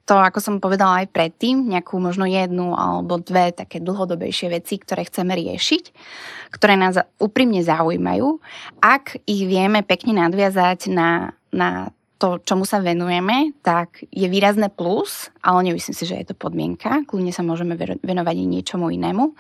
to, 0.03 0.19
ako 0.19 0.39
som 0.43 0.55
povedala 0.59 1.07
aj 1.07 1.15
predtým, 1.15 1.71
nejakú 1.71 1.99
možno 2.03 2.27
jednu 2.27 2.75
alebo 2.75 3.23
dve 3.23 3.55
také 3.55 3.79
dlhodobejšie 3.79 4.51
veci, 4.51 4.79
ktoré 4.83 5.07
chceme 5.07 5.33
riešiť, 5.39 5.85
ktoré 6.51 6.75
nás 6.75 6.99
úprimne 7.23 7.63
zaujímajú. 7.63 8.43
Ak 8.83 9.19
ich 9.25 9.47
vieme 9.47 9.87
pekne 9.87 10.19
nadviazať 10.27 10.91
na, 10.91 11.39
na 11.55 11.95
to, 12.23 12.39
čomu 12.39 12.63
sa 12.63 12.79
venujeme, 12.79 13.51
tak 13.67 14.07
je 14.15 14.31
výrazné 14.31 14.71
plus, 14.71 15.35
ale 15.43 15.67
nemyslím 15.67 15.91
si, 15.91 16.07
že 16.07 16.23
je 16.23 16.31
to 16.31 16.39
podmienka. 16.39 17.03
Kľudne 17.03 17.35
sa 17.35 17.43
môžeme 17.43 17.75
venovať 17.99 18.37
i 18.39 18.47
niečomu 18.47 18.95
inému 18.95 19.35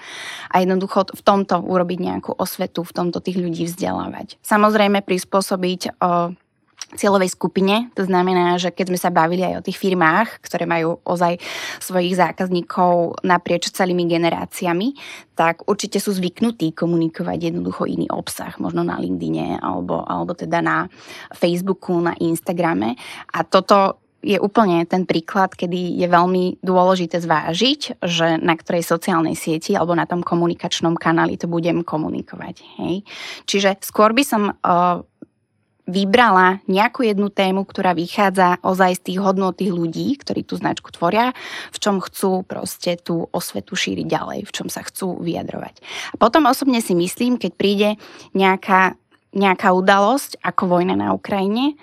a 0.50 0.54
jednoducho 0.58 1.14
v 1.14 1.22
tomto 1.22 1.62
urobiť 1.62 1.98
nejakú 2.02 2.34
osvetu, 2.34 2.82
v 2.82 2.90
tomto 2.90 3.22
tých 3.22 3.38
ľudí 3.38 3.70
vzdelávať. 3.70 4.34
Samozrejme 4.42 5.06
prispôsobiť 5.06 5.94
cieľovej 6.96 7.32
skupine. 7.32 7.88
To 7.96 8.04
znamená, 8.04 8.60
že 8.60 8.72
keď 8.72 8.92
sme 8.92 8.98
sa 9.00 9.10
bavili 9.10 9.42
aj 9.44 9.54
o 9.60 9.64
tých 9.64 9.80
firmách, 9.80 10.44
ktoré 10.44 10.68
majú 10.68 11.00
ozaj 11.04 11.40
svojich 11.80 12.16
zákazníkov 12.16 13.24
naprieč 13.24 13.72
celými 13.72 14.04
generáciami, 14.08 14.94
tak 15.32 15.64
určite 15.64 15.98
sú 15.98 16.12
zvyknutí 16.12 16.76
komunikovať 16.76 17.52
jednoducho 17.52 17.88
iný 17.88 18.06
obsah, 18.12 18.52
možno 18.60 18.84
na 18.84 19.00
LinkedIne 19.00 19.58
alebo, 19.60 20.04
alebo 20.04 20.36
teda 20.36 20.60
na 20.60 20.86
Facebooku, 21.32 21.96
na 21.98 22.12
Instagrame. 22.20 22.94
A 23.32 23.44
toto 23.44 24.02
je 24.22 24.38
úplne 24.38 24.86
ten 24.86 25.02
príklad, 25.02 25.50
kedy 25.58 25.98
je 25.98 26.06
veľmi 26.06 26.62
dôležité 26.62 27.18
zvážiť, 27.18 27.98
že 28.06 28.38
na 28.38 28.54
ktorej 28.54 28.86
sociálnej 28.86 29.34
sieti 29.34 29.74
alebo 29.74 29.98
na 29.98 30.06
tom 30.06 30.22
komunikačnom 30.22 30.94
kanáli 30.94 31.34
to 31.34 31.50
budem 31.50 31.82
komunikovať. 31.82 32.62
Hej. 32.78 33.02
Čiže 33.50 33.82
skôr 33.82 34.14
by 34.14 34.22
som 34.22 34.54
uh, 34.54 35.02
vybrala 35.92 36.64
nejakú 36.64 37.04
jednu 37.04 37.28
tému, 37.28 37.68
ktorá 37.68 37.92
vychádza 37.92 38.56
ozaj 38.64 38.98
z 38.98 39.02
tých 39.12 39.18
hodnot 39.20 39.60
tých 39.60 39.70
ľudí, 39.70 40.16
ktorí 40.16 40.42
tú 40.42 40.56
značku 40.56 40.88
tvoria, 40.88 41.36
v 41.68 41.78
čom 41.78 42.00
chcú 42.00 42.42
proste 42.48 42.96
tú 42.96 43.28
osvetu 43.30 43.76
šíriť 43.76 44.06
ďalej, 44.08 44.38
v 44.48 44.54
čom 44.56 44.72
sa 44.72 44.80
chcú 44.80 45.20
vyjadrovať. 45.20 45.84
A 46.12 46.14
potom 46.16 46.48
osobne 46.48 46.80
si 46.80 46.96
myslím, 46.96 47.36
keď 47.36 47.52
príde 47.52 47.88
nejaká, 48.32 48.96
nejaká 49.36 49.76
udalosť 49.76 50.40
ako 50.40 50.80
vojna 50.80 50.96
na 50.96 51.12
Ukrajine, 51.12 51.76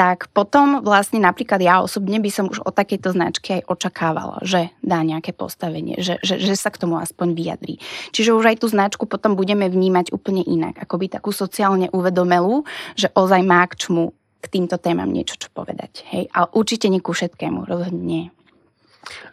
tak 0.00 0.32
potom 0.32 0.80
vlastne 0.80 1.20
napríklad 1.20 1.60
ja 1.60 1.84
osobne 1.84 2.16
by 2.24 2.32
som 2.32 2.48
už 2.48 2.64
od 2.64 2.72
takejto 2.72 3.12
značky 3.12 3.60
aj 3.60 3.68
očakávala, 3.68 4.40
že 4.40 4.72
dá 4.80 5.04
nejaké 5.04 5.36
postavenie, 5.36 6.00
že, 6.00 6.16
že, 6.24 6.40
že 6.40 6.56
sa 6.56 6.72
k 6.72 6.80
tomu 6.80 6.96
aspoň 6.96 7.36
vyjadrí. 7.36 7.76
Čiže 8.16 8.32
už 8.32 8.48
aj 8.48 8.56
tú 8.64 8.66
značku 8.72 9.04
potom 9.04 9.36
budeme 9.36 9.68
vnímať 9.68 10.16
úplne 10.16 10.40
inak, 10.40 10.80
ako 10.80 11.04
by 11.04 11.20
takú 11.20 11.36
sociálne 11.36 11.92
uvedomelú, 11.92 12.64
že 12.96 13.12
ozaj 13.12 13.44
má 13.44 13.60
k 13.68 13.76
čmu 13.76 14.16
k 14.40 14.46
týmto 14.48 14.80
témam 14.80 15.12
niečo 15.12 15.36
čo 15.36 15.52
povedať. 15.52 16.00
Hej? 16.08 16.32
Ale 16.32 16.48
určite 16.56 16.88
nie 16.88 17.04
ku 17.04 17.12
všetkému, 17.12 17.68
rozhodne 17.68 18.00
nie. 18.00 18.24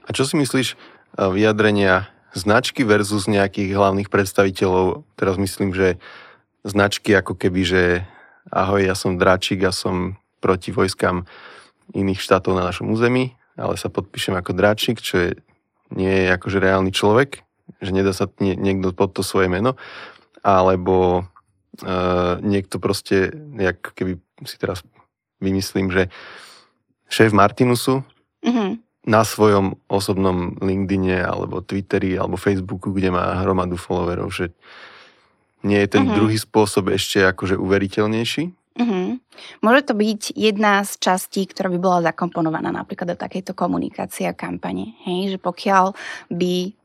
A 0.03 0.11
čo 0.11 0.27
si 0.27 0.35
myslíš 0.35 0.75
e, 0.75 0.77
vyjadrenia 1.31 2.11
značky 2.35 2.83
versus 2.83 3.23
nejakých 3.31 3.71
hlavných 3.71 4.11
predstaviteľov? 4.11 5.07
Teraz 5.15 5.39
myslím, 5.39 5.71
že 5.71 5.95
značky 6.67 7.15
ako 7.15 7.39
keby, 7.39 7.61
že 7.63 7.81
ahoj, 8.51 8.83
ja 8.83 8.99
som 8.99 9.15
Dráčik 9.15 9.63
a 9.63 9.71
som 9.71 10.19
proti 10.39 10.69
vojskám 10.71 11.25
iných 11.95 12.19
štátov 12.19 12.57
na 12.57 12.67
našom 12.67 12.91
území, 12.91 13.33
ale 13.55 13.79
sa 13.79 13.87
podpíšem 13.89 14.35
ako 14.37 14.51
Dráčik, 14.53 15.01
čo 15.01 15.15
je, 15.17 15.29
nie 15.95 16.11
je 16.25 16.27
akože 16.35 16.57
reálny 16.59 16.91
človek, 16.91 17.41
že 17.79 17.91
nedá 17.91 18.11
sa 18.11 18.27
nie, 18.43 18.53
niekto 18.55 18.91
pod 18.91 19.15
to 19.15 19.23
svoje 19.23 19.47
meno, 19.47 19.75
alebo 20.43 21.25
uh, 21.83 22.39
niekto 22.43 22.77
proste, 22.79 23.33
jak 23.57 23.91
keby 23.95 24.19
si 24.45 24.55
teraz 24.61 24.85
vymyslím, 25.41 25.89
že 25.89 26.09
šéf 27.07 27.31
Martinusu 27.31 28.03
mm-hmm. 28.43 28.69
na 29.07 29.21
svojom 29.23 29.79
osobnom 29.87 30.59
LinkedIne 30.59 31.23
alebo 31.23 31.63
Twitteri 31.63 32.19
alebo 32.19 32.37
Facebooku, 32.37 32.91
kde 32.91 33.13
má 33.13 33.41
hromadu 33.41 33.79
followerov, 33.79 34.29
že 34.29 34.53
nie 35.65 35.79
je 35.81 35.89
ten 35.89 36.05
mm-hmm. 36.05 36.17
druhý 36.17 36.37
spôsob 36.37 36.93
ešte 36.93 37.25
akože 37.25 37.57
uveriteľnejší? 37.57 38.66
Mm-hmm. 38.77 39.07
Môže 39.65 39.81
to 39.89 39.93
byť 39.97 40.21
jedna 40.37 40.85
z 40.85 41.01
častí, 41.01 41.49
ktorá 41.49 41.73
by 41.73 41.79
bola 41.81 41.99
zakomponovaná 42.13 42.69
napríklad 42.69 43.13
do 43.13 43.17
takejto 43.17 43.57
komunikácie 43.57 44.29
a 44.29 44.37
kampane. 44.37 44.93
Hej, 45.01 45.35
že 45.35 45.37
pokiaľ 45.41 45.97
by 46.29 46.77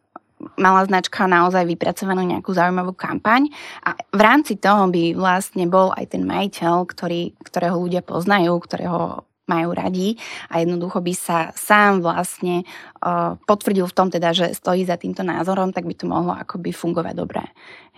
mala 0.58 0.82
značka 0.88 1.28
naozaj 1.30 1.62
vypracovanú 1.68 2.26
nejakú 2.26 2.50
zaujímavú 2.50 2.96
kampaň 2.98 3.46
a 3.86 3.94
v 3.94 4.20
rámci 4.20 4.58
toho 4.58 4.90
by 4.90 5.14
vlastne 5.14 5.70
bol 5.70 5.94
aj 5.94 6.18
ten 6.18 6.26
majiteľ, 6.26 6.82
ktorý, 6.88 7.36
ktorého 7.46 7.78
ľudia 7.78 8.02
poznajú, 8.02 8.58
ktorého 8.58 9.22
majú 9.46 9.70
radi 9.74 10.16
a 10.48 10.62
jednoducho 10.62 11.02
by 11.02 11.14
sa 11.14 11.38
sám 11.52 12.00
vlastne 12.00 12.62
uh, 13.02 13.36
potvrdil 13.44 13.86
v 13.90 13.96
tom 13.96 14.08
teda, 14.08 14.30
že 14.32 14.54
stojí 14.54 14.86
za 14.86 14.96
týmto 14.96 15.26
názorom, 15.26 15.74
tak 15.74 15.84
by 15.84 15.94
to 15.94 16.06
mohlo 16.06 16.32
akoby 16.32 16.70
fungovať 16.70 17.14
dobre. 17.14 17.42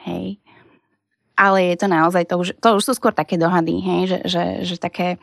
Hej. 0.08 0.40
Ale 1.34 1.74
je 1.74 1.76
to 1.82 1.86
naozaj, 1.90 2.24
to 2.30 2.34
už, 2.38 2.48
to 2.62 2.68
už 2.78 2.82
sú 2.86 2.92
skôr 2.94 3.10
také 3.10 3.34
dohady, 3.34 3.82
hej, 3.82 4.00
že, 4.06 4.18
že, 4.26 4.44
že 4.62 4.76
také 4.78 5.18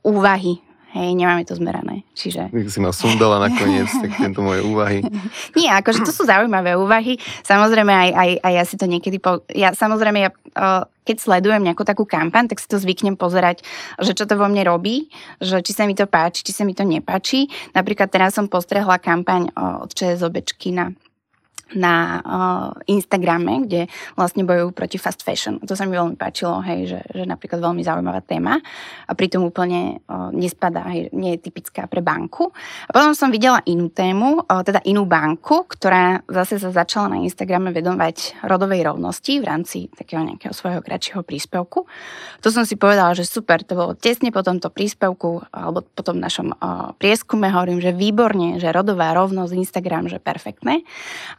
úvahy 0.00 0.64
Hej, 0.90 1.14
nemáme 1.14 1.46
to 1.46 1.54
zmerané. 1.54 2.02
Čiže... 2.18 2.50
Tak 2.50 2.66
si 2.66 2.82
ma 2.82 2.90
sundala 2.90 3.38
nakoniec, 3.38 3.86
tak 3.86 4.10
tieto 4.10 4.42
moje 4.42 4.66
úvahy. 4.66 5.06
Nie, 5.58 5.78
akože 5.78 6.02
to 6.02 6.10
sú 6.10 6.26
zaujímavé 6.26 6.74
úvahy. 6.74 7.14
Samozrejme, 7.46 7.94
aj, 7.94 8.10
aj, 8.10 8.30
aj 8.42 8.52
ja 8.58 8.64
si 8.66 8.74
to 8.74 8.90
niekedy... 8.90 9.22
Po... 9.22 9.46
Ja, 9.54 9.70
samozrejme, 9.70 10.18
ja, 10.18 10.30
keď 11.06 11.16
sledujem 11.22 11.62
nejakú 11.62 11.86
takú 11.86 12.02
kampaň, 12.02 12.50
tak 12.50 12.58
si 12.58 12.66
to 12.66 12.82
zvyknem 12.82 13.14
pozerať, 13.14 13.62
že 14.02 14.18
čo 14.18 14.26
to 14.26 14.34
vo 14.34 14.50
mne 14.50 14.66
robí, 14.66 15.06
že 15.38 15.62
či 15.62 15.70
sa 15.70 15.86
mi 15.86 15.94
to 15.94 16.10
páči, 16.10 16.42
či 16.42 16.50
sa 16.50 16.66
mi 16.66 16.74
to 16.74 16.82
nepáči. 16.82 17.46
Napríklad 17.70 18.10
teraz 18.10 18.34
som 18.34 18.50
postrehla 18.50 18.98
kampaň 18.98 19.54
od 19.54 19.94
ČSOBčky 19.94 20.74
na 20.74 20.90
na 21.74 22.18
uh, 22.20 22.68
Instagrame, 22.90 23.66
kde 23.66 23.86
vlastne 24.18 24.42
bojujú 24.42 24.74
proti 24.74 24.98
fast 24.98 25.22
fashion. 25.22 25.62
To 25.62 25.78
sa 25.78 25.86
mi 25.86 25.94
veľmi 25.94 26.18
páčilo, 26.18 26.58
hej, 26.66 26.90
že, 26.90 27.00
že 27.14 27.24
napríklad 27.26 27.62
veľmi 27.62 27.82
zaujímavá 27.86 28.20
téma 28.26 28.58
a 29.06 29.12
pritom 29.14 29.46
úplne 29.46 30.02
uh, 30.10 30.34
nespadá, 30.34 30.90
hej, 30.90 31.14
nie 31.14 31.38
je 31.38 31.50
typická 31.50 31.86
pre 31.86 32.02
banku. 32.02 32.50
A 32.86 32.90
potom 32.90 33.14
som 33.14 33.30
videla 33.30 33.62
inú 33.66 33.90
tému, 33.90 34.46
uh, 34.46 34.62
teda 34.66 34.82
inú 34.86 35.06
banku, 35.06 35.66
ktorá 35.70 36.26
zase 36.26 36.58
sa 36.58 36.74
začala 36.74 37.14
na 37.14 37.18
Instagrame 37.22 37.70
vedomať 37.70 38.42
rodovej 38.42 38.90
rovnosti 38.90 39.38
v 39.38 39.44
rámci 39.46 39.78
takého 39.94 40.26
nejakého 40.26 40.54
svojho 40.54 40.82
kratšieho 40.82 41.22
príspevku. 41.22 41.86
To 42.42 42.48
som 42.50 42.66
si 42.66 42.74
povedala, 42.74 43.14
že 43.14 43.22
super, 43.22 43.62
to 43.62 43.78
bolo 43.78 43.92
tesne 43.94 44.34
po 44.34 44.42
tomto 44.42 44.72
príspevku 44.72 45.46
alebo 45.54 45.86
po 45.86 46.02
tom 46.02 46.18
našom 46.18 46.50
uh, 46.56 46.92
prieskume, 46.98 47.52
hovorím, 47.52 47.78
že 47.78 47.94
výborne, 47.94 48.58
že 48.58 48.74
rodová 48.74 49.14
rovnosť 49.14 49.52
Instagram, 49.54 50.10
že 50.10 50.18
perfektné. 50.18 50.82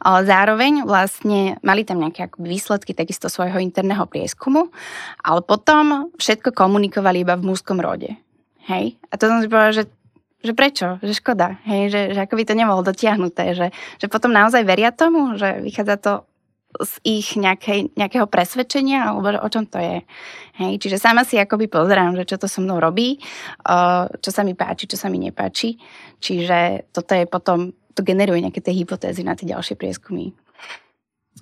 Ale 0.00 0.21
zároveň 0.24 0.86
vlastne 0.86 1.58
mali 1.62 1.86
tam 1.86 2.02
nejaké 2.02 2.30
akoby 2.30 2.46
výsledky 2.58 2.92
takisto 2.94 3.30
svojho 3.30 3.60
interného 3.60 4.06
prieskumu, 4.08 4.70
ale 5.22 5.40
potom 5.42 6.10
všetko 6.18 6.54
komunikovali 6.54 7.22
iba 7.26 7.38
v 7.38 7.46
mužskom 7.46 7.78
rode. 7.78 8.14
Hej? 8.66 8.98
A 9.10 9.18
to 9.18 9.28
som 9.28 9.42
si 9.42 9.50
povedala, 9.50 9.74
že 9.74 9.84
že 10.42 10.58
prečo, 10.58 10.98
že 10.98 11.14
škoda, 11.14 11.62
hej, 11.70 11.86
že, 11.86 12.00
že 12.18 12.20
ako 12.26 12.34
by 12.34 12.42
to 12.42 12.58
nebolo 12.58 12.82
dotiahnuté, 12.82 13.54
že, 13.54 13.70
že 14.02 14.10
potom 14.10 14.34
naozaj 14.34 14.66
veria 14.66 14.90
tomu, 14.90 15.38
že 15.38 15.62
vychádza 15.62 15.96
to 16.02 16.12
z 16.80 16.92
ich 17.04 17.28
nejakej, 17.36 17.92
nejakého 17.92 18.24
presvedčenia, 18.24 19.12
alebo 19.12 19.36
o 19.36 19.48
čom 19.52 19.68
to 19.68 19.76
je. 19.76 20.00
Hej, 20.56 20.72
čiže 20.80 20.96
sama 20.96 21.20
si 21.20 21.36
akoby 21.36 21.68
pozerám, 21.68 22.16
že 22.16 22.24
čo 22.24 22.40
to 22.40 22.48
so 22.48 22.64
mnou 22.64 22.80
robí, 22.80 23.20
čo 24.20 24.30
sa 24.32 24.40
mi 24.40 24.56
páči, 24.56 24.88
čo 24.88 24.96
sa 24.96 25.12
mi 25.12 25.20
nepáči. 25.20 25.76
Čiže 26.16 26.88
toto 26.94 27.12
je 27.12 27.28
potom 27.28 27.76
to 27.92 28.00
generuje 28.04 28.40
nejaké 28.40 28.64
tie 28.64 28.72
hypotézy 28.72 29.22
na 29.22 29.36
tie 29.36 29.48
ďalšie 29.48 29.76
prieskumy. 29.76 30.32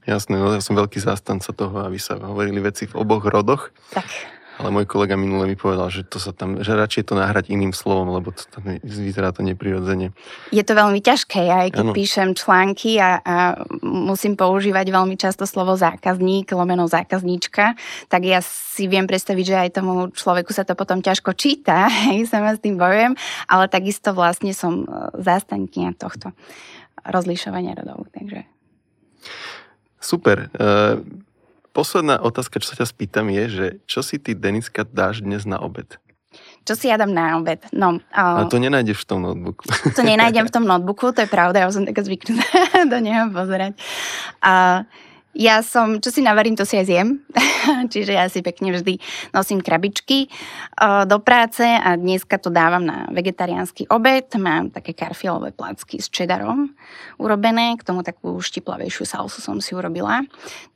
Jasné, 0.07 0.39
no 0.39 0.55
ja 0.55 0.63
som 0.65 0.79
veľký 0.79 1.03
zastanca 1.03 1.51
toho, 1.53 1.85
aby 1.85 1.99
sa 2.01 2.17
hovorili 2.17 2.63
veci 2.63 2.87
v 2.87 2.95
oboch 2.99 3.27
rodoch. 3.27 3.75
Tak. 3.93 4.07
Ale 4.61 4.77
môj 4.77 4.85
kolega 4.85 5.17
minule 5.17 5.49
mi 5.49 5.57
povedal, 5.57 5.89
že 5.89 6.05
to 6.05 6.21
sa 6.21 6.37
tam, 6.37 6.61
že 6.61 6.77
radšej 6.77 7.09
to 7.09 7.17
nahrať 7.17 7.49
iným 7.49 7.73
slovom, 7.73 8.13
lebo 8.13 8.29
to 8.29 8.45
tam 8.53 8.77
vyzerá 8.85 9.33
to 9.33 9.41
neprirodzene. 9.41 10.13
Je 10.53 10.61
to 10.61 10.77
veľmi 10.77 11.01
ťažké, 11.01 11.49
aj 11.49 11.69
keď 11.73 11.87
ano. 11.89 11.97
píšem 11.97 12.29
články 12.37 13.01
a, 13.01 13.25
a 13.25 13.35
musím 13.81 14.37
používať 14.37 14.93
veľmi 14.93 15.17
často 15.17 15.49
slovo 15.49 15.81
zákazník, 15.81 16.53
lomeno 16.53 16.85
zákazníčka, 16.85 17.73
tak 18.13 18.23
ja 18.29 18.45
si 18.45 18.85
viem 18.85 19.09
predstaviť, 19.09 19.45
že 19.49 19.57
aj 19.57 19.71
tomu 19.81 20.13
človeku 20.13 20.53
sa 20.53 20.69
to 20.69 20.77
potom 20.77 21.01
ťažko 21.01 21.33
číta, 21.33 21.89
hej, 22.13 22.29
sama 22.29 22.53
s 22.53 22.61
tým 22.61 22.77
bojujem, 22.77 23.17
ale 23.49 23.65
takisto 23.73 24.13
vlastne 24.13 24.53
som 24.53 24.85
e, 24.85 25.17
zástankyňa 25.25 25.97
tohto 25.97 26.37
rozlišovania 27.09 27.73
rodov, 27.81 28.13
takže... 28.13 28.45
Super. 30.01 30.53
Uh 30.53 31.29
posledná 31.81 32.21
otázka, 32.21 32.61
čo 32.61 32.69
sa 32.69 32.77
ťa 32.77 32.93
spýtam 32.93 33.33
je, 33.33 33.45
že 33.49 33.67
čo 33.89 34.05
si 34.05 34.21
ty, 34.21 34.37
Deniska, 34.37 34.85
dáš 34.85 35.25
dnes 35.25 35.49
na 35.49 35.57
obed? 35.57 35.97
Čo 36.69 36.77
si 36.77 36.93
ja 36.93 37.01
dám 37.01 37.09
na 37.09 37.41
obed? 37.41 37.65
No, 37.73 37.97
uh, 37.97 38.45
A 38.45 38.45
to 38.53 38.61
nenájdeš 38.61 39.01
v 39.03 39.07
tom 39.09 39.25
notebooku. 39.25 39.65
To 39.97 40.05
nenájdem 40.05 40.45
v 40.45 40.53
tom 40.53 40.69
notebooku, 40.69 41.17
to 41.17 41.25
je 41.25 41.31
pravda, 41.33 41.65
ja 41.65 41.73
som 41.73 41.89
taká 41.89 42.05
zvyknutá 42.05 42.85
do 42.93 43.01
neho 43.01 43.33
pozerať. 43.33 43.81
Uh, 44.45 44.85
ja 45.31 45.63
som, 45.63 46.03
čo 46.03 46.11
si 46.11 46.27
navarím, 46.27 46.59
to 46.59 46.67
si 46.67 46.75
aj 46.75 46.87
zjem. 46.91 47.09
Čiže 47.93 48.13
ja 48.19 48.27
si 48.27 48.43
pekne 48.43 48.75
vždy 48.75 48.99
nosím 49.31 49.63
krabičky 49.63 50.27
uh, 50.27 51.07
do 51.07 51.23
práce 51.23 51.63
a 51.63 51.95
dneska 51.95 52.43
to 52.43 52.51
dávam 52.51 52.83
na 52.83 53.07
vegetariánsky 53.15 53.87
obed. 53.95 54.27
Mám 54.35 54.75
také 54.75 54.91
karfiolové 54.91 55.55
placky 55.55 56.03
s 56.03 56.11
čedarom 56.11 56.75
urobené. 57.15 57.79
K 57.79 57.87
tomu 57.87 58.03
takú 58.03 58.43
štiplavejšiu 58.43 59.07
salsu 59.07 59.39
som 59.39 59.63
si 59.63 59.71
urobila. 59.79 60.27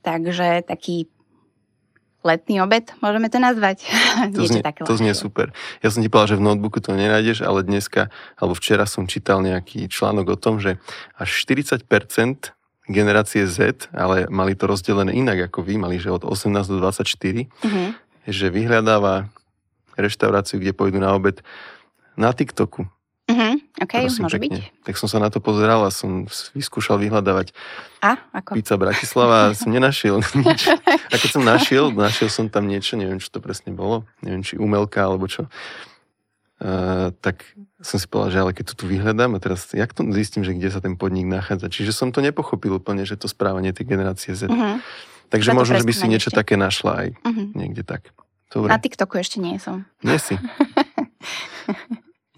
Takže 0.07 0.63
taký 0.63 1.11
letný 2.25 2.57
obed, 2.65 2.89
môžeme 3.05 3.29
to 3.29 3.37
nazvať. 3.37 3.85
To, 4.33 4.47
znie, 4.47 4.63
také 4.63 4.87
to 4.87 4.95
znie 4.95 5.11
super. 5.11 5.51
Ja 5.83 5.91
som 5.91 5.99
ti 5.99 6.07
povedal, 6.07 6.35
že 6.35 6.39
v 6.39 6.47
notebooku 6.47 6.79
to 6.79 6.95
nenájdeš, 6.95 7.43
ale 7.43 7.67
dneska, 7.67 8.07
alebo 8.39 8.55
včera 8.55 8.87
som 8.87 9.05
čítal 9.05 9.43
nejaký 9.43 9.91
článok 9.91 10.33
o 10.33 10.37
tom, 10.39 10.57
že 10.57 10.79
až 11.19 11.29
40% 11.43 12.54
generácie 12.85 13.45
Z, 13.49 13.89
ale 13.93 14.29
mali 14.29 14.53
to 14.53 14.69
rozdelené 14.69 15.13
inak 15.13 15.49
ako 15.49 15.65
vy, 15.65 15.81
mali, 15.81 15.97
že 15.97 16.13
od 16.13 16.21
18 16.21 16.69
do 16.69 16.77
24, 16.81 17.49
mm-hmm. 17.49 17.89
že 18.29 18.47
vyhľadáva 18.53 19.29
reštauráciu, 19.97 20.61
kde 20.61 20.75
pôjdu 20.75 21.01
na 21.01 21.15
obed 21.15 21.41
na 22.15 22.31
TikToku. 22.31 22.85
Mm-hmm, 23.25 23.53
OK, 23.81 23.93
Prosím, 24.05 24.21
môže 24.21 24.37
pekne. 24.37 24.61
byť. 24.61 24.85
Tak 24.85 24.95
som 25.01 25.09
sa 25.09 25.17
na 25.17 25.33
to 25.33 25.41
pozeral 25.41 25.81
a 25.81 25.89
som 25.89 26.29
vyskúšal 26.53 27.01
vyhľadávať 27.01 27.57
a, 28.05 28.21
ako? 28.29 28.53
pizza 28.53 28.77
Bratislava 28.77 29.49
som 29.57 29.73
nenašiel 29.73 30.21
nič. 30.21 30.69
A 31.09 31.15
keď 31.17 31.29
som 31.33 31.41
našiel, 31.41 31.89
našiel 31.89 32.29
som 32.29 32.45
tam 32.53 32.69
niečo, 32.69 33.01
neviem, 33.01 33.17
čo 33.17 33.33
to 33.33 33.41
presne 33.41 33.73
bolo, 33.73 34.05
neviem, 34.21 34.45
či 34.45 34.61
umelka 34.61 35.01
alebo 35.01 35.25
čo. 35.25 35.49
Uh, 36.55 37.11
tak 37.19 37.43
som 37.83 37.99
si 37.99 38.07
povedal, 38.07 38.31
že 38.31 38.39
ale 38.39 38.51
keď 38.55 38.65
to 38.71 38.75
tu 38.79 38.85
vyhľadám 38.87 39.35
a 39.35 39.43
teraz, 39.43 39.75
jak 39.75 39.91
to 39.91 40.07
zistím, 40.15 40.47
že 40.47 40.55
kde 40.55 40.71
sa 40.71 40.79
ten 40.79 40.95
podnik 40.95 41.27
nachádza. 41.27 41.67
Čiže 41.67 41.91
som 41.91 42.15
to 42.15 42.23
nepochopil 42.23 42.79
úplne, 42.79 43.03
že 43.03 43.19
to 43.19 43.27
správanie 43.27 43.75
tej 43.75 43.91
generácie 43.91 44.31
Z. 44.31 44.47
Uh-huh. 44.47 44.79
Takže 45.27 45.51
Za 45.51 45.57
možno, 45.57 45.75
že 45.75 45.83
by 45.83 45.93
si 45.93 46.07
niečo 46.07 46.31
ešte. 46.31 46.39
také 46.39 46.55
našla 46.55 46.91
aj 46.95 47.07
uh-huh. 47.11 47.47
niekde 47.59 47.83
tak. 47.83 48.15
Dobre. 48.55 48.71
Na 48.71 48.79
TikToku 48.79 49.19
ešte 49.19 49.43
nie 49.43 49.59
som. 49.59 49.83
Nie 49.99 50.15
si. 50.15 50.39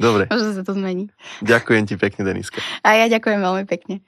Dobre. 0.02 0.26
Možno 0.34 0.58
sa 0.58 0.66
to 0.66 0.74
zmení. 0.74 1.14
Ďakujem 1.46 1.86
ti 1.86 1.96
pekne, 1.98 2.26
Deniska. 2.26 2.58
A 2.82 2.98
ja 2.98 3.06
ďakujem 3.10 3.38
veľmi 3.38 3.66
pekne. 3.70 4.02